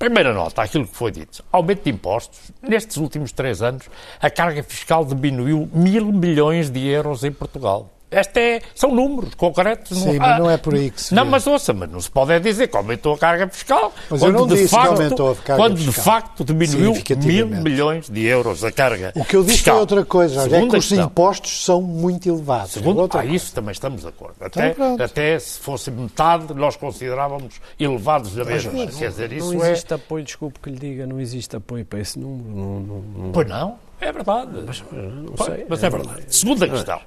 Primeira 0.06 0.32
nota, 0.34 0.62
aquilo 0.62 0.86
que 0.86 0.96
foi 0.96 1.10
dito. 1.10 1.44
Aumento 1.52 1.84
de 1.84 1.90
impostos. 1.90 2.52
Nestes 2.62 2.98
últimos 2.98 3.32
três 3.32 3.64
anos, 3.64 3.90
a 4.22 4.30
carga 4.30 4.62
fiscal 4.62 5.04
diminuiu 5.04 5.68
mil 5.74 6.12
milhões 6.12 6.70
de 6.70 6.88
euros 6.88 7.24
em 7.24 7.32
Portugal. 7.32 7.95
Este 8.12 8.40
é, 8.40 8.62
são 8.76 8.94
números 8.94 9.34
concretos. 9.36 9.98
Sim, 9.98 10.14
não, 10.14 10.20
mas 10.20 10.40
não 10.40 10.50
é 10.52 10.58
por 10.58 10.76
aí 10.76 10.92
que 10.92 11.02
se 11.02 11.14
Não, 11.14 11.26
vê. 11.26 11.32
mas 11.32 11.48
ouça, 11.48 11.74
mas 11.74 11.90
não 11.90 12.00
se 12.00 12.10
pode 12.10 12.40
dizer 12.40 12.68
que 12.68 12.78
aumentou 12.78 13.14
a 13.14 13.18
carga 13.18 13.48
fiscal. 13.50 13.92
Mas 14.10 14.20
quando 14.22 14.34
eu 14.34 14.40
não 14.42 14.48
de 14.48 14.56
disse 14.56 14.68
facto, 14.70 14.84
que 14.96 15.02
aumentou 15.02 15.32
a 15.32 15.36
carga 15.36 15.64
Quando 15.64 15.78
fiscal. 15.78 15.94
de 15.94 16.02
facto 16.02 16.46
diminuiu 16.46 16.94
mil 17.18 17.48
milhões 17.48 18.10
de 18.10 18.24
euros 18.26 18.64
a 18.64 18.72
carga 18.72 19.12
O 19.16 19.26
que 19.26 19.36
eu 19.36 19.42
disse 19.44 19.58
fiscal. 19.58 19.76
foi 19.76 19.82
outra 19.82 20.06
coisa. 20.06 20.44
Segunda 20.44 20.56
é 20.66 20.70
que 20.70 20.78
os 20.78 20.88
questão. 20.88 21.06
impostos 21.06 21.66
são 21.66 21.82
muito 21.82 22.30
elevados. 22.30 22.72
Segundo, 22.72 23.04
é 23.06 23.18
ah, 23.18 23.26
isso 23.26 23.54
também 23.54 23.72
estamos 23.72 24.02
de 24.02 24.08
acordo. 24.08 24.36
Até, 24.40 24.70
então, 24.70 24.98
até 25.00 25.40
se 25.40 25.60
fosse 25.60 25.90
metade, 25.92 26.54
nós 26.54 26.76
considerávamos 26.76 27.56
elevados 27.80 28.34
da 28.36 28.46
mesma. 28.46 28.72
Mas, 28.72 28.96
Quer 28.96 29.10
dizer, 29.10 29.32
isso 29.32 29.54
não 29.54 29.66
existe 29.66 29.92
é... 29.92 29.96
apoio, 29.96 30.24
desculpe 30.24 30.60
que 30.60 30.70
lhe 30.70 30.78
diga, 30.78 31.08
não 31.08 31.20
existe 31.20 31.56
apoio 31.56 31.84
para 31.84 32.00
esse 32.00 32.20
número. 32.20 32.50
Não, 32.50 32.80
não, 32.80 33.02
não... 33.02 33.32
Pois 33.32 33.48
não, 33.48 33.78
é 34.00 34.12
verdade. 34.12 34.52
Mas, 34.66 34.84
não 34.92 35.46
sei. 35.46 35.66
Mas 35.68 35.84
é 35.84 35.90
verdade. 35.90 36.24
Segunda 36.30 36.68
questão. 36.68 37.02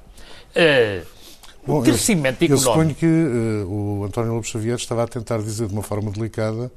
Uh, 0.58 1.06
Bom, 1.64 1.82
crescimento 1.82 2.42
eu, 2.42 2.46
económico. 2.46 2.68
Eu 2.68 2.72
suponho 2.72 2.94
que 2.94 3.06
uh, 3.06 4.00
o 4.00 4.04
António 4.04 4.34
Lopes 4.34 4.50
Xavier 4.50 4.76
estava 4.76 5.04
a 5.04 5.06
tentar 5.06 5.38
dizer 5.38 5.68
de 5.68 5.72
uma 5.72 5.82
forma 5.82 6.10
delicada 6.10 6.70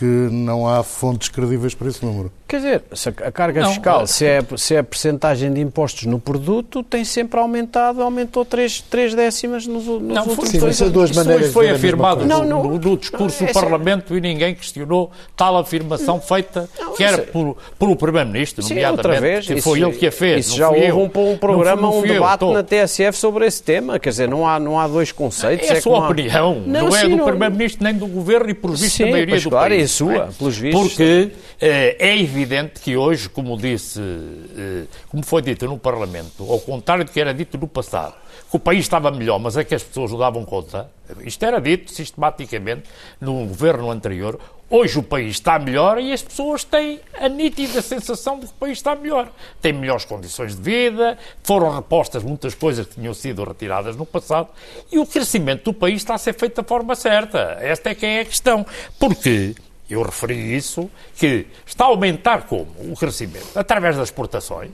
que 0.00 0.06
não 0.06 0.66
há 0.66 0.82
fontes 0.82 1.28
credíveis 1.28 1.74
para 1.74 1.86
esse 1.86 2.02
número. 2.02 2.32
Quer 2.48 2.56
dizer, 2.56 2.82
a 3.22 3.30
carga 3.30 3.60
não, 3.60 3.68
fiscal, 3.68 4.06
se 4.06 4.24
é, 4.24 4.42
se 4.56 4.74
é 4.74 4.78
a 4.78 4.82
percentagem 4.82 5.52
de 5.52 5.60
impostos 5.60 6.06
no 6.06 6.18
produto, 6.18 6.82
tem 6.82 7.04
sempre 7.04 7.38
aumentado, 7.38 8.02
aumentou 8.02 8.42
3, 8.42 8.80
3 8.90 9.14
décimas 9.14 9.66
nos, 9.66 9.84
nos 9.84 10.02
não, 10.02 10.26
últimos 10.26 10.48
sim, 10.48 10.58
dois 10.58 10.80
anos. 10.80 10.94
Duas 10.94 11.12
maneiras 11.12 11.44
Isso 11.44 11.52
foi 11.52 11.68
afirmado 11.68 12.24
no, 12.24 12.42
no, 12.42 12.78
no, 12.78 12.96
discurso 12.96 13.44
do 13.44 13.50
é 13.50 13.52
Parlamento 13.52 14.16
e 14.16 14.22
ninguém 14.22 14.54
questionou 14.54 15.10
tal 15.36 15.58
afirmação 15.58 16.18
feita, 16.18 16.68
não, 16.78 16.94
quer 16.94 17.26
por, 17.26 17.58
por 17.78 17.90
o 17.90 17.94
Primeiro-Ministro, 17.94 18.64
nomeadamente, 18.64 19.06
outra 19.06 19.20
vez, 19.20 19.46
que 19.46 19.60
foi 19.60 19.82
ele 19.82 19.92
que 19.92 20.06
a 20.06 20.12
fez. 20.12 20.46
Isso 20.46 20.56
já 20.56 20.70
houve 20.70 20.92
um, 20.92 21.04
um 21.04 21.36
programa, 21.36 21.90
um 21.90 22.00
debate 22.00 22.42
eu, 22.42 22.52
na 22.52 22.62
TSF 22.62 23.18
sobre 23.18 23.46
esse 23.46 23.62
tema, 23.62 23.98
quer 23.98 24.08
dizer, 24.08 24.28
não 24.28 24.48
há, 24.48 24.58
não 24.58 24.80
há 24.80 24.88
dois 24.88 25.12
conceitos. 25.12 25.68
É 25.68 25.74
a 25.74 25.76
é 25.76 25.80
sua 25.82 26.08
opinião, 26.08 26.62
não, 26.66 26.88
não 26.88 26.96
é 26.96 27.06
do 27.06 27.18
Primeiro-Ministro 27.22 27.84
nem 27.84 27.94
do 27.94 28.06
Governo 28.06 28.48
e 28.48 28.54
por 28.54 28.70
visto 28.72 28.98
da 28.98 29.10
maioria 29.10 29.38
do 29.38 29.50
país 29.50 29.89
sua, 29.90 30.14
é? 30.14 30.28
pelos 30.32 30.56
vistos. 30.56 30.80
Porque 30.80 31.32
eh, 31.60 31.96
é 31.98 32.18
evidente 32.18 32.80
que 32.80 32.96
hoje, 32.96 33.28
como 33.28 33.56
disse, 33.56 34.00
eh, 34.00 34.84
como 35.08 35.24
foi 35.24 35.42
dito 35.42 35.66
no 35.66 35.78
Parlamento, 35.78 36.50
ao 36.50 36.60
contrário 36.60 37.04
do 37.04 37.10
que 37.10 37.20
era 37.20 37.34
dito 37.34 37.58
no 37.58 37.68
passado, 37.68 38.14
que 38.50 38.56
o 38.56 38.58
país 38.58 38.80
estava 38.80 39.10
melhor, 39.10 39.38
mas 39.38 39.56
é 39.56 39.64
que 39.64 39.74
as 39.74 39.82
pessoas 39.82 40.10
não 40.10 40.18
davam 40.18 40.44
conta, 40.44 40.90
isto 41.24 41.44
era 41.44 41.60
dito 41.60 41.92
sistematicamente 41.92 42.84
no 43.20 43.46
governo 43.46 43.90
anterior, 43.90 44.38
Hoje 44.72 45.00
o 45.00 45.02
país 45.02 45.32
está 45.32 45.58
melhor 45.58 46.00
e 46.00 46.12
as 46.12 46.22
pessoas 46.22 46.62
têm 46.62 47.00
a 47.18 47.28
nítida 47.28 47.82
sensação 47.82 48.38
de 48.38 48.46
que 48.46 48.52
o 48.52 48.54
país 48.54 48.78
está 48.78 48.94
melhor. 48.94 49.28
Têm 49.60 49.72
melhores 49.72 50.04
condições 50.04 50.54
de 50.54 50.62
vida, 50.62 51.18
foram 51.42 51.74
repostas 51.74 52.22
muitas 52.22 52.54
coisas 52.54 52.86
que 52.86 52.94
tinham 52.94 53.12
sido 53.12 53.42
retiradas 53.42 53.96
no 53.96 54.06
passado 54.06 54.48
e 54.92 55.00
o 55.00 55.04
crescimento 55.04 55.64
do 55.64 55.74
país 55.74 55.96
está 55.96 56.14
a 56.14 56.18
ser 56.18 56.34
feito 56.34 56.54
da 56.54 56.62
forma 56.62 56.94
certa. 56.94 57.58
Esta 57.60 57.90
é 57.90 57.94
que 57.96 58.06
é 58.06 58.20
a 58.20 58.24
questão. 58.24 58.64
Porque 58.96 59.56
eu 59.94 60.02
referi 60.02 60.56
isso, 60.56 60.90
que 61.16 61.46
está 61.66 61.84
a 61.84 61.88
aumentar 61.88 62.42
como 62.42 62.70
o 62.78 62.96
crescimento? 62.96 63.48
Através 63.54 63.96
das 63.96 64.08
exportações. 64.08 64.70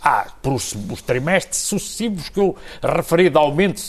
Há, 0.00 0.26
por 0.40 0.52
os, 0.52 0.74
os 0.74 1.02
trimestres 1.02 1.60
sucessivos 1.60 2.28
que 2.28 2.38
eu 2.38 2.56
referi 2.82 3.28
de 3.28 3.36
aumento 3.36 3.80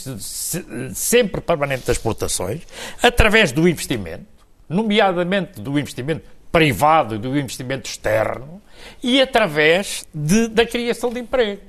sempre 0.92 1.40
permanente 1.40 1.86
das 1.86 1.96
exportações, 1.96 2.62
através 3.00 3.52
do 3.52 3.68
investimento, 3.68 4.26
nomeadamente 4.68 5.60
do 5.60 5.78
investimento 5.78 6.24
privado 6.50 7.16
do 7.18 7.38
investimento 7.38 7.88
externo, 7.88 8.60
e 9.02 9.20
através 9.20 10.06
de, 10.12 10.48
da 10.48 10.66
criação 10.66 11.10
de 11.10 11.20
emprego. 11.20 11.62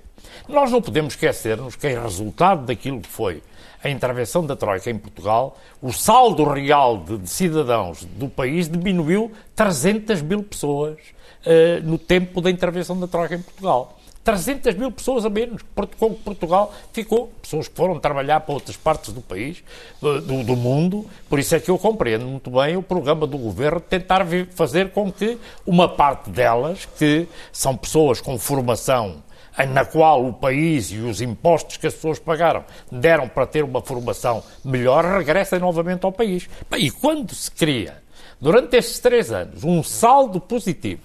Nós 0.48 0.72
não 0.72 0.82
podemos 0.82 1.14
esquecer-nos 1.14 1.76
que, 1.76 1.88
é 1.88 2.00
resultado 2.00 2.66
daquilo 2.66 3.00
que 3.00 3.10
foi 3.10 3.42
a 3.84 3.90
intervenção 3.90 4.46
da 4.46 4.56
Troika 4.56 4.90
em 4.90 4.98
Portugal, 4.98 5.58
o 5.82 5.92
saldo 5.92 6.44
real 6.44 6.98
de, 6.98 7.18
de 7.18 7.30
cidadãos 7.30 8.04
do 8.04 8.30
país 8.30 8.70
diminuiu 8.70 9.32
300 9.56 10.22
mil 10.22 10.44
pessoas 10.44 10.98
uh, 11.46 11.84
no 11.84 11.98
tempo 11.98 12.42
da 12.42 12.52
intervenção 12.52 13.00
da 13.00 13.08
Troika 13.08 13.36
em 13.36 13.42
Portugal. 13.42 13.98
300 14.24 14.76
mil 14.76 14.92
pessoas 14.92 15.26
a 15.26 15.32
menos, 15.32 15.64
com 15.98 16.14
Portugal 16.14 16.72
ficou, 16.94 17.32
pessoas 17.42 17.68
que 17.68 17.76
foram 17.76 18.00
trabalhar 18.00 18.42
para 18.42 18.54
outras 18.54 18.78
partes 18.78 19.12
do 19.12 19.20
país, 19.20 19.64
do, 20.00 20.44
do, 20.44 20.56
mundo, 20.56 21.08
por 21.28 21.40
isso 21.40 21.56
é 21.56 21.60
que 21.60 21.72
eu 21.72 21.78
compreendo 21.80 22.26
muito 22.26 22.52
bem 22.52 22.78
o 22.78 22.84
programa 22.84 23.26
do 23.26 23.36
Governo 23.36 23.80
tentar 23.80 24.24
fazer 24.52 24.92
com 24.92 25.12
que 25.12 25.40
uma 25.66 25.90
parte 25.90 26.30
delas, 26.30 26.88
que 27.00 27.28
são 27.52 27.76
pessoas 27.76 28.22
com 28.22 28.38
formação 28.38 29.24
na 29.70 29.86
qual 29.86 30.26
o 30.26 30.34
país 30.34 30.92
e 30.92 30.98
os 30.98 31.22
impostos 31.22 31.78
que 31.78 31.88
as 31.88 31.94
pessoas 31.94 32.20
pagaram 32.20 32.64
deram 32.92 33.28
para 33.28 33.46
ter 33.46 33.64
uma 33.64 33.82
formação 33.82 34.44
melhor, 34.64 35.04
regressem 35.06 35.60
novamente 35.60 36.06
ao 36.06 36.12
país. 36.12 36.50
E 36.78 36.90
quando 36.90 37.36
se 37.36 37.52
cria, 37.52 38.02
durante 38.40 38.78
estes 38.78 39.00
três 39.00 39.32
anos, 39.32 39.64
um 39.64 39.84
saldo 39.84 40.40
positivo 40.40 41.02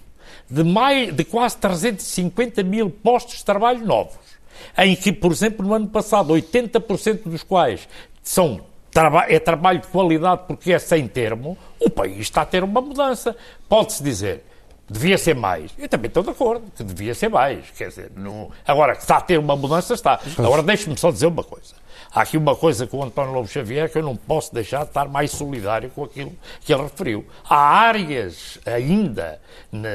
de, 0.49 0.63
mais, 0.63 1.15
de 1.15 1.25
quase 1.25 1.57
350 1.59 2.63
mil 2.63 2.91
postos 2.91 3.39
de 3.39 3.45
trabalho 3.45 3.85
novos, 3.85 4.17
em 4.79 4.95
que, 4.95 5.13
por 5.13 5.33
exemplo, 5.33 5.67
no 5.67 5.75
ano 5.75 5.89
passado, 5.89 6.33
80% 6.33 7.25
dos 7.25 7.43
quais 7.43 7.89
são 8.23 8.61
é 9.29 9.39
trabalho 9.39 9.81
de 9.81 9.89
qualidade 9.89 10.45
porque 10.47 10.73
é 10.73 10.79
sem 10.79 11.07
termo, 11.07 11.59
o 11.79 11.91
país 11.91 12.21
está 12.21 12.41
a 12.41 12.47
ter 12.47 12.65
uma 12.65 12.81
mudança. 12.81 13.37
Pode-se 13.69 14.03
dizer, 14.03 14.43
Devia 14.89 15.19
ser 15.19 15.35
mais. 15.35 15.73
Eu 15.77 15.89
também 15.89 16.09
estou 16.09 16.23
de 16.23 16.31
acordo 16.31 16.71
que 16.77 16.85
devia 16.85 17.15
ser 17.15 17.29
mais. 17.29 17.71
Quer 17.77 17.89
dizer, 17.89 18.13
não... 18.15 18.51
agora 18.65 18.95
que 18.95 19.03
está 19.03 19.17
a 19.17 19.21
ter 19.21 19.39
uma 19.39 19.57
mudança, 19.57 19.95
está. 19.95 20.21
Agora 20.39 20.63
deixe-me 20.63 20.97
só 20.97 21.11
dizer 21.11 21.27
uma 21.27 21.43
coisa. 21.43 21.75
Há 22.15 22.23
aqui 22.23 22.37
uma 22.37 22.55
coisa 22.55 22.87
com 22.87 22.99
o 22.99 23.05
António 23.05 23.33
Lobo 23.33 23.49
Xavier 23.49 23.91
que 23.91 23.99
eu 23.99 24.03
não 24.03 24.17
posso 24.17 24.55
deixar 24.55 24.85
de 24.85 24.91
estar 24.91 25.09
mais 25.09 25.31
solidário 25.33 25.91
com 25.91 26.05
aquilo 26.05 26.33
que 26.61 26.73
ele 26.73 26.83
referiu. 26.83 27.27
Há 27.49 27.57
áreas 27.57 28.59
ainda 28.65 29.41
na, 29.73 29.89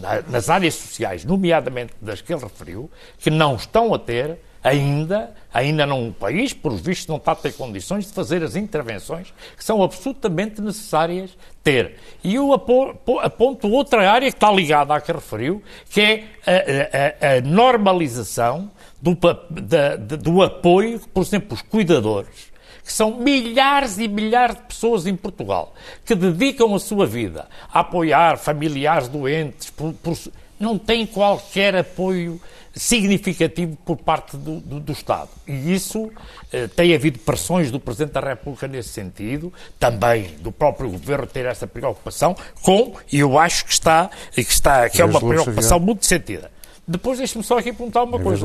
na, 0.00 0.22
nas 0.28 0.50
áreas 0.50 0.74
sociais, 0.74 1.24
nomeadamente 1.24 1.94
das 2.00 2.20
que 2.20 2.32
ele 2.32 2.42
referiu, 2.42 2.90
que 3.18 3.30
não 3.30 3.54
estão 3.54 3.94
a 3.94 3.98
ter 3.98 4.38
ainda, 4.62 5.34
ainda 5.52 5.84
num 5.86 6.12
país, 6.12 6.52
por 6.52 6.74
visto, 6.74 7.08
não 7.08 7.16
está 7.16 7.32
a 7.32 7.36
ter 7.36 7.52
condições 7.52 8.06
de 8.06 8.12
fazer 8.12 8.42
as 8.42 8.54
intervenções 8.54 9.32
que 9.56 9.64
são 9.64 9.82
absolutamente 9.82 10.60
necessárias 10.60 11.30
ter. 11.62 11.96
E 12.22 12.34
eu 12.34 12.52
aponto 12.52 13.68
outra 13.68 14.10
área 14.10 14.30
que 14.30 14.36
está 14.36 14.52
ligada 14.52 14.94
à 14.94 15.00
que 15.00 15.12
referiu, 15.12 15.62
que 15.90 16.00
é 16.00 16.24
a, 16.46 17.26
a, 17.26 17.36
a 17.36 17.40
normalização 17.40 18.70
do, 19.00 19.16
da, 19.50 19.96
do 19.96 20.42
apoio 20.42 21.00
por 21.12 21.22
exemplo, 21.22 21.54
os 21.54 21.62
cuidadores 21.62 22.52
que 22.84 22.92
são 22.92 23.16
milhares 23.16 23.98
e 23.98 24.08
milhares 24.08 24.56
de 24.56 24.62
pessoas 24.62 25.06
em 25.06 25.14
Portugal 25.14 25.74
que 26.04 26.14
dedicam 26.14 26.74
a 26.74 26.78
sua 26.78 27.06
vida 27.06 27.48
a 27.72 27.80
apoiar 27.80 28.36
familiares 28.38 29.08
doentes, 29.08 29.70
por, 29.70 29.92
por, 29.94 30.16
não 30.58 30.78
têm 30.78 31.06
qualquer 31.06 31.76
apoio 31.76 32.40
significativo 32.74 33.76
por 33.84 33.96
parte 33.96 34.36
do, 34.36 34.60
do, 34.60 34.80
do 34.80 34.92
Estado. 34.92 35.28
E 35.46 35.74
isso 35.74 36.10
eh, 36.52 36.66
tem 36.68 36.94
havido 36.94 37.18
pressões 37.18 37.70
do 37.70 37.78
Presidente 37.78 38.12
da 38.12 38.20
República 38.20 38.66
nesse 38.66 38.90
sentido, 38.90 39.52
também 39.78 40.34
do 40.40 40.50
próprio 40.50 40.90
Governo 40.90 41.26
ter 41.26 41.44
essa 41.46 41.66
preocupação, 41.66 42.36
com, 42.62 42.94
e 43.12 43.18
eu 43.18 43.38
acho 43.38 43.64
que 43.64 43.72
está, 43.72 44.10
que, 44.32 44.40
está, 44.40 44.88
que 44.88 45.00
é 45.02 45.04
uma 45.04 45.20
preocupação 45.20 45.78
muito 45.78 46.06
sentida. 46.06 46.50
Depois 46.86 47.18
deixe-me 47.18 47.44
só 47.44 47.58
aqui 47.58 47.72
perguntar 47.72 48.02
uma 48.02 48.18
coisa. 48.24 48.40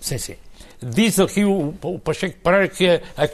Sim, 0.00 0.18
sim. 0.18 0.36
Diz 0.82 1.20
aqui 1.20 1.44
o, 1.44 1.74
o 1.82 1.98
Pacheco 1.98 2.38
Pereira 2.42 2.66
que 2.66 2.88
a, 2.88 3.00
a, 3.18 3.24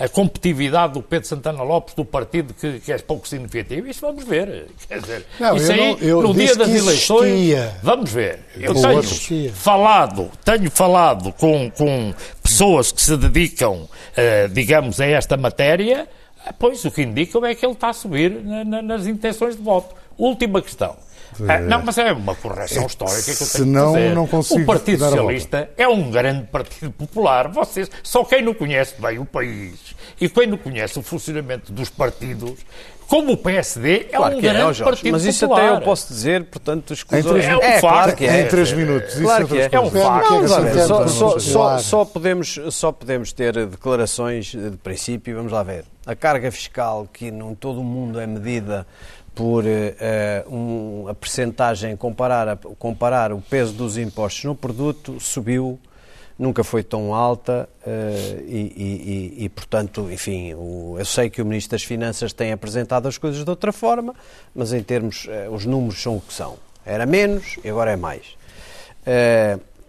a, 0.00 0.04
a, 0.04 0.08
competitividade 0.08 0.94
do 0.94 1.02
Pedro 1.02 1.28
Santana 1.28 1.62
Lopes, 1.62 1.94
do 1.94 2.06
partido, 2.06 2.54
que, 2.54 2.80
que 2.80 2.90
é 2.90 2.96
pouco 2.98 3.28
significativo. 3.28 3.86
Isso 3.86 4.00
vamos 4.00 4.24
ver. 4.24 4.66
Quer 4.88 5.00
dizer, 5.00 5.26
não, 5.38 5.56
isso 5.56 5.70
aí, 5.70 5.96
não, 6.00 6.22
no 6.22 6.32
dia 6.32 6.56
das 6.56 6.68
eleições, 6.70 7.32
existia. 7.32 7.74
vamos 7.82 8.10
ver. 8.10 8.38
Eu 8.56 8.72
tenho 8.72 8.98
existia. 8.98 9.52
falado, 9.52 10.30
tenho 10.42 10.70
falado 10.70 11.32
com, 11.34 11.70
com 11.70 12.14
pessoas 12.42 12.90
que 12.90 13.02
se 13.02 13.14
dedicam, 13.18 13.82
uh, 13.82 14.48
digamos, 14.52 14.98
a 15.00 15.06
esta 15.06 15.36
matéria, 15.36 16.08
pois 16.58 16.82
o 16.86 16.90
que 16.90 17.02
indicam 17.02 17.44
é 17.44 17.54
que 17.54 17.66
ele 17.66 17.74
está 17.74 17.90
a 17.90 17.92
subir 17.92 18.30
na, 18.42 18.64
na, 18.64 18.80
nas 18.80 19.06
intenções 19.06 19.54
de 19.54 19.62
voto. 19.62 19.94
Última 20.16 20.62
questão. 20.62 20.96
É, 21.48 21.60
não, 21.60 21.82
mas 21.82 21.98
é 21.98 22.12
uma 22.12 22.34
correção 22.34 22.84
é 22.84 22.86
histórica 22.86 23.22
que 23.22 23.30
eu 23.30 23.36
tenho 23.36 23.48
Senão, 23.48 23.92
que 23.92 24.00
fazer. 24.00 24.14
não 24.14 24.26
consigo 24.26 24.60
o 24.60 24.66
Partido 24.66 24.98
Socialista 25.04 25.70
é 25.76 25.88
um 25.88 26.10
grande 26.10 26.46
partido 26.46 26.90
popular. 26.92 27.48
Vocês, 27.48 27.90
só 28.02 28.24
quem 28.24 28.42
não 28.42 28.54
conhece 28.54 28.94
bem 29.00 29.18
o 29.18 29.24
país 29.24 29.94
e 30.20 30.28
quem 30.28 30.46
não 30.46 30.56
conhece 30.56 30.98
o 30.98 31.02
funcionamento 31.02 31.72
dos 31.72 31.90
partidos 31.90 32.64
como 33.08 33.32
o 33.32 33.36
PSD 33.36 34.08
é 34.10 34.16
claro 34.16 34.36
um 34.36 34.40
que 34.40 34.48
é, 34.48 34.52
grande 34.52 34.58
é, 34.58 34.74
Jorge, 34.74 34.84
partido 34.84 35.12
Mas 35.12 35.24
isso 35.24 35.46
popular. 35.46 35.64
até 35.64 35.76
eu 35.76 35.80
posso 35.82 36.08
dizer, 36.08 36.44
portanto, 36.44 36.92
escusou... 36.92 37.38
É 37.38 37.56
um 37.56 37.62
é, 37.62 37.80
facto. 37.80 37.80
Claro 37.80 38.16
que 38.16 38.26
é. 38.26 38.40
Em 38.40 38.48
três 38.48 38.72
minutos. 38.72 39.14
Claro 39.14 39.44
isso 39.44 39.54
que 39.54 39.60
é. 39.60 39.68
É 39.70 39.80
um 39.80 39.90
facto. 39.90 40.30
Não, 40.30 40.46
vamos 40.46 40.72
ver. 40.72 40.86
Só, 40.86 41.06
só, 41.06 41.38
só, 41.38 41.78
só, 41.78 42.04
podemos, 42.04 42.58
só 42.70 42.92
podemos 42.92 43.32
ter 43.32 43.66
declarações 43.66 44.46
de 44.46 44.76
princípio. 44.82 45.36
Vamos 45.36 45.52
lá 45.52 45.62
ver. 45.62 45.84
A 46.04 46.16
carga 46.16 46.50
fiscal, 46.50 47.08
que 47.12 47.26
em 47.26 47.54
todo 47.54 47.80
o 47.80 47.84
mundo 47.84 48.18
é 48.20 48.26
medida 48.26 48.86
por 49.36 49.64
uh, 49.64 50.50
um, 50.50 51.08
a 51.08 51.14
percentagem, 51.14 51.94
comparar, 51.94 52.56
comparar 52.78 53.34
o 53.34 53.40
peso 53.40 53.74
dos 53.74 53.98
impostos 53.98 54.44
no 54.44 54.54
produto, 54.54 55.20
subiu, 55.20 55.78
nunca 56.38 56.64
foi 56.64 56.82
tão 56.82 57.14
alta 57.14 57.68
uh, 57.86 58.40
e, 58.46 59.36
e, 59.36 59.44
e, 59.44 59.48
portanto, 59.50 60.10
enfim, 60.10 60.54
o, 60.54 60.96
eu 60.98 61.04
sei 61.04 61.28
que 61.28 61.42
o 61.42 61.44
Ministro 61.44 61.72
das 61.72 61.84
Finanças 61.84 62.32
tem 62.32 62.50
apresentado 62.50 63.06
as 63.06 63.18
coisas 63.18 63.44
de 63.44 63.50
outra 63.50 63.72
forma, 63.72 64.14
mas 64.54 64.72
em 64.72 64.82
termos, 64.82 65.26
uh, 65.26 65.52
os 65.52 65.66
números 65.66 66.00
são 66.00 66.16
o 66.16 66.20
que 66.22 66.32
são. 66.32 66.56
Era 66.86 67.04
menos 67.04 67.58
e 67.62 67.68
agora 67.68 67.90
é 67.90 67.96
mais. 67.96 68.22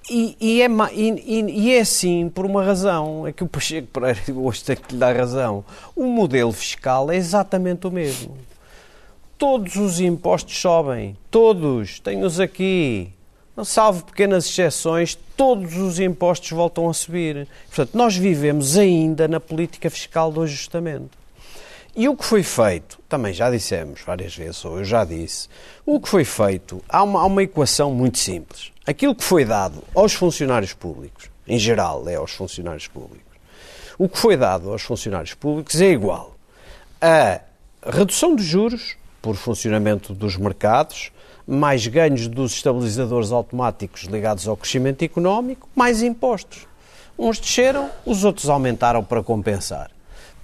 E, 0.10 0.38
e, 0.42 0.62
é, 0.62 0.68
e, 0.94 1.40
e, 1.42 1.74
é 1.74 1.80
assim 1.80 2.30
por 2.30 2.46
uma 2.46 2.64
razão, 2.64 3.26
é 3.26 3.32
que 3.32 3.44
o 3.44 3.48
Pacheco 3.48 3.88
Pereira 3.88 4.20
hoje 4.36 4.62
tem 4.64 4.76
que 4.76 4.92
lhe 4.94 5.00
dar 5.00 5.16
razão. 5.16 5.64
O 5.96 6.06
modelo 6.06 6.52
fiscal 6.52 7.10
é 7.10 7.16
exatamente 7.16 7.88
o 7.88 7.92
mesmo 7.92 8.36
todos 9.38 9.76
os 9.76 10.00
impostos 10.00 10.60
sobem. 10.60 11.16
Todos. 11.30 12.00
Tenho-os 12.00 12.40
aqui. 12.40 13.14
Salvo 13.64 14.06
pequenas 14.06 14.46
exceções, 14.46 15.18
todos 15.36 15.76
os 15.78 16.00
impostos 16.00 16.52
voltam 16.52 16.88
a 16.88 16.94
subir. 16.94 17.48
Portanto, 17.68 17.96
nós 17.96 18.16
vivemos 18.16 18.78
ainda 18.78 19.28
na 19.28 19.40
política 19.40 19.90
fiscal 19.90 20.32
do 20.32 20.44
ajustamento. 20.44 21.18
E 21.96 22.08
o 22.08 22.16
que 22.16 22.24
foi 22.24 22.44
feito, 22.44 23.00
também 23.10 23.34
já 23.34 23.50
dissemos 23.50 24.02
várias 24.06 24.36
vezes, 24.36 24.64
ou 24.64 24.78
eu 24.78 24.86
já 24.86 25.04
disse, 25.04 25.50
o 25.84 26.00
que 26.00 26.08
foi 26.08 26.24
feito, 26.24 26.84
há 26.88 27.02
uma, 27.02 27.22
há 27.22 27.26
uma 27.26 27.42
equação 27.42 27.92
muito 27.92 28.20
simples. 28.20 28.72
Aquilo 28.86 29.16
que 29.16 29.24
foi 29.24 29.44
dado 29.44 29.84
aos 29.96 30.14
funcionários 30.14 30.74
públicos, 30.74 31.32
em 31.48 31.58
geral 31.58 32.08
é 32.08 32.14
aos 32.14 32.34
funcionários 32.34 32.88
públicos, 32.88 33.26
o 33.98 34.08
que 34.08 34.20
foi 34.20 34.38
dado 34.38 34.72
aos 34.72 34.84
funcionários 34.84 35.34
públicos 35.34 35.82
é 35.82 35.90
igual 35.90 36.36
a 37.02 37.42
redução 37.84 38.36
de 38.36 38.44
juros 38.44 38.96
por 39.28 39.36
funcionamento 39.36 40.14
dos 40.14 40.38
mercados, 40.38 41.12
mais 41.46 41.86
ganhos 41.86 42.30
dos 42.30 42.54
estabilizadores 42.54 43.30
automáticos 43.30 44.04
ligados 44.04 44.48
ao 44.48 44.56
crescimento 44.56 45.04
económico, 45.04 45.68
mais 45.76 46.02
impostos. 46.02 46.66
Uns 47.20 47.38
desceram, 47.38 47.90
os 48.06 48.24
outros 48.24 48.50
aumentaram 48.50 49.04
para 49.04 49.22
compensar. 49.22 49.92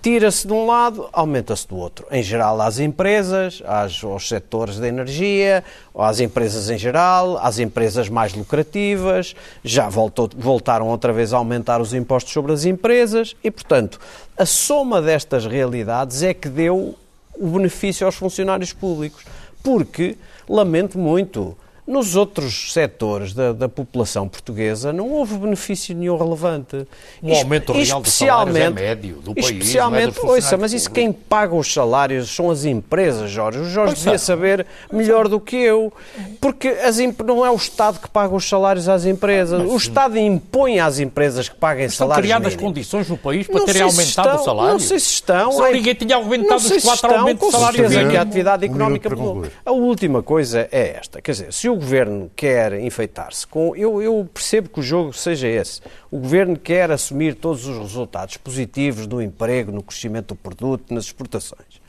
Tira-se 0.01 0.45
de 0.45 0.51
um 0.51 0.65
lado, 0.65 1.07
aumenta-se 1.13 1.65
do 1.65 1.77
outro. 1.77 2.05
Em 2.11 2.21
geral, 2.21 2.59
às 2.59 2.77
empresas, 2.77 3.63
às, 3.65 4.03
aos 4.03 4.27
setores 4.27 4.77
da 4.77 4.89
energia, 4.89 5.63
às 5.97 6.19
empresas 6.19 6.69
em 6.69 6.77
geral, 6.77 7.37
às 7.37 7.59
empresas 7.59 8.09
mais 8.09 8.33
lucrativas, 8.33 9.33
já 9.63 9.87
voltou, 9.87 10.29
voltaram 10.35 10.89
outra 10.89 11.13
vez 11.13 11.33
a 11.33 11.37
aumentar 11.37 11.79
os 11.79 11.93
impostos 11.93 12.33
sobre 12.33 12.51
as 12.51 12.65
empresas 12.65 13.33
e, 13.41 13.49
portanto, 13.49 13.97
a 14.37 14.45
soma 14.45 15.01
destas 15.01 15.45
realidades 15.45 16.21
é 16.21 16.33
que 16.33 16.49
deu 16.49 16.97
o 17.37 17.47
benefício 17.47 18.05
aos 18.05 18.15
funcionários 18.15 18.73
públicos. 18.73 19.23
Porque, 19.63 20.17
lamento 20.47 20.97
muito, 20.97 21.57
nos 21.85 22.15
outros 22.15 22.71
setores 22.71 23.33
da, 23.33 23.51
da, 23.51 23.67
população 23.67 24.27
portuguesa 24.27 24.93
não 24.93 25.11
houve 25.11 25.35
benefício 25.37 25.93
nenhum 25.95 26.17
relevante. 26.17 26.87
O 27.21 27.33
aumento 27.33 27.73
real 27.73 28.01
dos 28.01 28.13
salários 28.13 28.55
é 28.55 28.69
médio 28.69 29.15
do 29.15 29.35
país. 29.35 29.47
Especialmente, 29.47 30.17
é 30.17 30.25
ouça, 30.25 30.55
mas 30.55 30.71
isso 30.71 30.89
quem 30.89 31.11
paga 31.11 31.53
os 31.53 31.71
salários 31.71 32.33
são 32.33 32.49
as 32.49 32.63
empresas, 32.63 33.29
Jorge. 33.29 33.59
O 33.59 33.69
Jorge 33.69 33.95
devia 33.95 34.17
saber 34.17 34.65
melhor 34.91 35.27
do 35.27 35.39
que 35.39 35.57
eu. 35.57 35.91
Porque 36.39 36.69
as, 36.69 36.97
não 37.25 37.45
é 37.45 37.51
o 37.51 37.55
Estado 37.55 37.99
que 37.99 38.09
paga 38.09 38.33
os 38.33 38.47
salários 38.47 38.87
às 38.87 39.05
empresas. 39.05 39.61
Mas, 39.61 39.71
o 39.71 39.75
Estado 39.75 40.17
impõe 40.17 40.79
às 40.79 40.99
empresas 40.99 41.49
que 41.49 41.55
paguem 41.55 41.85
estão 41.85 42.07
salários 42.07 42.25
criadas 42.25 42.53
mínimos. 42.53 42.63
condições 42.63 43.09
no 43.09 43.17
país 43.17 43.45
para 43.45 43.59
não 43.59 43.65
terem 43.65 43.81
aumentado 43.81 44.27
estão, 44.27 44.41
o 44.41 44.45
salário. 44.45 44.71
Não 44.71 44.79
sei 44.79 44.99
se 44.99 45.13
estão. 45.13 45.51
Só 45.51 45.69
ninguém 45.69 45.95
tinha 45.95 46.15
aumentado 46.15 46.61
os 46.61 46.83
quatro 46.83 47.13
aumentos 47.13 47.45
de 47.45 47.51
salário 47.51 47.89
mínimo. 47.89 48.17
a 48.17 48.21
atividade 48.21 48.65
económica 48.65 49.09
mudou. 49.09 49.45
A 49.65 49.71
última 49.71 50.23
coisa 50.23 50.69
é 50.71 50.95
esta. 50.97 51.21
Quer 51.21 51.31
dizer, 51.31 51.53
se 51.53 51.67
o 51.72 51.72
Governo 51.75 52.31
quer 52.35 52.79
enfeitar-se 52.79 53.45
com. 53.45 53.75
Eu, 53.75 54.01
eu, 54.01 54.27
percebo 54.33 54.69
que 54.69 54.79
o 54.79 54.83
jogo 54.83 55.13
seja 55.13 55.47
esse. 55.47 55.81
O 56.11 56.19
Governo 56.19 56.57
quer 56.57 56.91
assumir 56.91 57.35
todos 57.35 57.65
os 57.65 57.77
resultados 57.77 58.37
positivos 58.37 59.07
do 59.07 59.21
emprego, 59.21 59.71
no 59.71 59.83
crescimento 59.83 60.29
do 60.29 60.35
produto, 60.35 60.93
nas 60.93 61.05
exportações. 61.05 61.81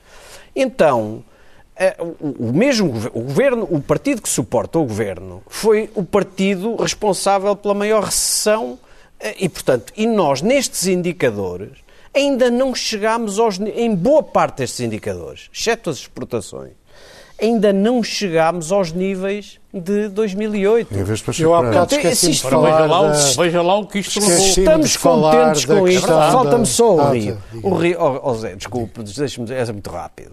Então. 0.55 1.23
Eh, 1.77 1.97
o 1.99 2.53
mesmo 2.53 2.87
o 3.13 3.19
governo, 3.19 3.67
o 3.69 3.81
partido 3.81 4.21
que 4.21 4.29
suporta 4.29 4.79
o 4.79 4.85
governo, 4.85 5.43
foi 5.49 5.89
o 5.93 6.05
partido 6.05 6.77
responsável 6.77 7.53
pela 7.53 7.73
maior 7.73 8.01
recessão 8.01 8.79
eh, 9.19 9.35
e, 9.39 9.49
portanto, 9.49 9.91
e 9.97 10.07
nós 10.07 10.41
nestes 10.41 10.87
indicadores 10.87 11.73
ainda 12.15 12.49
não 12.49 12.73
chegámos 12.73 13.39
aos 13.39 13.59
em 13.59 13.93
boa 13.93 14.23
parte 14.23 14.59
destes 14.59 14.79
indicadores, 14.79 15.49
exceto 15.53 15.89
as 15.89 15.97
exportações, 15.97 16.71
ainda 17.41 17.73
não 17.73 18.01
chegámos 18.03 18.71
aos 18.71 18.91
níveis 18.91 19.59
de 19.73 20.07
2008. 20.09 20.93
Em 20.93 21.03
vez 21.03 21.19
de 21.19 21.41
Eu 21.43 21.53
há 21.53 21.61
bocado 21.61 21.95
esqueci 21.95 22.31
de 22.31 22.41
falar 22.41 22.83
veja, 22.83 22.85
lá, 22.85 23.07
da... 23.07 23.43
veja 23.43 23.61
lá 23.61 23.77
o 23.77 23.85
que 23.87 23.99
isto 23.99 24.19
levou. 24.19 24.45
Estamos 24.45 24.97
contentes 24.97 25.65
com 25.65 25.87
isto. 25.87 26.07
Falta-me 26.07 26.65
só 26.65 26.95
o 26.95 27.11
Rio. 27.11 27.37
O 27.61 27.73
Rio 27.75 27.97
oh, 27.99 28.29
oh 28.29 28.33
Zé, 28.35 28.55
desculpe, 28.55 29.03
deixe-me 29.03 29.45
dizer, 29.45 29.69
é 29.69 29.71
muito 29.71 29.89
rápido. 29.89 30.31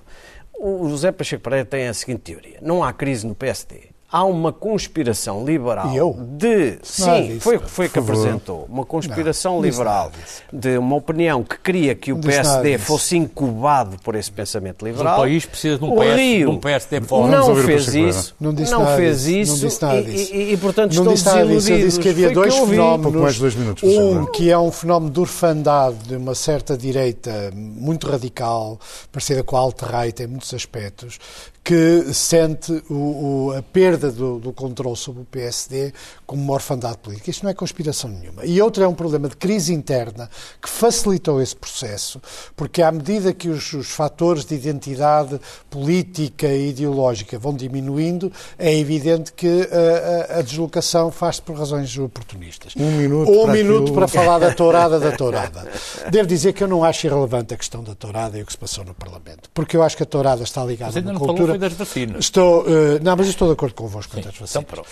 O 0.59 0.89
José 0.89 1.11
Pacheco 1.11 1.43
Pereira 1.43 1.65
tem 1.65 1.89
a 1.89 1.95
seguinte 1.95 2.21
teoria. 2.21 2.59
Não 2.63 2.85
há 2.85 2.93
crise 2.93 3.27
no 3.27 3.35
PSD. 3.35 3.92
Há 4.13 4.25
uma 4.25 4.53
conspiração 4.53 5.45
liberal 5.45 6.15
de. 6.37 6.79
Sim, 6.83 7.41
foi 7.41 7.57
o 7.57 7.61
que 7.61 7.71
foi 7.71 7.89
que 7.89 7.99
apresentou. 7.99 8.67
Uma 8.69 8.85
conspiração 8.85 9.55
não, 9.55 9.63
liberal 9.63 10.13
de 10.53 10.77
uma 10.77 10.97
opinião 10.97 11.43
que 11.43 11.59
queria 11.59 11.95
que 11.95 12.13
o 12.13 12.19
PSD 12.19 12.77
fosse 12.77 13.17
incubado 13.17 13.97
por 14.05 14.15
esse 14.15 14.31
pensamento 14.31 14.85
liberal. 14.85 15.19
O 15.19 15.23
país 15.23 15.47
precisa 15.47 15.79
de 15.79 15.85
um, 15.85 15.97
PS, 15.97 16.17
Rio 16.17 16.51
de 16.51 16.57
um 16.57 16.61
PSD 16.61 17.01
forte. 17.01 17.31
Não 17.31 17.57
fez 17.57 17.95
isso. 17.95 18.35
Não, 18.39 18.53
disse 18.53 18.73
não 18.73 18.87
fez 18.97 19.27
isso. 19.27 19.53
Não 19.53 19.69
disse 19.69 19.83
nada 19.83 20.03
disso. 20.03 20.35
E, 20.35 20.37
e, 20.37 20.53
e 20.53 20.57
portanto, 20.59 20.95
não 20.95 21.13
disse 21.15 21.25
nada 21.25 21.47
disso. 21.47 21.73
Eu 21.73 21.79
disse 21.79 22.01
que 22.01 22.09
havia 22.11 22.31
dois 22.31 22.55
fenómenos. 22.55 23.39
Dois 23.39 23.55
minutos, 23.55 23.83
um 23.83 24.27
que 24.27 24.51
é 24.51 24.59
um 24.59 24.71
fenómeno 24.71 25.11
de 25.11 25.21
orfandade 25.21 25.97
de 26.07 26.17
uma 26.17 26.35
certa 26.35 26.77
direita 26.77 27.51
muito 27.55 28.07
radical, 28.07 28.79
parecida 29.11 29.43
com 29.43 29.57
a 29.57 29.61
alt-right 29.61 30.23
em 30.23 30.27
muitos 30.27 30.53
aspectos, 30.53 31.19
que 31.65 32.13
sente 32.13 32.73
o, 32.91 32.95
o, 32.95 33.55
a 33.57 33.63
perda 33.63 34.11
do, 34.11 34.41
do 34.41 34.53
controle 34.53 34.97
sobre 34.97 35.23
o 35.23 35.25
PSD 35.25 35.93
como 36.27 36.43
uma 36.43 36.55
orfandade 36.55 36.99
política. 36.99 37.31
Isto 37.31 37.45
não 37.45 37.51
é 37.51 37.55
conspiração 37.55 38.11
nenhuma. 38.11 38.45
E 38.45 38.61
outro 38.61 38.83
é 38.83 38.89
um 38.89 38.95
problema 38.95 39.29
de 39.29 39.37
crise 39.37 39.73
interna 39.73 40.29
que 40.61 40.69
facilitou 40.69 41.41
esse 41.41 41.55
processo, 41.55 42.21
porque 42.57 42.83
à 42.83 42.91
medida 42.91 43.33
que 43.33 43.49
os, 43.49 43.73
os 43.75 43.91
fatores 43.91 44.45
de 44.45 44.57
identidade 44.57 45.41
política 45.71 46.49
e 46.49 46.71
ideológica 46.71 47.39
vão 47.39 47.55
diminuindo, 47.55 48.33
é 48.59 48.77
evidente 48.77 49.33
que 49.33 49.69
a, 49.71 50.35
a, 50.35 50.39
a 50.39 50.43
deslocação 50.43 51.13
faz-se 51.13 51.43
por 51.43 51.57
razões 51.57 51.97
oportunistas. 51.97 52.75
Um 52.77 52.91
minuto, 52.91 53.31
um 53.31 53.45
para, 53.45 53.53
minuto 53.53 53.83
aquilo... 53.83 53.95
para 53.95 54.09
falar 54.09 54.39
da 54.41 54.53
tourada 54.53 54.99
da 54.99 55.13
tourada. 55.13 55.71
Devo 56.11 56.27
dizer 56.27 56.55
que 56.55 56.65
eu 56.65 56.69
não 56.69 56.83
acho 56.83 57.07
irrelevante 57.07 57.55
a 57.55 57.57
questão 57.57 57.85
da 57.85 57.95
tourada 57.95 58.37
e 58.37 58.43
o 58.43 58.47
que 58.47 58.53
se 58.53 58.59
passou 58.59 58.85
no 58.85 58.95
Parlamento, 58.95 59.49
porque 59.55 59.77
eu 59.77 59.83
acho 59.83 59.97
que 59.97 60.03
a 60.03 60.07
tourada 60.07 60.43
está 60.43 60.65
ligada 60.65 60.99
a 60.99 61.03
uma 61.03 61.19
cultura 61.21 61.52
das 61.59 61.73
vacinas. 61.73 62.25
Estou, 62.25 62.63
uh, 62.63 63.03
não, 63.03 63.17
mas 63.17 63.29
estou 63.29 63.49
de 63.49 63.55
acordo 63.55 63.75
convosco 63.75 64.13
quanto 64.13 64.29
às 64.29 64.37
vacinas. 64.37 64.67
Então, 64.71 64.85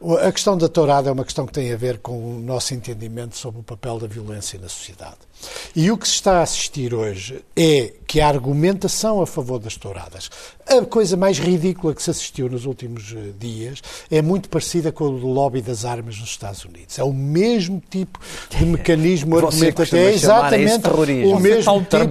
uh, 0.00 0.12
uh, 0.12 0.18
a 0.18 0.32
questão 0.32 0.56
da 0.56 0.68
tourada 0.68 1.08
é 1.08 1.12
uma 1.12 1.24
questão 1.24 1.46
que 1.46 1.52
tem 1.52 1.72
a 1.72 1.76
ver 1.76 1.98
com 1.98 2.36
o 2.36 2.40
nosso 2.40 2.74
entendimento 2.74 3.36
sobre 3.36 3.60
o 3.60 3.62
papel 3.62 3.98
da 3.98 4.06
violência 4.06 4.58
na 4.58 4.68
sociedade. 4.68 5.27
E 5.74 5.90
o 5.90 5.96
que 5.96 6.08
se 6.08 6.14
está 6.14 6.38
a 6.38 6.42
assistir 6.42 6.94
hoje 6.94 7.42
é 7.56 7.92
que 8.06 8.20
a 8.20 8.28
argumentação 8.28 9.20
a 9.20 9.26
favor 9.26 9.58
das 9.58 9.76
touradas, 9.76 10.30
a 10.66 10.84
coisa 10.84 11.16
mais 11.16 11.38
ridícula 11.38 11.94
que 11.94 12.02
se 12.02 12.10
assistiu 12.10 12.48
nos 12.48 12.64
últimos 12.64 13.14
dias, 13.38 13.82
é 14.10 14.20
muito 14.20 14.48
parecida 14.48 14.90
com 14.90 15.04
o 15.04 15.18
do 15.18 15.26
lobby 15.26 15.60
das 15.60 15.84
armas 15.84 16.18
nos 16.18 16.30
Estados 16.30 16.64
Unidos. 16.64 16.98
É 16.98 17.04
o 17.04 17.12
mesmo 17.12 17.82
tipo 17.90 18.18
de 18.50 18.64
mecanismo 18.66 19.36
argumentativo. 19.36 19.96
É 19.96 20.12
exatamente 20.12 20.88
o 20.88 21.38
mesmo 21.38 21.84
tipo 21.84 22.06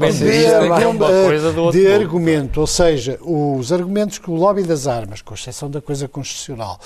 de, 1.72 1.80
de 1.80 1.88
argumento. 1.88 2.62
Ou 2.62 2.68
seja, 2.68 3.20
os 3.22 3.72
argumentos 3.72 4.18
que 4.18 4.30
o 4.30 4.36
lobby 4.36 4.64
das 4.64 4.88
armas, 4.88 5.22
com 5.22 5.34
exceção 5.34 5.70
da 5.70 5.82
coisa 5.82 6.08
constitucional, 6.08 6.80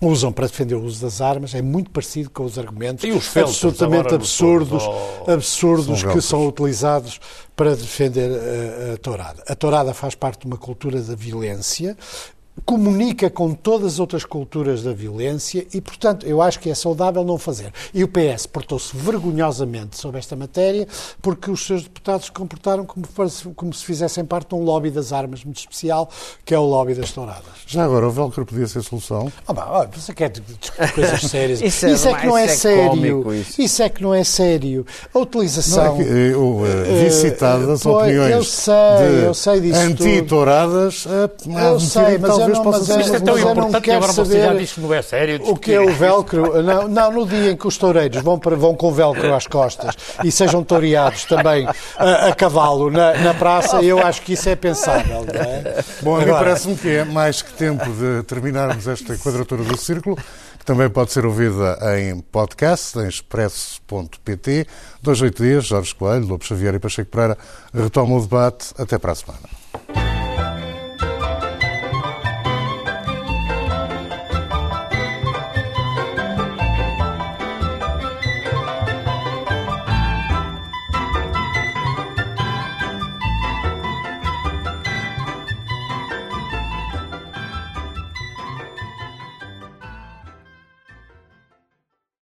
usam 0.00 0.30
para 0.30 0.46
defender 0.46 0.74
o 0.74 0.82
uso 0.82 1.00
das 1.00 1.20
armas 1.20 1.54
é 1.54 1.62
muito 1.62 1.90
parecido 1.90 2.30
com 2.30 2.44
os 2.44 2.58
argumentos 2.58 3.04
os 3.10 3.36
absolutamente 3.36 4.14
absurdos, 4.14 4.82
absurdos 5.26 6.00
são 6.00 6.12
que 6.12 6.20
são 6.20 6.46
utilizados 6.46 7.20
para 7.54 7.74
defender 7.74 8.30
a, 8.30 8.94
a 8.94 8.96
tourada. 8.98 9.42
A 9.48 9.54
tourada 9.54 9.94
faz 9.94 10.14
parte 10.14 10.40
de 10.40 10.46
uma 10.46 10.58
cultura 10.58 11.00
da 11.00 11.14
violência 11.14 11.96
comunica 12.64 13.28
com 13.28 13.52
todas 13.52 13.94
as 13.94 13.98
outras 14.00 14.24
culturas 14.24 14.82
da 14.82 14.92
violência 14.92 15.66
e, 15.72 15.80
portanto, 15.80 16.26
eu 16.26 16.40
acho 16.40 16.58
que 16.58 16.70
é 16.70 16.74
saudável 16.74 17.24
não 17.24 17.38
fazer. 17.38 17.72
E 17.92 18.02
o 18.02 18.08
PS 18.08 18.46
portou-se 18.46 18.96
vergonhosamente 18.96 19.96
sobre 19.98 20.18
esta 20.18 20.34
matéria 20.34 20.86
porque 21.20 21.50
os 21.50 21.64
seus 21.64 21.82
deputados 21.82 22.26
se 22.26 22.32
comportaram 22.32 22.84
como, 22.84 23.06
como 23.54 23.72
se 23.72 23.84
fizessem 23.84 24.24
parte 24.24 24.48
de 24.48 24.54
um 24.54 24.62
lobby 24.62 24.90
das 24.90 25.12
armas 25.12 25.44
muito 25.44 25.58
especial, 25.58 26.08
que 26.44 26.54
é 26.54 26.58
o 26.58 26.64
lobby 26.64 26.94
das 26.94 27.12
touradas. 27.12 27.44
Já 27.66 27.84
agora, 27.84 28.08
o 28.08 28.10
velcro 28.10 28.46
podia 28.46 28.66
ser 28.66 28.82
solução? 28.82 29.30
Oh, 29.46 29.52
bah, 29.52 29.88
você 29.92 30.14
quer 30.14 30.30
discutir 30.30 30.72
coisas 30.92 31.20
sérias? 31.30 31.60
isso, 31.60 31.86
é, 31.86 31.92
isso, 31.92 32.08
é, 32.08 32.14
que 32.14 32.26
não 32.26 32.38
é, 32.38 32.44
é 32.44 32.48
sério. 32.48 33.32
Isso. 33.32 33.62
isso. 33.62 33.82
é 33.82 33.88
que 33.88 34.02
não 34.02 34.14
é 34.14 34.24
sério. 34.24 34.86
A 35.12 35.18
utilização... 35.18 35.84
Não, 35.84 36.00
é 36.00 36.04
que, 36.04 36.10
eu, 36.10 36.42
uh, 36.42 36.64
vi 37.00 37.10
citadas 37.10 37.84
uh, 37.84 37.90
opiniões 37.90 38.30
eu 38.30 38.44
sei, 38.44 39.26
eu 39.26 39.34
sei 39.34 39.60
disso 39.60 39.78
anti-touradas. 39.78 41.06
Uh, 41.06 41.30
eu 41.46 41.80
sei, 41.80 42.18
mas 42.18 42.45
talvez 42.52 42.58
possa 42.58 42.84
ser. 42.84 43.00
Isto 43.00 43.16
é 43.16 43.20
tão 43.20 43.38
importante 43.38 43.80
que 43.80 43.90
agora 43.90 44.12
você 44.12 44.40
já 44.40 44.54
diz 44.54 44.72
que 44.72 44.80
não 44.80 44.94
é 44.94 45.02
sério. 45.02 45.40
O 45.42 45.56
que 45.56 45.72
é 45.72 45.80
o 45.80 45.92
velcro? 45.92 46.62
Não, 46.62 46.88
não, 46.88 47.12
no 47.12 47.26
dia 47.26 47.52
em 47.52 47.56
que 47.56 47.66
os 47.66 47.76
toureiros 47.76 48.22
vão, 48.22 48.38
para, 48.38 48.56
vão 48.56 48.74
com 48.74 48.92
velcro 48.92 49.34
às 49.34 49.46
costas 49.46 49.94
e 50.24 50.30
sejam 50.30 50.62
toreados 50.62 51.24
também 51.24 51.66
a, 51.96 52.28
a 52.28 52.34
cavalo 52.34 52.90
na, 52.90 53.14
na, 53.14 53.34
praça, 53.34 53.82
eu 53.82 53.98
acho 53.98 54.22
que 54.22 54.32
isso 54.34 54.48
é 54.48 54.56
pensável. 54.56 55.24
Não 55.26 55.40
é? 55.40 55.84
Bom, 56.02 56.16
agora 56.16 56.38
parece-me 56.38 56.76
que 56.76 56.88
é 56.88 57.04
mais 57.04 57.42
que 57.42 57.52
tempo 57.52 57.84
de 57.90 58.22
terminarmos 58.24 58.86
esta 58.86 59.16
quadratura 59.16 59.62
do 59.62 59.76
círculo 59.76 60.16
também 60.66 60.90
pode 60.90 61.12
ser 61.12 61.24
ouvida 61.24 61.78
em 61.96 62.18
podcast, 62.18 62.98
em 62.98 63.06
expresso.pt. 63.06 64.66
Dois, 65.00 65.22
oito 65.22 65.40
dias, 65.40 65.66
Jorge 65.66 65.94
Coelho, 65.94 66.26
Lobo 66.26 66.44
Xavier 66.44 66.74
e 66.74 66.80
Pacheco 66.80 67.08
Pereira 67.08 67.38
retomam 67.72 68.18
o 68.18 68.20
debate. 68.20 68.74
Até 68.76 68.98
para 68.98 69.12
a 69.12 69.14
semana. 69.14 69.55